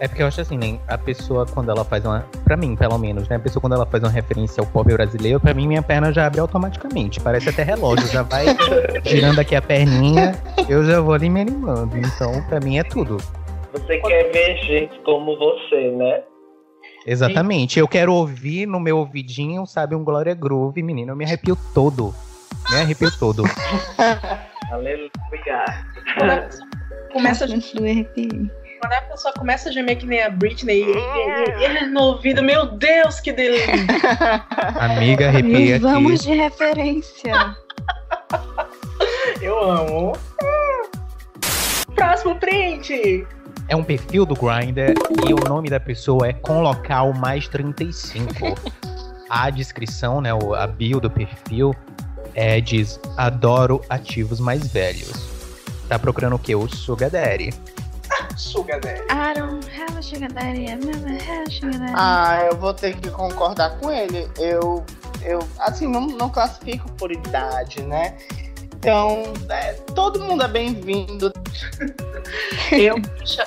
É 0.00 0.08
porque 0.08 0.22
eu 0.22 0.26
acho 0.26 0.40
assim, 0.40 0.58
né? 0.58 0.78
A 0.88 0.98
pessoa, 0.98 1.46
quando 1.46 1.70
ela 1.70 1.84
faz 1.84 2.04
uma. 2.04 2.26
Pra 2.44 2.56
mim, 2.56 2.74
pelo 2.74 2.98
menos, 2.98 3.28
né? 3.28 3.36
A 3.36 3.38
pessoa, 3.38 3.60
quando 3.60 3.74
ela 3.74 3.86
faz 3.86 4.02
uma 4.02 4.10
referência 4.10 4.60
ao 4.60 4.66
pop 4.66 4.92
brasileiro, 4.92 5.38
pra 5.38 5.54
mim, 5.54 5.68
minha 5.68 5.82
perna 5.82 6.12
já 6.12 6.26
abre 6.26 6.40
automaticamente. 6.40 7.20
Parece 7.20 7.48
até 7.48 7.62
relógio. 7.62 8.06
Já 8.08 8.22
vai 8.22 8.44
girando 9.06 9.38
aqui 9.38 9.54
a 9.54 9.62
perninha, 9.62 10.34
eu 10.68 10.84
já 10.84 11.00
vou 11.00 11.14
ali 11.14 11.30
me 11.30 11.42
animando. 11.42 11.96
Então, 11.96 12.42
pra 12.48 12.58
mim, 12.60 12.78
é 12.78 12.82
tudo. 12.82 13.18
Você 13.72 13.98
quer 13.98 14.30
ver 14.32 14.56
gente 14.64 14.98
como 15.00 15.36
você, 15.38 15.90
né? 15.92 16.22
Exatamente. 17.06 17.78
Eu 17.78 17.86
quero 17.88 18.12
ouvir 18.14 18.66
no 18.66 18.80
meu 18.80 18.98
ouvidinho, 18.98 19.66
sabe, 19.66 19.94
um 19.94 20.02
Glória 20.04 20.34
Groove, 20.34 20.82
menino. 20.82 21.12
Eu 21.12 21.16
me 21.16 21.24
arrepio 21.24 21.56
todo. 21.74 22.14
Me 22.70 22.80
arrepio 22.80 23.10
todo. 23.18 23.44
Aleluia. 24.70 25.10
Quando 26.18 26.30
a 26.30 26.36
pessoa 26.42 26.68
começa 27.12 27.44
a 27.44 27.48
Gente 27.48 27.74
do 27.76 27.84
RPI. 27.84 28.50
Quando 28.80 28.92
a 28.92 29.00
pessoa 29.02 29.34
começa 29.34 29.68
a 29.68 29.72
gemer 29.72 29.96
que 29.96 30.06
nem 30.06 30.22
a 30.22 30.28
Britney, 30.30 30.82
e, 30.82 30.92
e, 30.92 31.64
e, 31.64 31.84
e 31.84 31.86
no 31.86 32.00
ouvido, 32.02 32.42
meu 32.42 32.66
Deus, 32.66 33.18
que 33.20 33.32
delícia! 33.32 33.72
Amiga, 34.78 35.28
arrepia 35.28 35.76
E 35.76 35.78
vamos 35.78 36.20
aqui. 36.20 36.30
de 36.32 36.36
referência. 36.36 37.56
Eu 39.40 39.58
amo. 39.62 40.12
Próximo 41.94 42.34
print! 42.36 43.26
É 43.68 43.74
um 43.76 43.82
perfil 43.82 44.26
do 44.26 44.34
Grindr 44.34 44.94
e 45.26 45.32
o 45.32 45.48
nome 45.48 45.70
da 45.70 45.80
pessoa 45.80 46.28
é 46.28 46.32
com 46.32 46.60
local 46.62 47.12
mais 47.14 47.48
35. 47.48 48.54
A 49.28 49.48
descrição, 49.50 50.20
né, 50.20 50.32
o- 50.34 50.54
a 50.54 50.66
bio 50.66 51.00
do 51.00 51.10
perfil 51.10 51.74
é, 52.34 52.60
diz: 52.60 53.00
Adoro 53.16 53.80
ativos 53.88 54.38
mais 54.38 54.66
velhos. 54.66 55.12
Tá 55.88 55.98
procurando 55.98 56.36
o 56.36 56.38
quê? 56.38 56.54
O 56.54 56.68
Sugar 56.68 57.10
Daddy. 57.10 57.52
Sugar 58.36 58.80
Daddy. 58.80 59.00
I 59.02 59.38
don't 59.38 59.66
have 59.78 59.96
a 59.98 60.02
sugar 60.02 60.30
daddy. 60.32 60.66
I've 60.66 60.84
never 60.84 61.10
had 61.14 61.46
a 61.46 61.50
sugar 61.50 61.78
daddy. 61.78 61.92
Ah, 61.96 62.48
eu 62.50 62.56
vou 62.58 62.74
ter 62.74 62.96
que 62.96 63.10
concordar 63.10 63.78
com 63.78 63.90
ele. 63.90 64.28
Eu, 64.38 64.84
eu 65.22 65.38
assim, 65.60 65.86
não, 65.88 66.06
não 66.06 66.28
classifico 66.28 66.90
por 66.92 67.10
idade, 67.12 67.82
né? 67.82 68.16
Então, 68.84 69.32
é, 69.48 69.72
todo 69.94 70.22
mundo 70.22 70.42
é 70.44 70.48
bem-vindo. 70.48 71.32
Eu, 72.70 72.96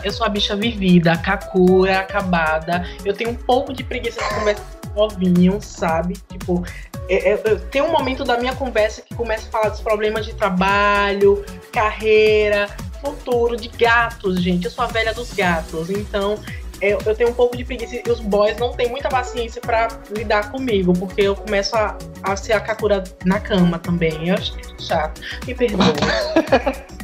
eu 0.04 0.12
sou 0.12 0.26
a 0.26 0.30
bicha 0.30 0.56
vivida, 0.56 1.16
kakura, 1.16 2.00
acabada. 2.00 2.84
Eu 3.06 3.14
tenho 3.14 3.30
um 3.30 3.36
pouco 3.36 3.72
de 3.72 3.84
preguiça 3.84 4.20
de 4.20 4.34
conversar 4.34 4.64
com 4.96 5.00
novinho, 5.00 5.62
sabe? 5.62 6.16
Tipo, 6.32 6.66
é- 7.08 7.34
é- 7.34 7.42
eu- 7.46 7.60
tem 7.60 7.84
um 7.84 7.92
momento 7.92 8.24
da 8.24 8.36
minha 8.40 8.56
conversa 8.56 9.04
que 9.04 9.14
começa 9.14 9.48
a 9.48 9.52
falar 9.52 9.70
dos 9.70 9.80
problemas 9.80 10.26
de 10.26 10.34
trabalho, 10.34 11.46
carreira, 11.72 12.68
futuro, 13.00 13.56
de 13.56 13.68
gatos, 13.68 14.42
gente. 14.42 14.66
Eu 14.66 14.72
sou 14.72 14.86
a 14.86 14.88
velha 14.88 15.14
dos 15.14 15.32
gatos. 15.34 15.92
Então, 15.92 16.40
eu, 16.82 17.00
eu 17.06 17.16
tenho 17.16 17.30
um 17.30 17.34
pouco 17.34 17.56
de 17.58 17.64
preguiça 17.64 17.96
e 17.96 18.12
os 18.12 18.20
boys 18.20 18.58
não 18.58 18.72
têm 18.74 18.90
muita 18.90 19.10
paciência 19.10 19.62
pra 19.62 19.88
lidar 20.12 20.52
comigo, 20.52 20.94
porque 20.94 21.22
eu 21.22 21.36
começo 21.36 21.76
a, 21.76 21.98
a 22.24 22.36
ser 22.36 22.54
a 22.54 22.60
kakura 22.60 23.04
na 23.26 23.40
cama 23.40 23.80
também. 23.80 24.30
Eu 24.30 24.36
acho 24.36 24.54
chato. 24.80 25.22
Me 25.46 25.54
perdoa. 25.54 25.88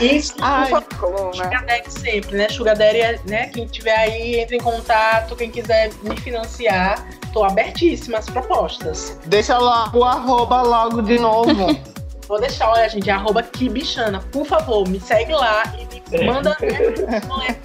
Isso, 0.00 0.34
por 0.34 0.44
Ai, 0.44 0.70
favor. 0.70 0.98
como, 0.98 1.26
né? 1.26 1.32
Sugar 1.44 1.66
Daddy 1.66 1.92
sempre, 1.92 2.36
né? 2.36 2.48
Sugar 2.48 2.76
Daddy, 2.76 3.00
é, 3.00 3.20
né? 3.26 3.46
Quem 3.48 3.66
tiver 3.66 3.96
aí, 3.96 4.40
entre 4.40 4.56
em 4.56 4.60
contato. 4.60 5.36
Quem 5.36 5.50
quiser 5.50 5.90
me 6.02 6.18
financiar, 6.18 7.06
tô 7.32 7.44
abertíssima 7.44 8.18
às 8.18 8.26
propostas. 8.26 9.18
Deixa 9.26 9.58
lá 9.58 9.90
o 9.94 10.02
arroba 10.02 10.62
logo 10.62 11.02
de 11.02 11.18
novo. 11.18 11.78
Vou 12.26 12.40
deixar, 12.40 12.70
olha, 12.70 12.88
gente, 12.88 13.10
arroba 13.10 13.42
Kibichana. 13.42 14.20
Por 14.32 14.46
favor, 14.46 14.88
me 14.88 15.00
segue 15.00 15.32
lá 15.32 15.64
e 15.76 16.16
me 16.16 16.24
manda 16.24 16.56
né. 16.60 17.56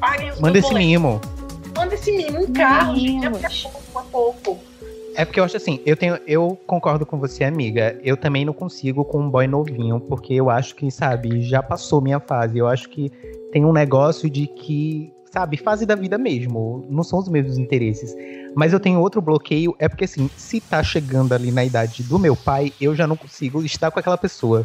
Paguem 0.00 0.30
os 0.30 0.40
Manda 0.40 0.58
esse 0.58 0.68
boletos. 0.68 0.86
mimo. 0.88 1.20
Manda 1.76 1.94
esse 1.94 2.12
mimo, 2.12 2.40
um 2.40 2.52
carro, 2.52 2.96
gente. 2.96 3.26
É 3.26 3.30
pouco 3.62 3.98
a 3.98 4.02
pouco. 4.02 4.58
É 5.14 5.24
porque 5.24 5.40
eu 5.40 5.44
acho 5.44 5.56
assim, 5.56 5.80
eu 5.84 5.96
tenho, 5.96 6.18
eu 6.26 6.58
concordo 6.66 7.04
com 7.04 7.18
você, 7.18 7.44
amiga. 7.44 7.98
Eu 8.02 8.16
também 8.16 8.44
não 8.44 8.52
consigo 8.52 9.04
com 9.04 9.20
um 9.20 9.28
boy 9.28 9.46
novinho, 9.46 10.00
porque 10.00 10.32
eu 10.34 10.48
acho 10.48 10.74
que, 10.74 10.90
sabe, 10.90 11.42
já 11.42 11.62
passou 11.62 12.00
minha 12.00 12.18
fase. 12.20 12.56
Eu 12.58 12.66
acho 12.66 12.88
que 12.88 13.10
tem 13.52 13.64
um 13.64 13.72
negócio 13.72 14.30
de 14.30 14.46
que, 14.46 15.12
sabe, 15.30 15.56
fase 15.56 15.84
da 15.84 15.94
vida 15.94 16.16
mesmo. 16.16 16.86
Não 16.88 17.02
são 17.02 17.18
os 17.18 17.28
mesmos 17.28 17.58
interesses. 17.58 18.14
Mas 18.54 18.72
eu 18.72 18.80
tenho 18.80 19.00
outro 19.00 19.20
bloqueio, 19.20 19.74
é 19.78 19.88
porque 19.88 20.04
assim, 20.04 20.30
se 20.36 20.60
tá 20.60 20.82
chegando 20.82 21.34
ali 21.34 21.50
na 21.50 21.64
idade 21.64 22.02
do 22.02 22.18
meu 22.18 22.34
pai, 22.34 22.72
eu 22.80 22.94
já 22.94 23.06
não 23.06 23.16
consigo 23.16 23.62
estar 23.64 23.90
com 23.90 23.98
aquela 23.98 24.16
pessoa. 24.18 24.64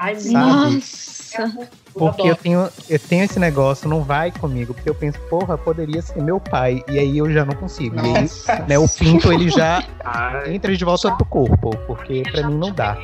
Ai, 0.00 0.18
Sabe? 0.18 0.34
Nossa. 0.34 1.68
Porque 1.94 2.22
eu 2.28 2.34
tenho, 2.36 2.68
eu 2.88 2.98
tenho 2.98 3.24
esse 3.24 3.38
negócio, 3.38 3.88
não 3.88 4.02
vai 4.02 4.30
comigo, 4.32 4.72
porque 4.72 4.88
eu 4.88 4.94
penso, 4.94 5.18
porra, 5.28 5.58
poderia 5.58 6.00
ser 6.00 6.22
meu 6.22 6.40
pai. 6.40 6.82
E 6.88 6.98
aí 6.98 7.18
eu 7.18 7.30
já 7.30 7.44
não 7.44 7.54
consigo. 7.54 7.96
E 7.96 8.00
aí, 8.00 8.66
né, 8.68 8.78
o 8.78 8.88
pinto 8.88 9.32
ele 9.32 9.50
já 9.50 9.84
entra 10.46 10.74
de 10.76 10.84
volta 10.84 11.12
pro 11.16 11.24
corpo, 11.26 11.76
porque 11.86 12.22
pra 12.32 12.42
mim 12.44 12.54
não 12.56 12.72
dá. 12.72 12.96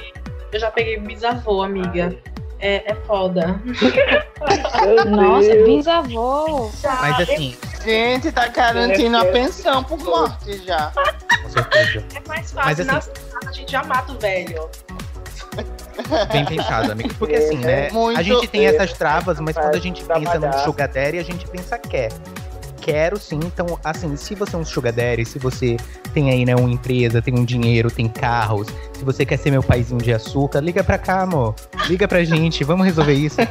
Eu 0.52 0.58
já 0.58 0.70
peguei 0.70 0.98
bisavô, 0.98 1.62
amiga. 1.62 2.16
É, 2.58 2.90
é 2.90 2.94
foda. 3.06 3.60
Nossa, 5.10 5.54
bisavô. 5.64 6.70
Mas 7.00 7.20
assim, 7.20 7.56
Gente, 7.84 8.32
tá 8.32 8.48
garantindo 8.48 9.16
a 9.18 9.24
pensão 9.26 9.84
por 9.84 9.98
morte 9.98 10.64
já. 10.64 10.90
com 11.42 11.50
certeza. 11.50 12.04
É 12.14 12.28
mais 12.28 12.52
Mas, 12.52 12.78
fácil. 12.78 12.90
assim- 12.96 13.10
na- 13.44 13.50
a 13.50 13.52
gente 13.52 13.70
já 13.70 13.84
mata 13.84 14.12
o 14.12 14.18
velho. 14.18 14.68
Bem 16.32 16.44
pensado, 16.44 16.92
amigo. 16.92 17.14
Porque 17.14 17.34
assim, 17.36 17.56
né? 17.58 17.90
Muito 17.90 18.18
A 18.18 18.22
gente 18.22 18.46
tem 18.48 18.66
essas 18.66 18.92
travas, 18.92 19.38
mas 19.40 19.56
quando 19.56 19.74
a 19.74 19.78
gente 19.80 20.04
pensa 20.04 20.38
num 20.38 20.52
sugar 20.64 20.88
daddy, 20.88 21.18
a 21.18 21.22
gente 21.24 21.46
pensa 21.48 21.78
quer. 21.78 22.10
Quero 22.80 23.18
sim, 23.18 23.40
então, 23.44 23.66
assim, 23.82 24.14
se 24.16 24.36
você 24.36 24.54
é 24.54 24.58
um 24.60 24.64
sugar 24.64 24.92
daddy, 24.92 25.24
se 25.24 25.40
você 25.40 25.76
tem 26.14 26.30
aí, 26.30 26.44
né, 26.44 26.54
uma 26.54 26.70
empresa, 26.70 27.20
tem 27.20 27.34
um 27.36 27.44
dinheiro, 27.44 27.90
tem 27.90 28.06
carros, 28.08 28.68
se 28.92 29.04
você 29.04 29.26
quer 29.26 29.38
ser 29.38 29.50
meu 29.50 29.60
paizinho 29.62 30.00
de 30.00 30.12
açúcar, 30.12 30.60
liga 30.60 30.84
pra 30.84 30.96
cá, 30.96 31.22
amor. 31.22 31.56
Liga 31.88 32.06
pra 32.06 32.22
gente, 32.22 32.62
vamos 32.62 32.86
resolver 32.86 33.14
isso. 33.14 33.38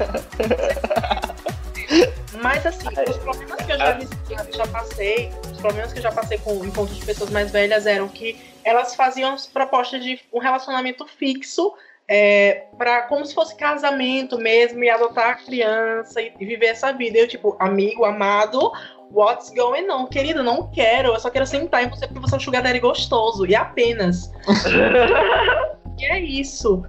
Mas 2.41 2.66
assim, 2.66 2.88
os 3.10 3.18
problemas 3.18 3.62
que 3.62 3.72
eu 3.72 3.78
já, 3.78 3.91
vi- 3.93 4.08
já, 4.30 4.46
já 4.58 4.68
passei, 4.68 5.32
os 5.52 5.58
problemas 5.60 5.91
que 5.93 6.00
eu 6.00 6.04
já 6.04 6.12
passei 6.12 6.38
com 6.38 6.64
encontros 6.64 6.98
de 6.98 7.06
pessoas 7.06 7.30
mais 7.30 7.52
velhas 7.52 7.86
eram 7.88 8.08
que 8.08 8.39
elas 8.64 8.96
faziam 8.96 9.34
as 9.34 9.48
propostas 9.48 10.04
de 10.04 10.20
um 10.32 10.39
relacionamento 10.39 11.06
fixo, 11.08 11.74
é, 12.08 12.68
para 12.78 13.03
como 13.03 13.26
se 13.26 13.34
fosse 13.34 13.56
casamento 13.56 14.38
mesmo, 14.38 14.84
e 14.84 14.89
adotar 14.89 15.30
a 15.32 15.36
criança 15.36 16.22
e, 16.22 16.34
e 16.39 16.45
viver 16.45 16.68
essa 16.68 16.91
vida. 16.91 17.18
Eu, 17.18 17.28
tipo, 17.28 17.56
amigo, 17.60 18.06
amado, 18.06 18.72
what's 19.12 19.49
going 19.51 19.89
on? 19.89 20.06
Querido, 20.08 20.43
não 20.43 20.70
quero, 20.70 21.10
eu 21.10 21.20
só 21.20 21.30
quero 21.30 21.45
sentar 21.45 21.84
em 21.84 21.89
você 21.89 22.08
porque 22.08 22.20
você 22.20 22.36
é 22.36 22.38
um 22.38 22.41
sugar 22.41 22.62
daddy 22.62 22.80
gostoso, 22.80 23.45
e 23.45 23.56
apenas. 23.56 24.32
e 25.97 26.06
é 26.06 26.20
isso. 26.20 26.84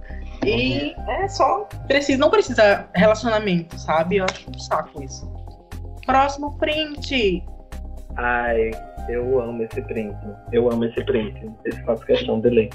E 0.45 0.95
é 1.07 1.27
só. 1.27 1.67
Precisa, 1.87 2.19
não 2.19 2.29
precisa 2.29 2.87
relacionamento, 2.93 3.77
sabe? 3.79 4.17
Eu 4.17 4.25
acho 4.25 4.49
um 4.49 4.59
saco 4.59 5.03
isso. 5.03 5.29
Próximo 6.05 6.57
print. 6.57 7.43
Ai, 8.15 8.71
eu 9.09 9.41
amo 9.41 9.63
esse 9.63 9.81
print. 9.81 10.15
Eu 10.51 10.71
amo 10.71 10.85
esse 10.85 11.03
print. 11.03 11.51
Esse 11.65 11.83
faço 11.83 12.05
questão 12.05 12.39
de 12.39 12.49
ler. 12.49 12.69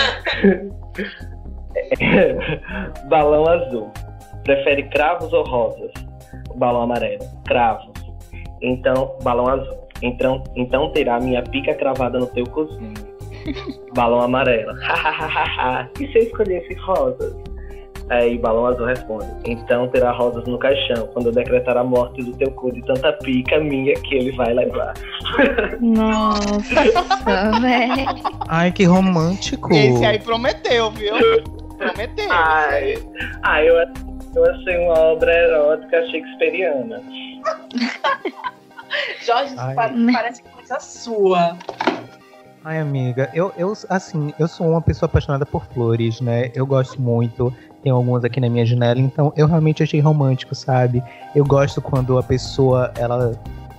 Balão 3.08 3.48
azul. 3.48 3.90
Prefere 4.44 4.82
cravos 4.90 5.32
ou 5.32 5.42
rosas? 5.44 5.90
Balão 6.56 6.82
amarelo. 6.82 7.24
Cravos. 7.46 7.92
Então, 8.62 9.16
balão 9.22 9.48
azul. 9.48 9.88
Então, 10.02 10.42
então 10.56 10.90
terá 10.92 11.20
minha 11.20 11.42
pica 11.42 11.74
cravada 11.74 12.18
no 12.18 12.26
teu 12.26 12.44
cozinho. 12.46 12.94
Balão 13.94 14.20
amarelo. 14.20 14.72
e 16.00 16.12
se 16.12 16.18
eu 16.18 16.22
escolhesse 16.22 16.74
rosas? 16.74 17.34
Aí 18.10 18.36
balão 18.38 18.66
azul 18.66 18.86
responde: 18.86 19.26
Então 19.44 19.86
terá 19.88 20.10
rosas 20.10 20.44
no 20.44 20.58
caixão 20.58 21.06
quando 21.12 21.26
eu 21.26 21.32
decretar 21.32 21.76
a 21.76 21.84
morte 21.84 22.22
do 22.22 22.32
teu 22.36 22.50
cu 22.50 22.72
de 22.72 22.82
tanta 22.82 23.12
pica 23.12 23.60
minha 23.60 23.94
que 23.94 24.16
ele 24.16 24.32
vai 24.32 24.52
levar. 24.52 24.94
Nossa, 25.80 26.74
velho. 27.62 28.06
Ai, 28.48 28.72
que 28.72 28.84
romântico. 28.84 29.72
Esse 29.72 30.04
aí 30.04 30.18
prometeu, 30.18 30.90
viu? 30.90 31.14
Prometeu. 31.78 32.26
Ai, 32.30 32.94
ai 33.44 33.68
eu, 33.68 33.76
eu 34.34 34.50
achei 34.50 34.76
uma 34.78 34.98
obra 34.98 35.32
erótica 35.32 36.04
shakespeariana. 36.10 37.00
Jorge, 39.24 39.54
Ai. 39.56 39.74
pa- 39.76 39.92
parece 40.12 40.42
coisa 40.42 40.80
sua. 40.80 41.56
Ai, 42.62 42.78
amiga, 42.78 43.30
eu, 43.32 43.52
eu, 43.56 43.72
assim, 43.88 44.34
eu 44.38 44.46
sou 44.46 44.68
uma 44.68 44.82
pessoa 44.82 45.08
apaixonada 45.08 45.46
por 45.46 45.64
flores, 45.66 46.20
né? 46.20 46.50
Eu 46.54 46.66
gosto 46.66 47.00
muito, 47.00 47.54
tem 47.82 47.90
algumas 47.92 48.24
aqui 48.24 48.40
na 48.40 48.48
minha 48.48 48.64
janela, 48.66 49.00
então 49.00 49.32
eu 49.36 49.46
realmente 49.46 49.82
achei 49.82 50.00
romântico, 50.00 50.54
sabe? 50.54 51.02
Eu 51.34 51.44
gosto 51.44 51.80
quando 51.80 52.18
a 52.18 52.22
pessoa, 52.22 52.92
ela, 52.98 53.32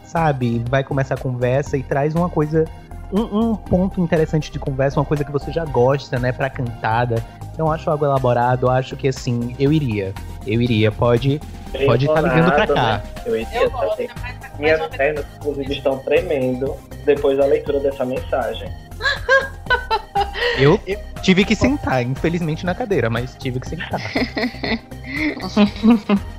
sabe, 0.03 0.63
vai 0.69 0.83
começar 0.83 1.15
a 1.15 1.17
conversa 1.17 1.77
e 1.77 1.83
traz 1.83 2.15
uma 2.15 2.29
coisa, 2.29 2.65
um, 3.13 3.21
um 3.51 3.55
ponto 3.55 4.01
interessante 4.01 4.51
de 4.51 4.57
conversa, 4.59 4.99
uma 4.99 5.05
coisa 5.05 5.23
que 5.23 5.31
você 5.31 5.51
já 5.51 5.65
gosta, 5.65 6.17
né, 6.19 6.31
pra 6.31 6.49
cantada. 6.49 7.23
Então 7.53 7.67
eu 7.67 7.71
acho 7.71 7.89
algo 7.89 8.05
elaborado, 8.05 8.67
eu 8.67 8.71
acho 8.71 8.95
que, 8.95 9.07
assim, 9.07 9.55
eu 9.59 9.71
iria. 9.71 10.13
Eu 10.47 10.61
iria, 10.61 10.91
pode 10.91 11.39
Bem 11.71 11.85
Pode 11.85 12.05
tá 12.05 12.19
ligando 12.19 12.51
pra 12.51 12.67
cá. 12.67 12.97
né? 12.97 13.01
Eu 13.25 13.37
iria 13.37 13.63
Eu 13.63 13.71
gosto, 13.71 13.91
também. 13.91 14.09
mas, 14.21 14.35
mas 14.41 14.59
Minhas 14.59 14.87
pernas, 14.87 15.25
inclusive, 15.37 15.73
estão 15.73 15.97
tremendo 15.99 16.75
depois 17.05 17.37
da 17.37 17.45
leitura 17.45 17.79
dessa 17.79 18.03
mensagem. 18.03 18.69
Eu 20.57 20.79
tive 21.21 21.45
que 21.45 21.55
sentar, 21.55 22.03
infelizmente 22.03 22.65
na 22.65 22.75
cadeira, 22.75 23.09
mas 23.09 23.35
tive 23.39 23.59
que 23.59 23.69
sentar. 23.69 24.01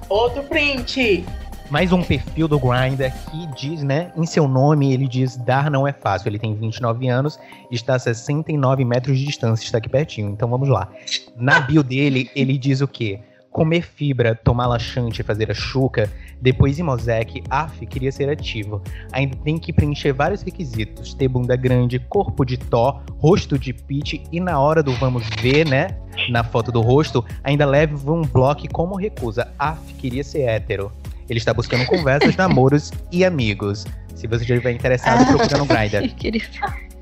Outro 0.08 0.42
print. 0.44 1.24
Mais 1.70 1.90
um 1.90 2.02
perfil 2.02 2.46
do 2.46 2.60
Grindr 2.60 3.10
que 3.30 3.46
diz, 3.56 3.82
né? 3.82 4.12
Em 4.14 4.26
seu 4.26 4.46
nome, 4.46 4.92
ele 4.92 5.08
diz 5.08 5.38
dar 5.38 5.70
não 5.70 5.88
é 5.88 5.92
fácil. 5.92 6.28
Ele 6.28 6.38
tem 6.38 6.54
29 6.54 7.08
anos, 7.08 7.38
está 7.70 7.94
a 7.94 7.98
69 7.98 8.84
metros 8.84 9.18
de 9.18 9.24
distância, 9.24 9.64
está 9.64 9.78
aqui 9.78 9.88
pertinho. 9.88 10.28
Então 10.28 10.50
vamos 10.50 10.68
lá. 10.68 10.88
Na 11.34 11.60
bio 11.60 11.82
dele, 11.82 12.30
ele 12.36 12.58
diz 12.58 12.82
o 12.82 12.88
quê? 12.88 13.20
Comer 13.52 13.82
fibra, 13.82 14.34
tomar 14.34 14.66
laxante 14.66 15.20
e 15.20 15.24
fazer 15.24 15.50
a 15.50 15.54
chuca, 15.54 16.10
depois 16.40 16.78
em 16.78 16.82
Mosaic, 16.82 17.42
af, 17.50 17.84
queria 17.86 18.10
ser 18.10 18.30
ativo. 18.30 18.80
Ainda 19.12 19.36
tem 19.36 19.58
que 19.58 19.74
preencher 19.74 20.12
vários 20.12 20.40
requisitos: 20.40 21.12
ter 21.12 21.28
bunda 21.28 21.54
grande, 21.54 21.98
corpo 21.98 22.46
de 22.46 22.56
Thor, 22.56 23.02
rosto 23.18 23.58
de 23.58 23.74
Pete 23.74 24.24
e 24.32 24.40
na 24.40 24.58
hora 24.58 24.82
do 24.82 24.94
vamos 24.94 25.28
ver, 25.40 25.68
né? 25.68 25.88
Na 26.30 26.42
foto 26.42 26.72
do 26.72 26.80
rosto, 26.80 27.22
ainda 27.44 27.66
leva 27.66 28.10
um 28.10 28.22
bloco 28.22 28.66
como 28.72 28.96
recusa. 28.96 29.52
Af, 29.58 29.78
queria 29.98 30.24
ser 30.24 30.42
hétero. 30.42 30.90
Ele 31.28 31.38
está 31.38 31.52
buscando 31.52 31.84
conversas, 31.86 32.34
namoros 32.36 32.90
e 33.12 33.22
amigos. 33.22 33.84
Se 34.14 34.26
você 34.26 34.44
já 34.44 34.54
estiver 34.54 34.72
interessado, 34.72 35.26
procura 35.26 35.58
no 35.58 35.66
Grindr. 35.66 36.08
Queria... 36.16 36.42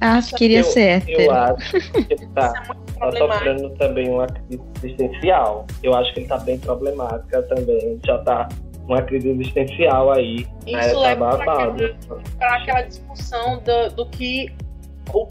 Ah, 0.00 0.20
queria 0.36 0.60
eu, 0.60 0.64
ser 0.64 1.02
Eu 1.08 1.32
hétero. 1.32 1.32
acho 1.32 1.92
que 1.92 2.12
ele 2.12 2.26
tá, 2.34 2.52
tá 2.98 3.12
sofrendo 3.12 3.70
também 3.70 4.08
uma 4.08 4.26
crise 4.26 4.62
existencial. 4.82 5.66
Eu 5.82 5.94
acho 5.94 6.12
que 6.14 6.20
ele 6.20 6.28
tá 6.28 6.38
bem 6.38 6.58
problemática 6.58 7.42
também. 7.42 7.98
Já 8.04 8.18
tá 8.18 8.48
uma 8.86 9.02
crise 9.02 9.28
existencial 9.30 10.10
aí. 10.12 10.46
né? 10.66 10.80
Isso 10.86 10.94
Tá 10.94 11.00
leva 11.00 11.36
pra 11.36 11.46
babado. 11.46 11.96
para 12.38 12.56
aquela 12.56 12.82
discussão 12.82 13.62
do, 13.62 13.94
do 13.96 14.06
que 14.06 14.52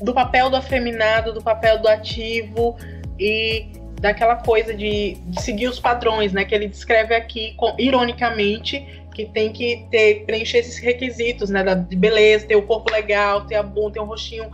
do 0.02 0.14
papel 0.14 0.50
do 0.50 0.56
afeminado, 0.56 1.34
do 1.34 1.42
papel 1.42 1.80
do 1.80 1.88
ativo 1.88 2.78
e 3.20 3.66
daquela 4.00 4.36
coisa 4.36 4.74
de, 4.74 5.16
de 5.16 5.42
seguir 5.42 5.68
os 5.68 5.80
padrões, 5.80 6.32
né? 6.34 6.44
Que 6.46 6.54
ele 6.54 6.68
descreve 6.68 7.16
aqui, 7.16 7.54
com- 7.56 7.76
ironicamente, 7.80 8.86
que 9.14 9.26
tem 9.26 9.52
que 9.52 9.86
ter 9.90 10.26
preencher 10.26 10.58
esses 10.60 10.78
requisitos, 10.80 11.50
né? 11.50 11.64
da- 11.64 11.74
de 11.76 11.96
beleza, 11.96 12.48
ter 12.48 12.56
o 12.56 12.64
corpo 12.64 12.92
legal, 12.92 13.46
ter 13.46 13.56
a 13.56 13.64
bunda, 13.64 13.94
ter 13.94 14.00
um 14.00 14.06
rostinho 14.06 14.50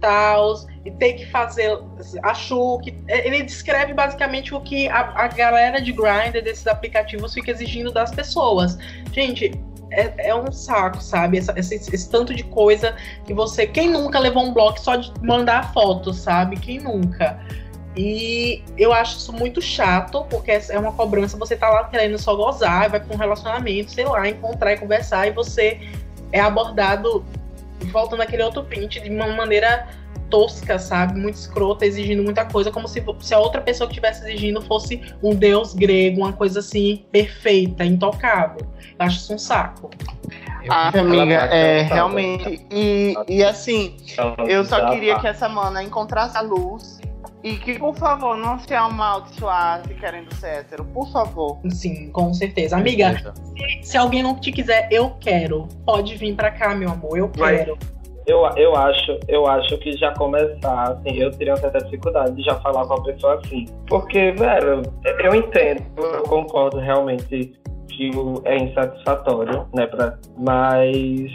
tal, 0.00 0.54
e 0.84 0.90
ter 0.90 1.14
que 1.14 1.26
fazer 1.26 1.78
a 2.22 2.34
chuca. 2.34 2.92
Ele 3.08 3.42
descreve 3.42 3.92
basicamente 3.92 4.54
o 4.54 4.60
que 4.60 4.88
a, 4.88 5.00
a 5.14 5.28
galera 5.28 5.80
de 5.80 5.92
Grindr 5.92 6.42
desses 6.42 6.66
aplicativos 6.66 7.34
fica 7.34 7.50
exigindo 7.50 7.92
das 7.92 8.10
pessoas. 8.10 8.78
Gente, 9.12 9.52
é, 9.90 10.28
é 10.28 10.34
um 10.34 10.50
saco, 10.52 11.00
sabe? 11.02 11.38
Essa- 11.38 11.54
esse, 11.56 11.74
esse 11.74 12.10
tanto 12.10 12.34
de 12.34 12.44
coisa 12.44 12.94
que 13.24 13.32
você. 13.32 13.66
Quem 13.66 13.88
nunca 13.90 14.18
levou 14.18 14.44
um 14.44 14.52
bloco 14.52 14.80
só 14.80 14.96
de 14.96 15.12
mandar 15.22 15.72
foto, 15.72 16.12
sabe? 16.12 16.56
Quem 16.56 16.80
nunca? 16.80 17.38
E 17.96 18.62
eu 18.76 18.92
acho 18.92 19.16
isso 19.16 19.32
muito 19.32 19.62
chato, 19.62 20.24
porque 20.28 20.50
é 20.50 20.78
uma 20.78 20.92
cobrança, 20.92 21.38
você 21.38 21.56
tá 21.56 21.70
lá 21.70 21.84
querendo 21.84 22.18
só 22.18 22.36
gozar, 22.36 22.90
vai 22.90 23.00
pra 23.00 23.14
um 23.14 23.18
relacionamento, 23.18 23.90
sei 23.90 24.04
lá, 24.04 24.28
encontrar 24.28 24.74
e 24.74 24.76
conversar, 24.76 25.26
e 25.28 25.30
você 25.30 25.80
é 26.30 26.40
abordado, 26.40 27.24
voltando 27.84 28.22
aquele 28.22 28.42
outro 28.42 28.64
print, 28.64 29.00
de 29.00 29.10
uma 29.10 29.28
maneira 29.28 29.88
tosca, 30.30 30.78
sabe? 30.78 31.18
Muito 31.18 31.36
escrota, 31.36 31.86
exigindo 31.86 32.22
muita 32.22 32.44
coisa, 32.44 32.70
como 32.70 32.88
se, 32.88 33.04
se 33.20 33.34
a 33.34 33.38
outra 33.38 33.60
pessoa 33.60 33.88
que 33.88 33.94
estivesse 33.94 34.24
exigindo 34.24 34.60
fosse 34.60 35.00
um 35.22 35.34
deus 35.34 35.74
grego, 35.74 36.18
uma 36.18 36.32
coisa 36.32 36.60
assim, 36.60 37.04
perfeita, 37.12 37.84
intocável. 37.84 38.66
Eu 38.98 39.06
acho 39.06 39.18
isso 39.18 39.34
um 39.34 39.38
saco. 39.38 39.90
Ah, 40.68 40.88
amiga, 40.88 41.34
é 41.34 41.82
cansada. 41.82 41.94
realmente. 41.94 42.66
E, 42.70 43.14
e 43.28 43.44
assim, 43.44 43.96
eu 44.48 44.64
só 44.64 44.90
queria 44.90 45.14
tá. 45.14 45.20
que 45.20 45.26
essa 45.28 45.48
mana 45.48 45.82
encontrasse 45.82 46.36
a 46.36 46.40
luz 46.40 46.98
e 47.46 47.56
que, 47.58 47.78
por 47.78 47.94
favor, 47.94 48.36
não 48.36 48.58
se 48.58 48.74
amaldiçoasse 48.74 49.94
querendo 49.94 50.34
ser 50.34 50.48
hétero. 50.48 50.84
Por 50.86 51.08
favor. 51.12 51.60
Sim, 51.70 52.10
com 52.10 52.34
certeza. 52.34 52.76
Amiga, 52.76 53.32
se 53.82 53.96
alguém 53.96 54.20
não 54.20 54.34
te 54.40 54.50
quiser, 54.50 54.88
eu 54.90 55.10
quero. 55.20 55.68
Pode 55.84 56.16
vir 56.16 56.34
pra 56.34 56.50
cá, 56.50 56.74
meu 56.74 56.90
amor, 56.90 57.16
eu 57.16 57.30
Vai. 57.36 57.58
quero. 57.58 57.78
Eu, 58.26 58.44
eu, 58.56 58.74
acho, 58.74 59.20
eu 59.28 59.46
acho 59.46 59.78
que 59.78 59.92
já 59.92 60.12
começar, 60.14 60.90
assim, 60.90 61.16
eu 61.18 61.30
teria 61.30 61.52
uma 61.52 61.60
certa 61.60 61.78
dificuldade 61.84 62.34
de 62.34 62.42
já 62.42 62.56
falar 62.56 62.84
com 62.84 62.94
a 62.94 63.04
pessoa 63.04 63.34
assim. 63.36 63.66
Porque, 63.86 64.32
velho, 64.32 64.82
eu 65.22 65.32
entendo, 65.32 65.84
eu 65.96 66.24
concordo 66.24 66.80
realmente 66.80 67.54
que 67.88 68.10
é 68.44 68.56
insatisfatório, 68.56 69.68
né? 69.72 69.86
Pra, 69.86 70.18
mas, 70.36 71.30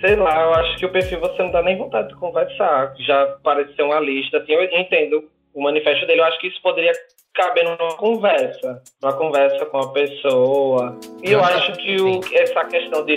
sei 0.00 0.14
lá, 0.14 0.40
eu 0.42 0.54
acho 0.54 0.76
que 0.78 0.86
o 0.86 0.92
perfil 0.92 1.18
você 1.18 1.42
não 1.42 1.50
dá 1.50 1.60
nem 1.62 1.76
vontade 1.76 2.08
de 2.10 2.14
conversar. 2.14 2.94
Já 3.00 3.36
parece 3.42 3.74
ser 3.74 3.82
uma 3.82 3.98
lista, 3.98 4.38
assim, 4.38 4.52
eu 4.52 4.62
entendo 4.62 5.24
o 5.56 5.62
manifesto 5.62 6.06
dele, 6.06 6.20
eu 6.20 6.24
acho 6.26 6.38
que 6.38 6.48
isso 6.48 6.60
poderia 6.60 6.92
caber 7.34 7.64
numa 7.64 7.96
conversa. 7.96 8.82
Numa 9.02 9.16
conversa 9.16 9.64
com 9.64 9.78
a 9.78 9.90
pessoa. 9.90 10.98
E 11.24 11.32
eu 11.32 11.42
acho 11.42 11.72
que 11.72 11.96
o, 12.00 12.20
essa 12.32 12.62
questão 12.66 13.04
de 13.06 13.16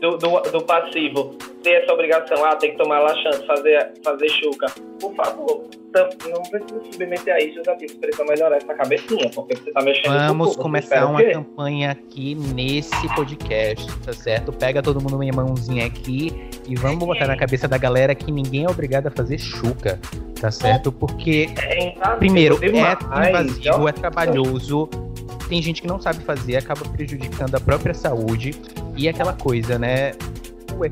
do, 0.00 0.16
do, 0.16 0.40
do 0.40 0.62
passivo 0.62 1.36
ter 1.62 1.82
essa 1.82 1.92
obrigação, 1.92 2.44
ah, 2.44 2.54
tem 2.56 2.72
que 2.72 2.78
tomar 2.78 3.00
laxante, 3.00 3.44
fazer, 3.46 3.92
fazer 4.04 4.28
chuca. 4.28 4.66
Por 5.00 5.14
favor, 5.14 5.64
não 6.28 6.42
precisa 6.42 6.80
submeter 6.92 7.34
a 7.34 7.40
isso, 7.40 7.60
já 7.64 7.74
precisa 7.74 7.98
precisa 8.00 8.24
melhorar 8.24 8.56
essa 8.56 8.74
cabecinha, 8.74 9.30
porque 9.34 9.56
você 9.56 9.70
tá 9.70 9.82
mexendo 9.82 10.12
com 10.12 10.26
Vamos 10.26 10.48
você 10.48 10.62
começar 10.62 11.06
uma 11.06 11.22
campanha 11.22 11.90
aqui 11.90 12.34
nesse 12.34 13.14
podcast, 13.14 13.86
tá 14.00 14.12
certo? 14.12 14.52
Pega 14.52 14.82
todo 14.82 15.00
mundo 15.00 15.18
minha 15.18 15.32
mãozinha 15.32 15.86
aqui 15.86 16.48
e 16.68 16.74
vamos 16.74 17.04
botar 17.04 17.26
na 17.26 17.36
cabeça 17.36 17.66
da 17.66 17.78
galera 17.78 18.14
que 18.14 18.30
ninguém 18.30 18.64
é 18.64 18.70
obrigado 18.70 19.06
a 19.06 19.10
fazer 19.10 19.38
chuca, 19.38 19.98
tá 20.40 20.50
certo? 20.50 20.92
Porque, 20.92 21.48
É 21.62 21.92
invasivo 21.92 22.18
primeiro, 22.18 22.58
é 22.62 23.28
invasivo, 23.28 23.88
é 23.88 23.92
trabalhoso, 23.92 24.88
tem 25.48 25.60
gente 25.62 25.82
que 25.82 25.88
não 25.88 26.00
sabe 26.00 26.22
fazer, 26.24 26.56
acaba 26.56 26.82
prejudicando 26.88 27.54
a 27.54 27.60
própria 27.60 27.94
saúde 27.94 28.54
e 28.96 29.08
aquela 29.08 29.32
coisa, 29.32 29.78
né? 29.78 30.12
Ué, 30.78 30.90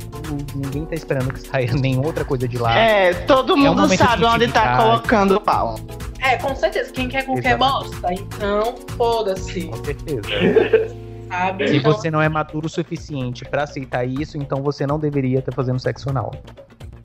ninguém 0.55 0.85
tá 0.87 0.95
esperando 0.95 1.33
que 1.33 1.41
saia 1.41 1.73
nenhuma 1.75 2.07
outra 2.07 2.25
coisa 2.25 2.47
de 2.49 2.57
lá. 2.59 2.77
É, 2.79 3.13
todo 3.27 3.55
um 3.55 3.57
mundo 3.57 3.83
momento 3.83 3.99
sabe 3.99 4.19
de 4.19 4.25
onde 4.25 4.49
tá 4.49 4.77
colocando 4.77 5.37
o 5.37 5.41
pau. 5.41 5.79
É, 6.21 6.37
com 6.37 6.55
certeza. 6.57 6.91
Quem 6.91 7.09
quer 7.09 7.25
qualquer 7.27 7.57
Exatamente. 7.57 7.91
bosta, 8.01 8.13
então 8.15 8.75
foda-se, 8.97 9.65
Com 9.65 9.85
certeza. 9.85 10.95
sabe? 11.29 11.69
Se 11.69 11.77
Então, 11.77 11.93
você 11.93 12.11
não 12.11 12.23
é 12.23 12.29
maduro 12.29 12.67
o 12.67 12.71
suficiente 12.71 13.45
pra 13.45 13.65
aceitar 13.65 14.07
isso, 14.07 14.39
então 14.39 14.63
você 14.63 14.87
não 14.87 14.99
deveria 14.99 15.41
estar 15.41 15.53
fazendo 15.53 15.79
sexo 15.79 16.09
anal. 16.09 16.33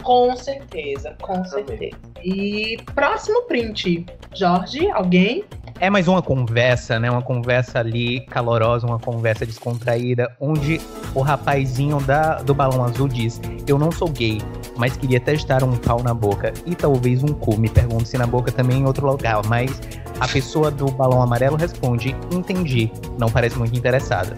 Com 0.04 0.34
certeza, 0.38 1.14
com 1.22 1.44
certeza. 1.44 1.98
E 2.24 2.78
próximo 2.96 3.42
print. 3.44 4.06
Jorge, 4.34 4.90
alguém? 4.92 5.44
É 5.82 5.90
mais 5.90 6.10
uma 6.10 6.22
conversa, 6.22 7.00
né? 7.00 7.10
Uma 7.10 7.22
conversa 7.22 7.80
ali 7.80 8.20
calorosa, 8.26 8.86
uma 8.86 9.00
conversa 9.00 9.46
descontraída, 9.46 10.30
onde 10.38 10.82
o 11.16 11.22
rapazinho 11.22 12.02
da, 12.02 12.36
do 12.36 12.54
balão 12.54 12.84
azul 12.84 13.08
diz: 13.08 13.40
Eu 13.66 13.78
não 13.78 13.90
sou 13.90 14.10
gay, 14.10 14.42
mas 14.76 14.98
queria 14.98 15.22
testar 15.22 15.64
um 15.64 15.78
pau 15.78 16.04
na 16.04 16.14
boca 16.14 16.54
e 16.66 16.76
talvez 16.76 17.24
um 17.24 17.30
cu. 17.30 17.58
Me 17.58 17.70
pergunto 17.70 18.06
se 18.06 18.18
na 18.18 18.28
boca 18.28 18.52
também 18.52 18.80
em 18.80 18.86
outro 18.86 19.08
lugar, 19.08 19.42
mas 19.46 19.82
a 20.20 20.28
pessoa 20.28 20.70
do 20.70 20.92
balão 20.92 21.22
amarelo 21.22 21.56
responde: 21.56 22.14
Entendi, 22.30 22.92
não 23.18 23.30
parece 23.30 23.58
muito 23.58 23.78
interessada. 23.78 24.38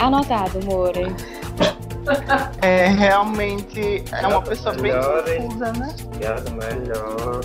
Anotado, 0.00 0.58
More. 0.64 1.14
É 2.60 2.88
realmente 2.88 4.02
é 4.10 4.26
uma 4.26 4.42
pessoa 4.42 4.74
bem 4.74 4.92
confusa, 4.92 5.72
né? 5.74 5.94
Piada 6.18 6.50
melhor. 6.50 7.40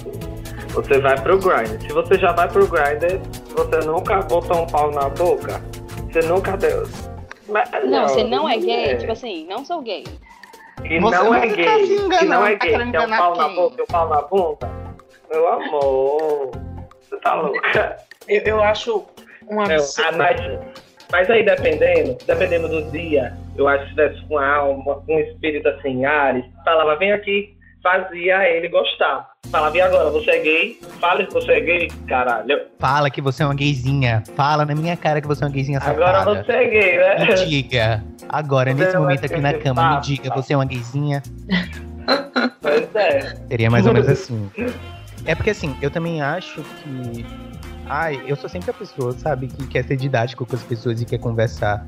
Você 0.75 0.99
vai 0.99 1.19
pro 1.21 1.37
grind. 1.39 1.81
Se 1.81 1.87
você 1.93 2.19
já 2.19 2.31
vai 2.33 2.47
pro 2.47 2.67
grind, 2.67 3.01
você 3.55 3.85
nunca 3.87 4.19
botou 4.21 4.63
um 4.63 4.67
pau 4.67 4.91
na 4.91 5.09
boca. 5.09 5.61
Você 6.11 6.27
nunca 6.27 6.57
deu. 6.57 6.83
Não, 7.85 8.07
você 8.07 8.23
não 8.23 8.49
é 8.49 8.57
gay, 8.57 8.91
É. 8.91 8.95
tipo 8.95 9.11
assim, 9.11 9.45
não 9.47 9.63
sou 9.63 9.81
gay. 9.81 10.03
Que 10.85 10.99
Você- 10.99 11.15
não 11.17 11.33
é 11.33 11.39
tá 11.41 11.55
gay. 11.55 11.87
que 12.19 12.25
não 12.25 12.45
é 12.45 12.55
tá 12.57 12.65
gay. 12.65 12.71
querendo 12.73 12.91
Que 12.91 12.97
é 12.97 12.99
o 12.99 13.03
enganar 13.03 13.17
pau 13.17 13.35
na 13.37 13.49
boca 13.49 13.75
e 13.77 13.81
o 13.81 13.87
pau 13.87 14.09
na 14.09 14.21
bunda. 14.21 14.71
Meu 15.31 15.47
amor. 15.47 16.51
Você 17.01 17.17
tá 17.17 17.33
louca? 17.35 17.97
Eu, 18.27 18.41
eu 18.41 18.63
acho 18.63 19.05
um 19.49 19.61
É, 19.61 19.75
absurdo. 19.75 20.07
ah, 20.09 20.17
mas, 20.17 20.41
mas 21.11 21.29
aí 21.29 21.43
dependendo, 21.45 22.17
dependendo 22.25 22.67
do 22.67 22.83
dia, 22.91 23.33
eu 23.57 23.67
acho 23.67 23.83
que 23.83 23.89
se 23.89 23.95
tivesse 23.95 24.27
com 24.27 24.37
a 24.37 24.55
alma, 24.55 24.95
com 25.05 25.15
um 25.15 25.19
espírito 25.19 25.67
assim, 25.69 26.03
Ares, 26.05 26.45
falava, 26.63 26.95
vem 26.97 27.11
aqui, 27.13 27.54
fazia 27.85 28.49
ele 28.49 28.67
gostar. 28.67 29.29
Falava, 29.51 29.77
e 29.77 29.81
agora, 29.81 30.09
você 30.09 30.31
é 30.31 30.39
gay? 30.39 30.79
Fale 30.99 31.27
que 31.27 31.33
você 31.33 31.51
é 31.51 31.59
gay, 31.59 31.87
caralho. 32.07 32.61
Fala 32.79 33.11
que 33.11 33.21
você 33.21 33.43
é 33.43 33.45
uma 33.45 33.53
gayzinha. 33.53 34.23
Fala 34.35 34.65
na 34.65 34.73
minha 34.73 34.97
cara 34.97 35.21
que 35.21 35.27
você 35.27 35.43
é 35.43 35.47
uma 35.47 35.53
gayzinha 35.53 35.79
safada. 35.79 36.03
Agora 36.03 36.43
você 36.43 36.51
é 36.51 36.67
gay, 36.67 36.97
né? 36.97 37.25
Me 37.25 37.45
diga. 37.45 38.03
Agora, 38.27 38.71
Você 38.71 38.79
nesse 38.79 38.91
vai 38.93 39.01
momento 39.01 39.25
aqui 39.25 39.39
na 39.39 39.51
ser 39.51 39.61
cama, 39.61 39.83
me 39.83 39.89
papo. 39.95 40.01
diga, 40.07 40.33
você 40.33 40.53
é 40.53 40.57
uma 40.57 40.65
gayzinha? 40.65 41.21
Pois 42.59 42.95
é. 42.95 43.35
Seria 43.47 43.69
mais 43.69 43.85
ou 43.85 43.93
menos 43.93 44.09
assim. 44.09 44.49
É 45.23 45.35
porque 45.35 45.51
assim, 45.51 45.75
eu 45.79 45.91
também 45.91 46.23
acho 46.23 46.63
que. 46.63 47.23
Ai, 47.87 48.19
eu 48.25 48.35
sou 48.35 48.49
sempre 48.49 48.71
a 48.71 48.73
pessoa, 48.73 49.11
sabe, 49.11 49.45
que 49.45 49.67
quer 49.67 49.83
ser 49.85 49.95
didático 49.95 50.43
com 50.43 50.55
as 50.55 50.63
pessoas 50.63 50.99
e 50.99 51.05
quer 51.05 51.19
conversar. 51.19 51.85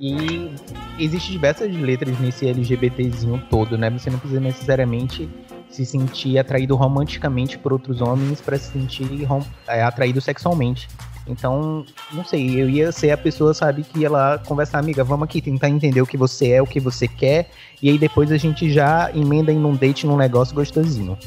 E 0.00 0.50
existe 0.98 1.32
diversas 1.32 1.74
letras 1.74 2.18
nesse 2.20 2.46
LGBTzinho 2.46 3.42
todo, 3.50 3.76
né? 3.76 3.90
Você 3.90 4.08
não 4.08 4.18
precisa 4.18 4.40
necessariamente 4.40 5.28
se 5.68 5.84
sentir 5.84 6.38
atraído 6.38 6.76
romanticamente 6.76 7.58
por 7.58 7.72
outros 7.72 8.00
homens 8.00 8.40
para 8.40 8.56
se 8.56 8.72
sentir 8.72 9.06
é, 9.66 9.82
atraído 9.82 10.20
sexualmente. 10.20 10.88
Então, 11.26 11.84
não 12.12 12.24
sei, 12.24 12.60
eu 12.60 12.70
ia 12.70 12.90
ser 12.90 13.10
a 13.10 13.16
pessoa, 13.16 13.52
sabe, 13.52 13.82
que 13.82 14.00
ia 14.00 14.10
lá 14.10 14.38
conversar, 14.38 14.78
amiga, 14.78 15.04
vamos 15.04 15.24
aqui 15.24 15.42
tentar 15.42 15.68
entender 15.68 16.00
o 16.00 16.06
que 16.06 16.16
você 16.16 16.52
é, 16.52 16.62
o 16.62 16.66
que 16.66 16.80
você 16.80 17.06
quer, 17.06 17.50
e 17.82 17.90
aí 17.90 17.98
depois 17.98 18.32
a 18.32 18.38
gente 18.38 18.72
já 18.72 19.10
emenda 19.14 19.52
em 19.52 19.62
um 19.62 19.76
date 19.76 20.06
num 20.06 20.16
negócio 20.16 20.54
gostosinho. 20.54 21.18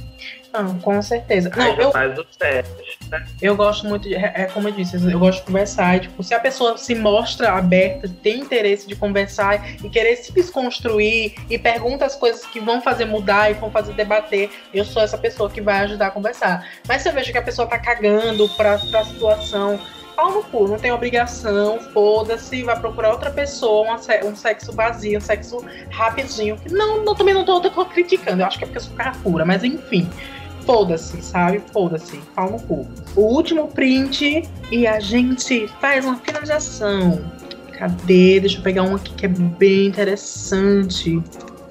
Não, 0.53 0.77
com 0.79 1.01
certeza. 1.01 1.49
Não, 1.55 1.75
eu, 1.77 1.91
faz 1.91 2.13
né? 2.39 3.25
eu 3.41 3.55
gosto 3.55 3.87
muito, 3.87 4.07
de, 4.07 4.15
é 4.15 4.33
é 4.35 4.45
como 4.45 4.67
eu 4.67 4.73
disse, 4.73 4.95
eu 4.95 5.19
gosto 5.19 5.39
de 5.39 5.45
conversar. 5.45 5.97
E, 5.97 5.99
tipo, 6.01 6.21
se 6.23 6.33
a 6.33 6.39
pessoa 6.39 6.77
se 6.77 6.93
mostra 6.93 7.53
aberta, 7.53 8.09
tem 8.21 8.39
interesse 8.39 8.87
de 8.87 8.95
conversar 8.95 9.77
e 9.83 9.89
querer 9.89 10.17
se 10.17 10.33
desconstruir 10.33 11.35
e 11.49 11.57
pergunta 11.57 12.05
as 12.05 12.15
coisas 12.15 12.45
que 12.45 12.59
vão 12.59 12.81
fazer 12.81 13.05
mudar 13.05 13.49
e 13.49 13.53
vão 13.53 13.71
fazer 13.71 13.93
debater, 13.93 14.49
eu 14.73 14.83
sou 14.83 15.01
essa 15.01 15.17
pessoa 15.17 15.49
que 15.49 15.61
vai 15.61 15.79
ajudar 15.81 16.07
a 16.07 16.11
conversar. 16.11 16.67
Mas 16.87 17.01
se 17.01 17.09
eu 17.09 17.13
vejo 17.13 17.31
que 17.31 17.37
a 17.37 17.41
pessoa 17.41 17.67
tá 17.67 17.79
cagando 17.79 18.49
pra, 18.49 18.77
pra 18.77 19.05
situação, 19.05 19.79
pau 20.15 20.31
no 20.31 20.43
cu, 20.43 20.67
não 20.67 20.77
tem 20.77 20.91
obrigação, 20.91 21.79
foda-se, 21.93 22.61
vai 22.63 22.79
procurar 22.79 23.11
outra 23.11 23.31
pessoa, 23.31 23.83
uma 23.83 23.99
um 24.25 24.35
sexo 24.35 24.71
vazio, 24.73 25.17
um 25.17 25.21
sexo 25.21 25.65
rapidinho. 25.89 26.57
Não, 26.69 27.03
não 27.03 27.15
também 27.15 27.33
não 27.33 27.45
tô, 27.45 27.59
tô 27.61 27.85
criticando, 27.85 28.41
eu 28.41 28.45
acho 28.45 28.57
que 28.57 28.65
é 28.65 28.67
porque 28.67 28.77
eu 28.77 28.83
sou 28.83 28.95
cara 28.95 29.13
pura, 29.23 29.45
mas 29.45 29.63
enfim. 29.63 30.09
Foda-se, 30.65 31.21
sabe? 31.21 31.61
Foda-se. 31.71 32.17
Pau 32.35 32.51
no 32.51 32.61
cu. 32.61 32.87
O 33.15 33.21
último 33.21 33.67
print 33.67 34.43
e 34.71 34.87
a 34.87 34.99
gente 34.99 35.67
faz 35.79 36.05
uma 36.05 36.17
finalização. 36.17 37.21
Cadê? 37.73 38.39
Deixa 38.39 38.57
eu 38.57 38.63
pegar 38.63 38.83
um 38.83 38.95
aqui 38.95 39.13
que 39.13 39.25
é 39.25 39.29
bem 39.29 39.87
interessante. 39.87 41.21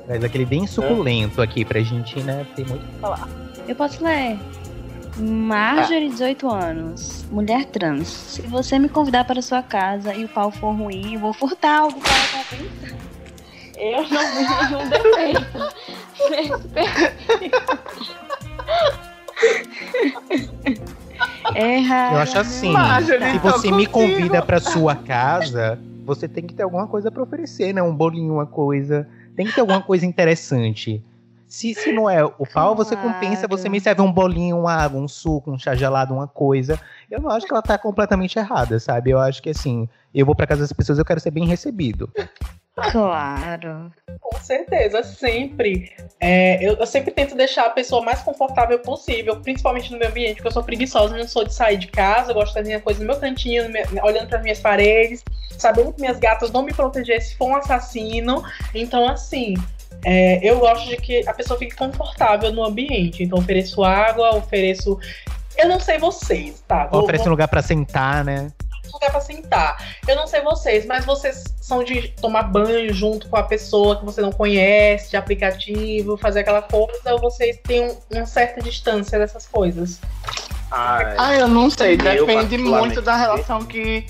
Mas 0.08 0.24
aquele 0.24 0.44
bem 0.44 0.66
suculento 0.66 1.40
aqui 1.40 1.64
pra 1.64 1.80
gente, 1.80 2.20
né, 2.20 2.44
ter 2.56 2.66
muito 2.66 2.82
o 2.82 2.86
que 2.88 2.98
falar. 3.00 3.28
Eu 3.68 3.76
posso 3.76 4.02
ler. 4.02 4.36
Marjorie, 5.16 6.08
18 6.08 6.50
anos, 6.50 7.24
mulher 7.30 7.66
trans. 7.66 8.08
Se 8.08 8.42
você 8.42 8.78
me 8.78 8.88
convidar 8.88 9.24
para 9.24 9.42
sua 9.42 9.62
casa 9.62 10.14
e 10.14 10.24
o 10.24 10.28
pau 10.28 10.50
for 10.50 10.72
ruim, 10.72 11.14
eu 11.14 11.20
vou 11.20 11.32
furtar 11.32 11.80
algo 11.80 12.00
para 12.00 12.12
compensar. 12.12 12.98
Eu 13.76 14.02
não 14.08 14.20
vi 14.34 14.44
nenhum 14.68 14.88
defeito. 14.88 15.46
Erra. 21.54 22.12
Eu 22.12 22.18
acho 22.18 22.38
assim, 22.38 22.72
Marjorie, 22.72 23.32
se 23.32 23.40
tô 23.40 23.50
você 23.50 23.70
me 23.70 23.86
contigo. 23.86 24.14
convida 24.16 24.42
pra 24.42 24.60
sua 24.60 24.94
casa, 24.94 25.78
você 26.04 26.28
tem 26.28 26.46
que 26.46 26.54
ter 26.54 26.62
alguma 26.62 26.86
coisa 26.86 27.10
pra 27.10 27.22
oferecer, 27.22 27.72
né? 27.72 27.82
Um 27.82 27.94
bolinho, 27.94 28.34
uma 28.34 28.46
coisa. 28.46 29.06
Tem 29.36 29.46
que 29.46 29.52
ter 29.52 29.60
alguma 29.60 29.82
coisa 29.82 30.06
interessante. 30.06 31.02
Se, 31.46 31.74
se 31.74 31.90
não 31.90 32.08
é 32.08 32.24
o 32.24 32.46
pau, 32.46 32.76
você 32.76 32.94
compensa, 32.94 33.48
você 33.48 33.68
me 33.68 33.80
serve 33.80 34.00
um 34.02 34.12
bolinho, 34.12 34.56
uma 34.56 34.72
água, 34.72 35.00
um 35.00 35.08
suco, 35.08 35.50
um 35.50 35.58
chá 35.58 35.74
gelado, 35.74 36.14
uma 36.14 36.28
coisa. 36.28 36.78
Eu 37.10 37.20
não 37.20 37.28
acho 37.28 37.44
que 37.44 37.52
ela 37.52 37.62
tá 37.62 37.76
completamente 37.76 38.38
errada, 38.38 38.78
sabe? 38.78 39.10
Eu 39.10 39.18
acho 39.18 39.42
que 39.42 39.50
assim, 39.50 39.88
eu 40.14 40.24
vou 40.24 40.34
pra 40.36 40.46
casa 40.46 40.60
das 40.60 40.72
pessoas, 40.72 40.98
eu 40.98 41.04
quero 41.04 41.18
ser 41.18 41.32
bem 41.32 41.46
recebido. 41.46 42.08
Claro. 42.92 43.92
Com 44.20 44.38
certeza, 44.40 45.02
sempre. 45.02 45.92
É, 46.20 46.62
eu, 46.64 46.74
eu 46.74 46.86
sempre 46.86 47.10
tento 47.10 47.34
deixar 47.34 47.66
a 47.66 47.70
pessoa 47.70 48.02
mais 48.02 48.20
confortável 48.22 48.78
possível, 48.78 49.36
principalmente 49.40 49.90
no 49.92 49.98
meu 49.98 50.08
ambiente, 50.08 50.36
porque 50.36 50.48
eu 50.48 50.52
sou 50.52 50.62
preguiçosa, 50.62 51.16
não 51.16 51.26
sou 51.26 51.44
de 51.44 51.54
sair 51.54 51.76
de 51.76 51.88
casa, 51.88 52.30
eu 52.30 52.34
gosto 52.34 52.48
de 52.48 52.54
fazer 52.54 52.66
minha 52.68 52.80
coisa 52.80 53.00
no 53.00 53.06
meu 53.06 53.16
cantinho, 53.18 53.64
no 53.64 53.70
meu- 53.70 53.86
olhando 54.04 54.28
para 54.28 54.38
minhas 54.40 54.60
paredes, 54.60 55.22
sabendo 55.58 55.92
que 55.92 56.00
minhas 56.00 56.18
gatas 56.18 56.50
vão 56.50 56.62
me 56.62 56.72
proteger 56.72 57.20
se 57.22 57.36
for 57.36 57.48
um 57.48 57.56
assassino. 57.56 58.42
Então, 58.74 59.08
assim, 59.08 59.54
é, 60.04 60.38
eu 60.48 60.58
gosto 60.60 60.88
de 60.88 60.96
que 60.96 61.26
a 61.28 61.34
pessoa 61.34 61.58
fique 61.58 61.74
confortável 61.76 62.52
no 62.52 62.64
ambiente. 62.64 63.22
Então, 63.22 63.38
ofereço 63.38 63.82
água, 63.82 64.34
ofereço. 64.36 64.98
Eu 65.58 65.68
não 65.68 65.80
sei 65.80 65.98
vocês, 65.98 66.62
tá? 66.66 66.86
Vou- 66.86 67.02
Oferece 67.02 67.26
um 67.26 67.30
lugar 67.30 67.48
pra 67.48 67.60
sentar, 67.60 68.24
né? 68.24 68.50
Lugar 68.92 69.10
pra 69.10 69.20
sentar. 69.20 69.76
Eu 70.06 70.16
não 70.16 70.26
sei 70.26 70.40
vocês, 70.42 70.86
mas 70.86 71.04
vocês 71.04 71.44
são 71.60 71.82
de 71.84 72.08
tomar 72.20 72.44
banho 72.44 72.92
junto 72.92 73.28
com 73.28 73.36
a 73.36 73.42
pessoa 73.42 73.96
que 73.98 74.04
você 74.04 74.20
não 74.20 74.32
conhece, 74.32 75.10
de 75.10 75.16
aplicativo, 75.16 76.16
fazer 76.16 76.40
aquela 76.40 76.62
coisa, 76.62 77.12
ou 77.12 77.20
vocês 77.20 77.58
têm 77.64 77.88
um- 77.88 77.96
uma 78.12 78.26
certa 78.26 78.60
distância 78.62 79.18
dessas 79.18 79.46
coisas? 79.46 80.00
Ai, 80.70 81.14
Ah, 81.18 81.34
eu 81.36 81.48
não 81.48 81.68
sei. 81.70 81.96
Depende 81.96 82.56
muito 82.58 83.00
da 83.02 83.16
relação 83.16 83.64
que. 83.64 84.06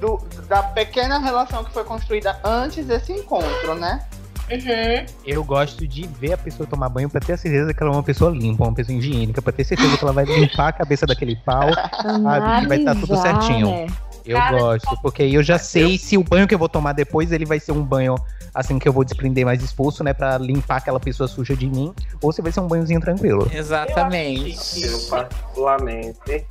do- 0.00 0.20
da 0.48 0.62
pequena 0.62 1.18
relação 1.18 1.64
que 1.64 1.72
foi 1.72 1.82
construída 1.82 2.38
antes 2.44 2.86
desse 2.86 3.12
encontro, 3.12 3.74
né? 3.74 4.06
Uhum. 4.50 5.06
Eu 5.26 5.42
gosto 5.44 5.86
de 5.88 6.06
ver 6.06 6.34
a 6.34 6.38
pessoa 6.38 6.66
tomar 6.68 6.88
banho 6.88 7.10
pra 7.10 7.20
ter 7.20 7.32
a 7.32 7.36
certeza 7.36 7.74
que 7.74 7.82
ela 7.82 7.92
é 7.92 7.96
uma 7.96 8.02
pessoa 8.02 8.30
limpa, 8.30 8.62
uma 8.64 8.72
pessoa 8.72 8.96
higiênica, 8.96 9.42
pra 9.42 9.52
ter 9.52 9.64
certeza 9.64 9.96
que 9.98 10.02
ela 10.04 10.12
vai 10.12 10.24
limpar 10.24 10.68
a 10.68 10.72
cabeça 10.72 11.04
daquele 11.04 11.34
pau, 11.36 11.68
sabe? 12.00 12.60
Que 12.62 12.66
vai 12.68 12.78
estar 12.78 12.94
tudo 12.94 13.12
Analisar, 13.14 13.42
certinho. 13.42 13.66
né? 13.66 13.86
Eu 14.28 14.58
gosto, 14.58 14.96
porque 15.02 15.22
aí 15.22 15.34
eu 15.34 15.42
já 15.42 15.58
sei 15.58 15.96
se 15.98 16.18
o 16.18 16.22
banho 16.22 16.46
que 16.46 16.54
eu 16.54 16.58
vou 16.58 16.68
tomar 16.68 16.92
depois 16.92 17.32
ele 17.32 17.44
vai 17.44 17.58
ser 17.58 17.72
um 17.72 17.82
banho 17.82 18.14
assim 18.54 18.78
que 18.78 18.88
eu 18.88 18.92
vou 18.92 19.04
desprender 19.04 19.44
mais 19.44 19.62
esforço, 19.62 20.02
né, 20.02 20.12
Pra 20.12 20.36
limpar 20.38 20.76
aquela 20.76 20.98
pessoa 20.98 21.28
suja 21.28 21.56
de 21.56 21.66
mim, 21.66 21.94
ou 22.20 22.32
se 22.32 22.42
vai 22.42 22.50
ser 22.50 22.60
um 22.60 22.66
banhozinho 22.66 23.00
tranquilo. 23.00 23.48
Exatamente. 23.52 24.82
eu 24.82 24.98
particularmente, 25.08 26.44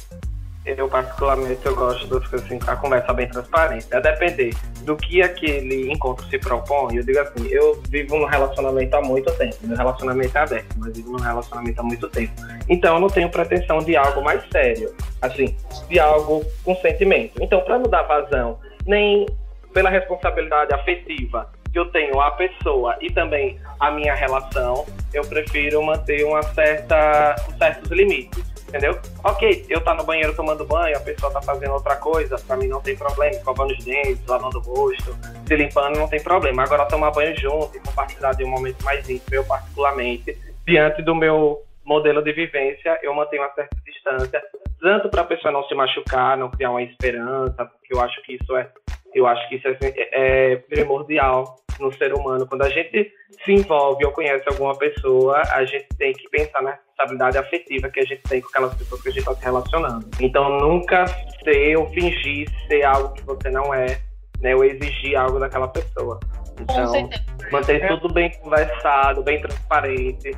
eu 0.75 0.89
particularmente 0.89 1.65
eu 1.65 1.75
gosto 1.75 2.07
dos 2.07 2.33
assim, 2.33 2.59
a 2.67 2.75
conversa 2.75 3.13
bem 3.13 3.27
transparente. 3.29 3.87
A 3.93 3.99
depender 3.99 4.53
do 4.81 4.95
que 4.97 5.21
aquele 5.21 5.91
encontro 5.91 6.25
se 6.27 6.37
propõe, 6.37 6.97
eu 6.97 7.03
digo 7.03 7.19
assim, 7.19 7.47
eu 7.47 7.81
vivo 7.89 8.17
num 8.17 8.25
relacionamento 8.25 8.95
há 8.95 9.01
muito 9.01 9.31
tempo. 9.37 9.55
Meu 9.61 9.77
relacionamento 9.77 10.37
é 10.37 10.41
aberto, 10.41 10.75
mas 10.77 10.95
vivo 10.95 11.11
num 11.11 11.19
relacionamento 11.19 11.79
há 11.79 11.83
muito 11.83 12.09
tempo. 12.09 12.33
Então 12.67 12.95
eu 12.95 12.99
não 12.99 13.07
tenho 13.07 13.29
pretensão 13.29 13.79
de 13.79 13.95
algo 13.95 14.21
mais 14.21 14.41
sério, 14.51 14.93
assim, 15.21 15.55
de 15.87 15.99
algo 15.99 16.45
com 16.63 16.75
sentimento. 16.77 17.41
Então, 17.41 17.61
para 17.61 17.79
não 17.79 17.89
dar 17.89 18.03
vazão, 18.03 18.59
nem 18.85 19.25
pela 19.73 19.89
responsabilidade 19.89 20.73
afetiva 20.73 21.49
que 21.71 21.79
eu 21.79 21.85
tenho 21.91 22.19
à 22.19 22.31
pessoa 22.31 22.97
e 23.01 23.11
também 23.11 23.59
a 23.79 23.91
minha 23.91 24.15
relação, 24.15 24.85
eu 25.13 25.23
prefiro 25.23 25.83
manter 25.83 26.23
uma 26.25 26.41
certa, 26.41 27.35
certos 27.57 27.91
limites, 27.91 28.43
entendeu? 28.67 28.99
Ok, 29.23 29.65
eu 29.69 29.81
tá 29.81 29.93
no 29.93 30.03
banheiro 30.03 30.35
tomando 30.35 30.65
banho, 30.65 30.97
a 30.97 30.99
pessoa 30.99 31.31
tá 31.31 31.41
fazendo 31.41 31.73
outra 31.73 31.95
coisa, 31.95 32.35
pra 32.45 32.57
mim 32.57 32.67
não 32.67 32.81
tem 32.81 32.95
problema, 32.95 33.35
escovando 33.35 33.71
os 33.71 33.83
dentes, 33.83 34.25
lavando 34.27 34.59
o 34.59 34.61
rosto, 34.61 35.15
se 35.45 35.55
limpando, 35.55 35.97
não 35.97 36.07
tem 36.07 36.21
problema. 36.21 36.63
Agora 36.63 36.85
tomar 36.85 37.11
banho 37.11 37.35
junto 37.39 37.75
e 37.77 37.79
compartilhar 37.79 38.33
de 38.33 38.43
um 38.43 38.49
momento 38.49 38.83
mais 38.83 39.09
íntimo, 39.09 39.33
eu 39.35 39.45
particularmente, 39.45 40.37
diante 40.65 41.01
do 41.01 41.15
meu 41.15 41.61
modelo 41.85 42.21
de 42.21 42.33
vivência, 42.33 42.99
eu 43.01 43.13
mantenho 43.13 43.43
uma 43.43 43.53
certa 43.53 43.75
distância, 43.85 44.43
tanto 44.81 45.09
para 45.09 45.21
a 45.21 45.25
pessoa 45.25 45.51
não 45.51 45.63
se 45.63 45.73
machucar, 45.73 46.37
não 46.37 46.51
criar 46.51 46.71
uma 46.71 46.83
esperança, 46.83 47.65
porque 47.65 47.93
eu 47.93 48.01
acho 48.01 48.21
que 48.23 48.33
isso 48.33 48.55
é, 48.55 48.69
eu 49.15 49.25
acho 49.25 49.47
que 49.47 49.55
isso 49.55 49.67
é, 49.67 49.77
é 49.81 50.55
primordial 50.57 51.55
no 51.79 51.91
ser 51.93 52.13
humano. 52.13 52.45
Quando 52.47 52.63
a 52.63 52.69
gente 52.69 53.11
se 53.43 53.51
envolve 53.51 54.05
ou 54.05 54.11
conhece 54.11 54.43
alguma 54.47 54.75
pessoa, 54.77 55.41
a 55.51 55.63
gente 55.65 55.87
tem 55.97 56.13
que 56.13 56.29
pensar 56.29 56.61
na 56.61 56.71
responsabilidade 56.71 57.37
afetiva 57.37 57.89
que 57.89 57.99
a 57.99 58.05
gente 58.05 58.21
tem 58.23 58.41
com 58.41 58.49
aquelas 58.49 58.73
pessoas 58.75 59.01
que 59.01 59.09
a 59.09 59.11
gente 59.11 59.21
está 59.21 59.35
se 59.35 59.43
relacionando. 59.43 60.09
Então, 60.19 60.59
nunca 60.59 61.05
ser 61.43 61.77
ou 61.77 61.87
fingir 61.89 62.49
ser 62.67 62.83
algo 62.83 63.13
que 63.13 63.23
você 63.23 63.49
não 63.49 63.73
é, 63.73 63.99
né, 64.41 64.55
ou 64.55 64.63
exigir 64.63 65.15
algo 65.15 65.39
daquela 65.39 65.67
pessoa. 65.67 66.19
Então, 66.59 67.09
manter 67.51 67.87
tudo 67.87 68.13
bem 68.13 68.31
conversado, 68.39 69.21
bem 69.23 69.39
transparente. 69.39 70.31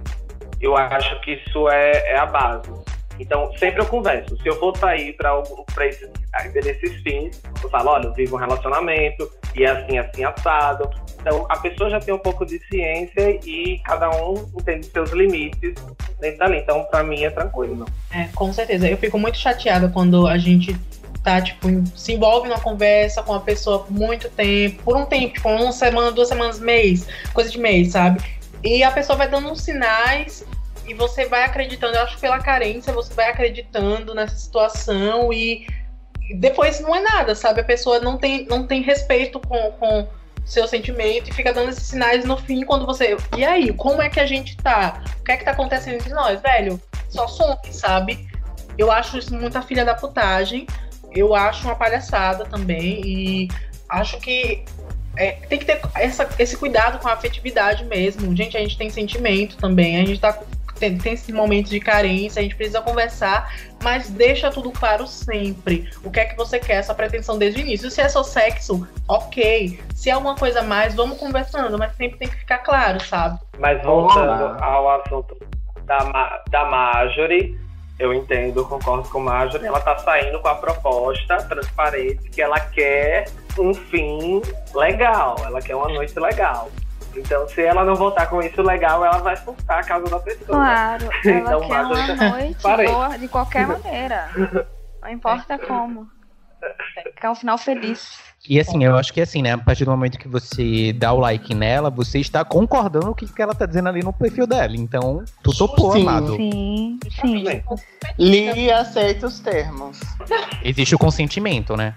Eu 0.59 0.75
acho 0.75 1.19
que 1.21 1.33
isso 1.33 1.69
é, 1.69 2.11
é 2.11 2.17
a 2.17 2.25
base. 2.25 2.69
Então, 3.19 3.51
sempre 3.57 3.81
eu 3.81 3.85
converso. 3.85 4.37
Se 4.37 4.47
eu 4.47 4.57
for 4.59 4.75
sair 4.77 5.13
para 5.13 5.43
esses, 5.85 6.09
esses 6.55 7.01
fins, 7.01 7.41
eu 7.61 7.69
falo, 7.69 7.89
olha, 7.89 8.05
eu 8.05 8.13
vivo 8.13 8.37
um 8.37 8.39
relacionamento, 8.39 9.29
e 9.55 9.63
é 9.63 9.69
assim, 9.69 9.97
assim, 9.97 10.23
assado. 10.23 10.89
Então, 11.19 11.45
a 11.49 11.57
pessoa 11.57 11.89
já 11.89 11.99
tem 11.99 12.13
um 12.13 12.19
pouco 12.19 12.45
de 12.45 12.59
ciência 12.67 13.39
e 13.45 13.79
cada 13.79 14.09
um 14.09 14.49
entende 14.57 14.87
seus 14.87 15.11
limites 15.11 15.75
dentro 16.19 16.39
dali. 16.39 16.59
Então, 16.59 16.83
para 16.89 17.03
mim, 17.03 17.23
é 17.23 17.29
tranquilo. 17.29 17.85
É, 18.11 18.25
com 18.33 18.53
certeza. 18.53 18.87
Eu 18.87 18.97
fico 18.97 19.19
muito 19.19 19.37
chateada 19.37 19.89
quando 19.89 20.27
a 20.27 20.37
gente 20.37 20.75
tá, 21.23 21.41
tipo, 21.41 21.67
se 21.95 22.13
envolve 22.13 22.47
numa 22.47 22.59
conversa 22.61 23.21
com 23.21 23.33
uma 23.33 23.41
pessoa 23.41 23.79
por 23.79 23.91
muito 23.91 24.29
tempo, 24.29 24.81
por 24.83 24.95
um 24.95 25.05
tempo, 25.05 25.33
tipo, 25.33 25.49
uma 25.49 25.73
semana, 25.73 26.11
duas 26.11 26.29
semanas, 26.29 26.59
mês, 26.59 27.05
coisa 27.33 27.49
de 27.49 27.59
mês, 27.59 27.91
sabe? 27.91 28.21
E 28.63 28.83
a 28.83 28.91
pessoa 28.91 29.17
vai 29.17 29.29
dando 29.29 29.49
uns 29.49 29.61
sinais 29.61 30.45
e 30.89 30.93
você 30.95 31.27
vai 31.27 31.43
acreditando, 31.43 31.95
eu 31.95 32.01
acho 32.01 32.15
que 32.15 32.21
pela 32.21 32.39
carência, 32.39 32.91
você 32.91 33.13
vai 33.13 33.29
acreditando 33.29 34.15
nessa 34.15 34.35
situação 34.35 35.31
e 35.31 35.67
depois 36.35 36.79
não 36.79 36.95
é 36.95 36.99
nada, 36.99 37.35
sabe? 37.35 37.61
A 37.61 37.63
pessoa 37.63 37.99
não 37.99 38.17
tem, 38.17 38.45
não 38.47 38.65
tem 38.65 38.81
respeito 38.81 39.39
com, 39.39 39.71
com 39.73 40.07
seu 40.43 40.67
sentimento 40.67 41.29
e 41.29 41.33
fica 41.33 41.53
dando 41.53 41.69
esses 41.69 41.83
sinais 41.83 42.25
no 42.25 42.37
fim 42.37 42.65
quando 42.65 42.87
você. 42.87 43.15
E 43.37 43.45
aí, 43.45 43.71
como 43.71 44.01
é 44.01 44.09
que 44.09 44.19
a 44.19 44.25
gente 44.25 44.57
tá? 44.57 45.03
O 45.19 45.23
que 45.23 45.31
é 45.31 45.37
que 45.37 45.45
tá 45.45 45.51
acontecendo 45.51 45.95
entre 45.95 46.11
nós, 46.11 46.41
velho? 46.41 46.81
Só 47.09 47.27
some, 47.27 47.59
sabe? 47.71 48.27
Eu 48.75 48.91
acho 48.91 49.19
isso 49.19 49.35
muita 49.35 49.61
filha 49.61 49.85
da 49.85 49.93
putagem. 49.93 50.65
Eu 51.11 51.35
acho 51.35 51.67
uma 51.67 51.75
palhaçada 51.75 52.45
também. 52.45 53.01
E 53.05 53.47
acho 53.87 54.19
que 54.19 54.63
é, 55.15 55.33
tem 55.33 55.59
que 55.59 55.65
ter 55.65 55.81
essa, 55.95 56.27
esse 56.39 56.57
cuidado 56.57 56.99
com 56.99 57.07
a 57.07 57.13
afetividade 57.13 57.85
mesmo. 57.85 58.35
Gente, 58.35 58.57
a 58.57 58.59
gente 58.59 58.77
tem 58.77 58.89
sentimento 58.89 59.57
também. 59.57 59.97
A 59.97 60.05
gente 60.05 60.19
tá 60.19 60.39
tem, 60.79 60.97
tem 60.97 61.13
esses 61.13 61.29
momentos 61.29 61.69
de 61.69 61.79
carência, 61.79 62.39
a 62.39 62.43
gente 62.43 62.55
precisa 62.55 62.81
conversar, 62.81 63.53
mas 63.83 64.09
deixa 64.09 64.49
tudo 64.49 64.71
claro 64.71 65.05
sempre. 65.05 65.89
O 66.03 66.09
que 66.09 66.19
é 66.19 66.25
que 66.25 66.37
você 66.37 66.59
quer, 66.59 66.75
essa 66.75 66.93
pretensão 66.93 67.37
desde 67.37 67.61
o 67.61 67.63
início. 67.63 67.91
Se 67.91 68.01
é 68.01 68.09
só 68.09 68.23
sexo, 68.23 68.87
ok. 69.07 69.79
Se 69.93 70.09
é 70.09 70.13
alguma 70.13 70.35
coisa 70.35 70.61
mais, 70.61 70.95
vamos 70.95 71.17
conversando, 71.17 71.77
mas 71.77 71.95
sempre 71.95 72.17
tem 72.17 72.27
que 72.27 72.37
ficar 72.37 72.59
claro, 72.59 72.99
sabe? 73.01 73.39
Mas 73.59 73.81
voltando 73.83 74.63
ao 74.63 75.01
assunto 75.01 75.37
da, 75.83 76.41
da 76.49 76.65
Marjorie, 76.65 77.59
eu 77.99 78.13
entendo, 78.13 78.65
concordo 78.65 79.09
com 79.09 79.19
a 79.19 79.23
Marjorie, 79.23 79.67
ela 79.67 79.81
tá 79.81 79.97
saindo 79.97 80.39
com 80.39 80.47
a 80.47 80.55
proposta 80.55 81.37
transparente 81.43 82.29
que 82.29 82.41
ela 82.41 82.59
quer 82.59 83.25
um 83.57 83.73
fim 83.73 84.41
legal, 84.73 85.35
ela 85.43 85.61
quer 85.61 85.75
uma 85.75 85.89
noite 85.89 86.17
legal. 86.17 86.69
Então, 87.15 87.47
se 87.47 87.61
ela 87.61 87.83
não 87.83 87.95
voltar 87.95 88.27
com 88.27 88.41
isso 88.41 88.61
legal, 88.61 89.03
ela 89.03 89.17
vai 89.19 89.35
surtar 89.37 89.79
a 89.79 89.83
casa 89.83 90.05
da 90.05 90.19
pessoa. 90.19 90.47
Claro, 90.47 91.09
ela 91.25 91.39
então, 91.39 91.59
quer 91.61 91.81
uma 91.81 92.29
noite 92.29 92.57
boa 92.91 93.17
de 93.17 93.27
qualquer 93.27 93.67
maneira. 93.67 94.29
Não 95.01 95.09
importa 95.09 95.57
como. 95.57 96.07
Quer 97.21 97.29
um 97.29 97.35
final 97.35 97.57
feliz. 97.57 98.19
E 98.47 98.59
assim, 98.59 98.83
eu 98.83 98.95
acho 98.97 99.13
que 99.13 99.21
assim, 99.21 99.41
né? 99.41 99.53
A 99.53 99.57
partir 99.57 99.85
do 99.85 99.91
momento 99.91 100.17
que 100.17 100.27
você 100.27 100.93
dá 100.93 101.13
o 101.13 101.19
like 101.19 101.53
nela, 101.53 101.89
você 101.89 102.19
está 102.19 102.43
concordando 102.43 103.07
com 103.07 103.11
o 103.11 103.15
que 103.15 103.25
que 103.25 103.41
ela 103.41 103.55
tá 103.55 103.65
dizendo 103.65 103.89
ali 103.89 104.01
no 104.01 104.11
perfil 104.11 104.45
dela. 104.45 104.75
Então, 104.75 105.23
tu 105.41 105.57
topou, 105.57 105.93
Sim. 105.93 106.01
amado. 106.01 106.35
Sim, 106.35 106.99
sim. 107.21 107.43
Li 108.17 108.65
e 108.65 108.71
aceita 108.71 109.27
os 109.27 109.39
termos. 109.39 109.99
Existe 110.63 110.95
o 110.95 110.99
consentimento, 110.99 111.77
né? 111.77 111.95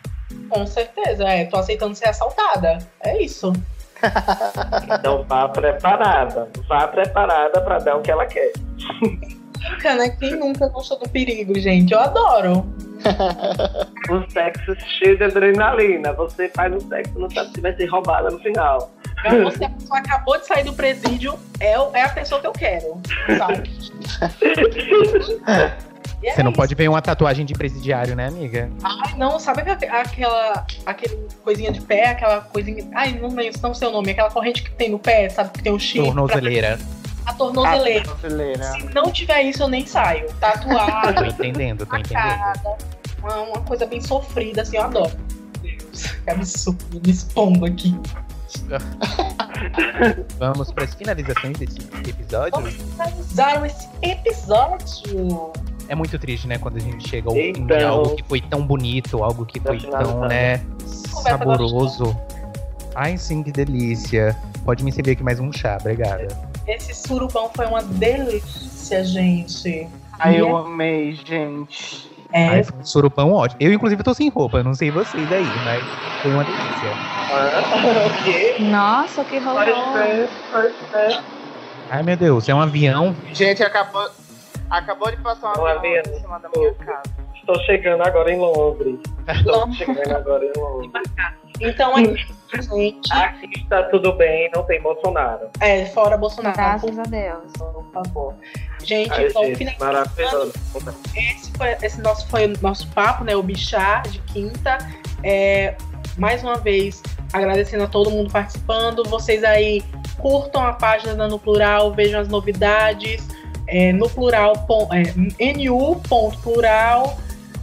Com 0.49 0.67
certeza, 0.67 1.25
é. 1.25 1.45
Tô 1.45 1.57
aceitando 1.57 1.95
ser 1.95 2.09
assaltada. 2.09 2.79
É 3.01 3.23
isso. 3.23 3.53
Então, 4.99 5.25
vá 5.25 5.49
preparada. 5.49 6.49
Vá 6.69 6.89
preparada 6.89 7.61
pra 7.61 7.79
dar 7.79 7.97
o 7.97 8.03
que 8.03 8.11
ela 8.11 8.27
quer. 8.27 8.53
Né? 9.85 10.09
Quem 10.19 10.37
nunca 10.37 10.69
gostou 10.69 10.99
do 10.99 11.09
perigo, 11.09 11.59
gente? 11.59 11.93
Eu 11.93 12.01
adoro. 12.01 12.67
Um 14.11 14.29
sexo 14.31 14.77
cheio 14.99 15.17
de 15.17 15.25
adrenalina. 15.25 16.13
Você 16.15 16.49
faz 16.49 16.73
um 16.75 16.81
sexo, 16.89 17.19
não 17.19 17.31
sabe 17.31 17.51
se 17.55 17.61
vai 17.61 17.75
ser 17.77 17.87
roubada 17.87 18.31
no 18.31 18.39
final. 18.41 18.93
Então, 19.21 19.45
Você 19.45 19.65
acabou 19.93 20.39
de 20.39 20.47
sair 20.47 20.65
do 20.65 20.73
presídio, 20.73 21.39
é, 21.61 21.73
é 21.73 22.03
a 22.03 22.09
pessoa 22.09 22.41
que 22.41 22.47
eu 22.47 22.53
quero. 22.53 23.01
Sabe? 23.39 23.71
E 26.23 26.29
é 26.29 26.35
Você 26.35 26.43
não 26.43 26.51
isso. 26.53 26.57
pode 26.57 26.75
ver 26.75 26.89
uma 26.89 27.03
tatuagem 27.03 27.45
de 27.45 27.53
presidiário, 27.53 28.15
né, 28.15 28.29
amiga? 28.29 28.71
Ai, 28.83 29.15
não, 29.17 29.41
sabe 29.41 29.63
aque- 29.63 29.87
aquela, 29.87 30.65
aquele 30.87 31.17
coisinha 31.43 31.73
de 31.73 31.81
pé, 31.81 32.11
aquela 32.11 32.41
coisinha. 32.43 32.87
Ai, 32.95 33.13
não 33.19 33.29
lembro, 33.35 33.59
não 33.63 33.75
sei 33.75 33.89
o 33.89 33.91
nome, 33.91 34.11
aquela 34.13 34.31
corrente 34.31 34.63
que 34.63 34.71
tem 34.71 34.91
no 34.91 34.99
pé, 34.99 35.29
sabe? 35.29 35.51
Que 35.51 35.63
tem 35.63 35.73
um 35.73 35.79
chifre. 35.79 36.07
Tornozeleira. 36.07 36.79
A 37.27 37.33
tornozeleira. 37.35 38.05
Brasileira. 38.15 38.65
Se 38.73 38.85
não 38.95 39.11
tiver 39.11 39.43
isso, 39.43 39.63
eu 39.65 39.69
nem 39.69 39.85
saio. 39.87 40.27
Tô 40.29 40.35
Tatuado, 40.41 41.25
entendendo, 41.27 41.85
tô 41.87 41.97
entendendo. 41.97 42.77
Uma, 43.21 43.37
uma 43.43 43.61
coisa 43.63 43.87
bem 43.87 44.01
sofrida, 44.01 44.63
assim, 44.63 44.77
eu 44.77 44.83
adoro. 44.85 45.13
Meu 45.63 45.77
Deus, 45.77 46.07
que 46.07 46.31
absurdo, 46.31 47.01
me 47.05 47.11
expondo 47.13 47.65
aqui. 47.67 47.95
Vamos 50.39 50.73
para 50.73 50.85
as 50.85 50.95
finalizações 50.95 51.59
desse 51.59 51.79
episódio. 52.09 52.61
Finalizaram 52.71 53.67
esse 53.67 53.89
episódio. 54.03 55.53
É 55.89 55.95
muito 55.95 56.19
triste, 56.19 56.47
né, 56.47 56.59
quando 56.59 56.77
a 56.77 56.81
gente 56.81 57.09
chega 57.09 57.29
ao 57.29 57.35
fim 57.35 57.53
de 57.53 57.61
Então- 57.61 57.89
algo 57.91 58.17
que 58.17 58.23
foi 58.25 58.41
tão 58.41 58.63
bonito, 58.67 59.23
algo 59.23 59.45
que 59.45 59.61
foi 59.61 59.79
tão, 59.79 60.21
né, 60.21 60.61
saboroso. 60.87 62.17
Ai, 62.95 63.17
sim, 63.17 63.43
que 63.43 63.51
delícia. 63.53 64.37
Pode 64.65 64.85
me 64.85 64.93
servir 64.93 65.13
aqui 65.13 65.23
mais 65.23 65.41
um 65.41 65.53
chá, 65.53 65.77
obrigada. 65.81 66.29
Esse 66.67 66.95
surubão 66.95 67.51
foi 67.55 67.67
uma 67.67 67.83
delícia, 67.83 69.05
gente. 69.05 69.89
Ai, 70.19 70.41
eu 70.41 70.57
é- 70.57 70.61
amei, 70.61 71.15
gente. 71.15 72.11
É, 72.33 72.49
Ai, 72.49 72.65
foi 72.65 72.79
um 72.79 72.85
surupão 72.85 73.33
ótimo. 73.33 73.59
Eu, 73.61 73.73
inclusive, 73.73 74.03
tô 74.03 74.15
sem 74.15 74.29
roupa, 74.31 74.63
não 74.63 74.75
sei 74.75 74.91
vocês 74.91 75.31
aí, 75.31 75.45
mas 75.65 75.83
foi 76.23 76.33
uma 76.33 76.45
delícia. 76.45 76.93
Ah, 77.31 77.61
o 78.21 78.25
quê? 78.25 78.57
Nossa, 78.61 79.25
que 79.25 79.39
rolou. 79.39 79.61
Ai, 81.91 82.03
meu 82.03 82.17
Deus, 82.17 82.49
é 82.49 82.55
um 82.55 82.61
avião. 82.61 83.15
Gente, 83.35 83.63
acabou, 83.63 84.09
acabou 84.73 85.11
de 85.11 85.17
passar 85.19 85.57
Um 85.59 85.61
uma 85.61 85.73
avião 85.73 86.03
em 86.07 86.21
cima 86.21 86.39
da 86.41 86.49
minha 86.55 86.75
casa. 86.75 87.03
Estou 87.35 87.59
chegando 87.63 88.03
agora 88.03 88.33
em 88.33 88.39
Londres. 88.39 89.01
Estou 89.29 89.73
chegando 89.73 90.17
agora 90.17 90.45
em 90.45 90.53
Londres. 90.59 91.03
Então 91.61 91.97
é 91.99 92.03
isso, 92.03 92.73
gente. 92.75 93.13
Aqui 93.13 93.61
está 93.61 93.85
tudo 93.85 94.13
bem, 94.15 94.51
não 94.55 94.63
tem 94.65 94.81
Bolsonaro. 94.81 95.49
É, 95.61 95.87
fora 95.87 96.17
Bolsonaro, 96.17 96.57
Graças 96.57 96.99
a 96.99 97.03
Deus. 97.03 97.53
por 97.59 97.85
favor. 97.93 98.35
Gente, 98.83 99.13
Ai, 99.13 99.27
então, 99.29 99.45
gente, 99.45 99.59
finalizando, 99.59 99.85
maravilhoso. 99.85 100.53
esse, 101.15 101.53
foi, 101.53 101.77
esse 101.83 102.01
nosso 102.01 102.27
foi 102.29 102.47
o 102.47 102.53
nosso 102.61 102.89
papo, 102.93 103.25
né? 103.25 103.37
O 103.37 103.43
Bichá 103.43 104.03
de 104.09 104.19
quinta. 104.21 104.79
É, 105.23 105.77
mais 106.19 106.43
uma 106.43 106.57
vez, 106.57 107.03
agradecendo 107.33 107.85
a 107.85 107.87
todo 107.87 108.11
mundo 108.11 108.33
participando. 108.33 109.05
Vocês 109.05 109.45
aí 109.45 109.83
curtam 110.19 110.65
a 110.65 110.73
página 110.73 111.29
No 111.29 111.39
Plural, 111.39 111.93
vejam 111.93 112.21
as 112.21 112.29
novidades. 112.29 113.27
É, 113.73 113.91
no 113.91 114.09
plural, 114.11 114.53
é, 114.93 115.55
nu.plural. 115.55 117.19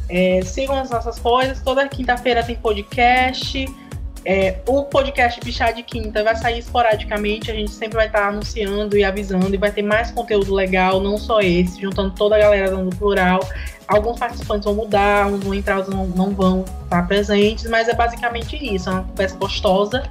É, 0.09 0.41
sigam 0.41 0.75
as 0.75 0.89
nossas 0.89 1.19
coisas. 1.19 1.61
Toda 1.61 1.87
quinta-feira 1.87 2.43
tem 2.43 2.55
podcast. 2.55 3.67
É, 4.25 4.57
o 4.67 4.83
podcast 4.83 5.39
Bichá 5.39 5.71
de 5.71 5.83
Quinta 5.83 6.23
vai 6.23 6.35
sair 6.35 6.57
esporadicamente. 6.57 7.51
A 7.51 7.53
gente 7.53 7.69
sempre 7.69 7.95
vai 7.95 8.07
estar 8.07 8.27
anunciando 8.27 8.97
e 8.97 9.03
avisando. 9.03 9.53
E 9.53 9.57
vai 9.57 9.71
ter 9.71 9.83
mais 9.83 10.09
conteúdo 10.09 10.51
legal, 10.51 10.99
não 10.99 11.15
só 11.15 11.41
esse, 11.41 11.79
juntando 11.79 12.09
toda 12.15 12.35
a 12.35 12.39
galera 12.39 12.75
do 12.75 12.89
plural. 12.95 13.39
Alguns 13.87 14.17
participantes 14.17 14.65
vão 14.65 14.73
mudar, 14.73 15.27
uns 15.27 15.43
vão 15.43 15.53
entrar, 15.53 15.77
outros 15.77 15.95
não, 15.95 16.07
não 16.07 16.31
vão 16.31 16.65
estar 16.85 17.07
presentes, 17.07 17.69
mas 17.69 17.87
é 17.87 17.93
basicamente 17.93 18.55
isso. 18.55 18.89
É 18.89 18.93
uma 18.93 19.03
conversa 19.03 19.37
gostosa, 19.37 20.03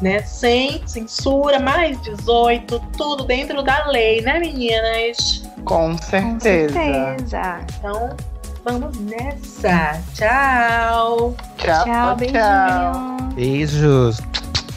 né? 0.00 0.22
Sem 0.22 0.86
censura, 0.86 1.58
mais 1.58 2.00
18, 2.02 2.78
tudo 2.96 3.24
dentro 3.24 3.62
da 3.62 3.86
lei, 3.88 4.20
né, 4.22 4.38
meninas? 4.38 5.42
Com 5.64 5.96
Com 5.96 5.98
certeza. 5.98 6.72
certeza. 6.74 7.60
Então, 7.78 8.16
vamos 8.64 8.98
nessa. 9.00 10.00
Tchau! 10.14 11.34
Tchau, 11.58 11.84
Tchau, 11.84 12.16
beijinho. 12.16 13.32
Beijos. 13.34 14.20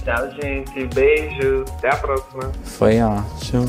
Tchau, 0.03 0.31
gente. 0.41 0.85
Beijo. 0.95 1.65
Até 1.77 1.89
a 1.89 1.95
próxima. 1.97 2.51
Foi 2.63 3.01
ótimo. 3.01 3.65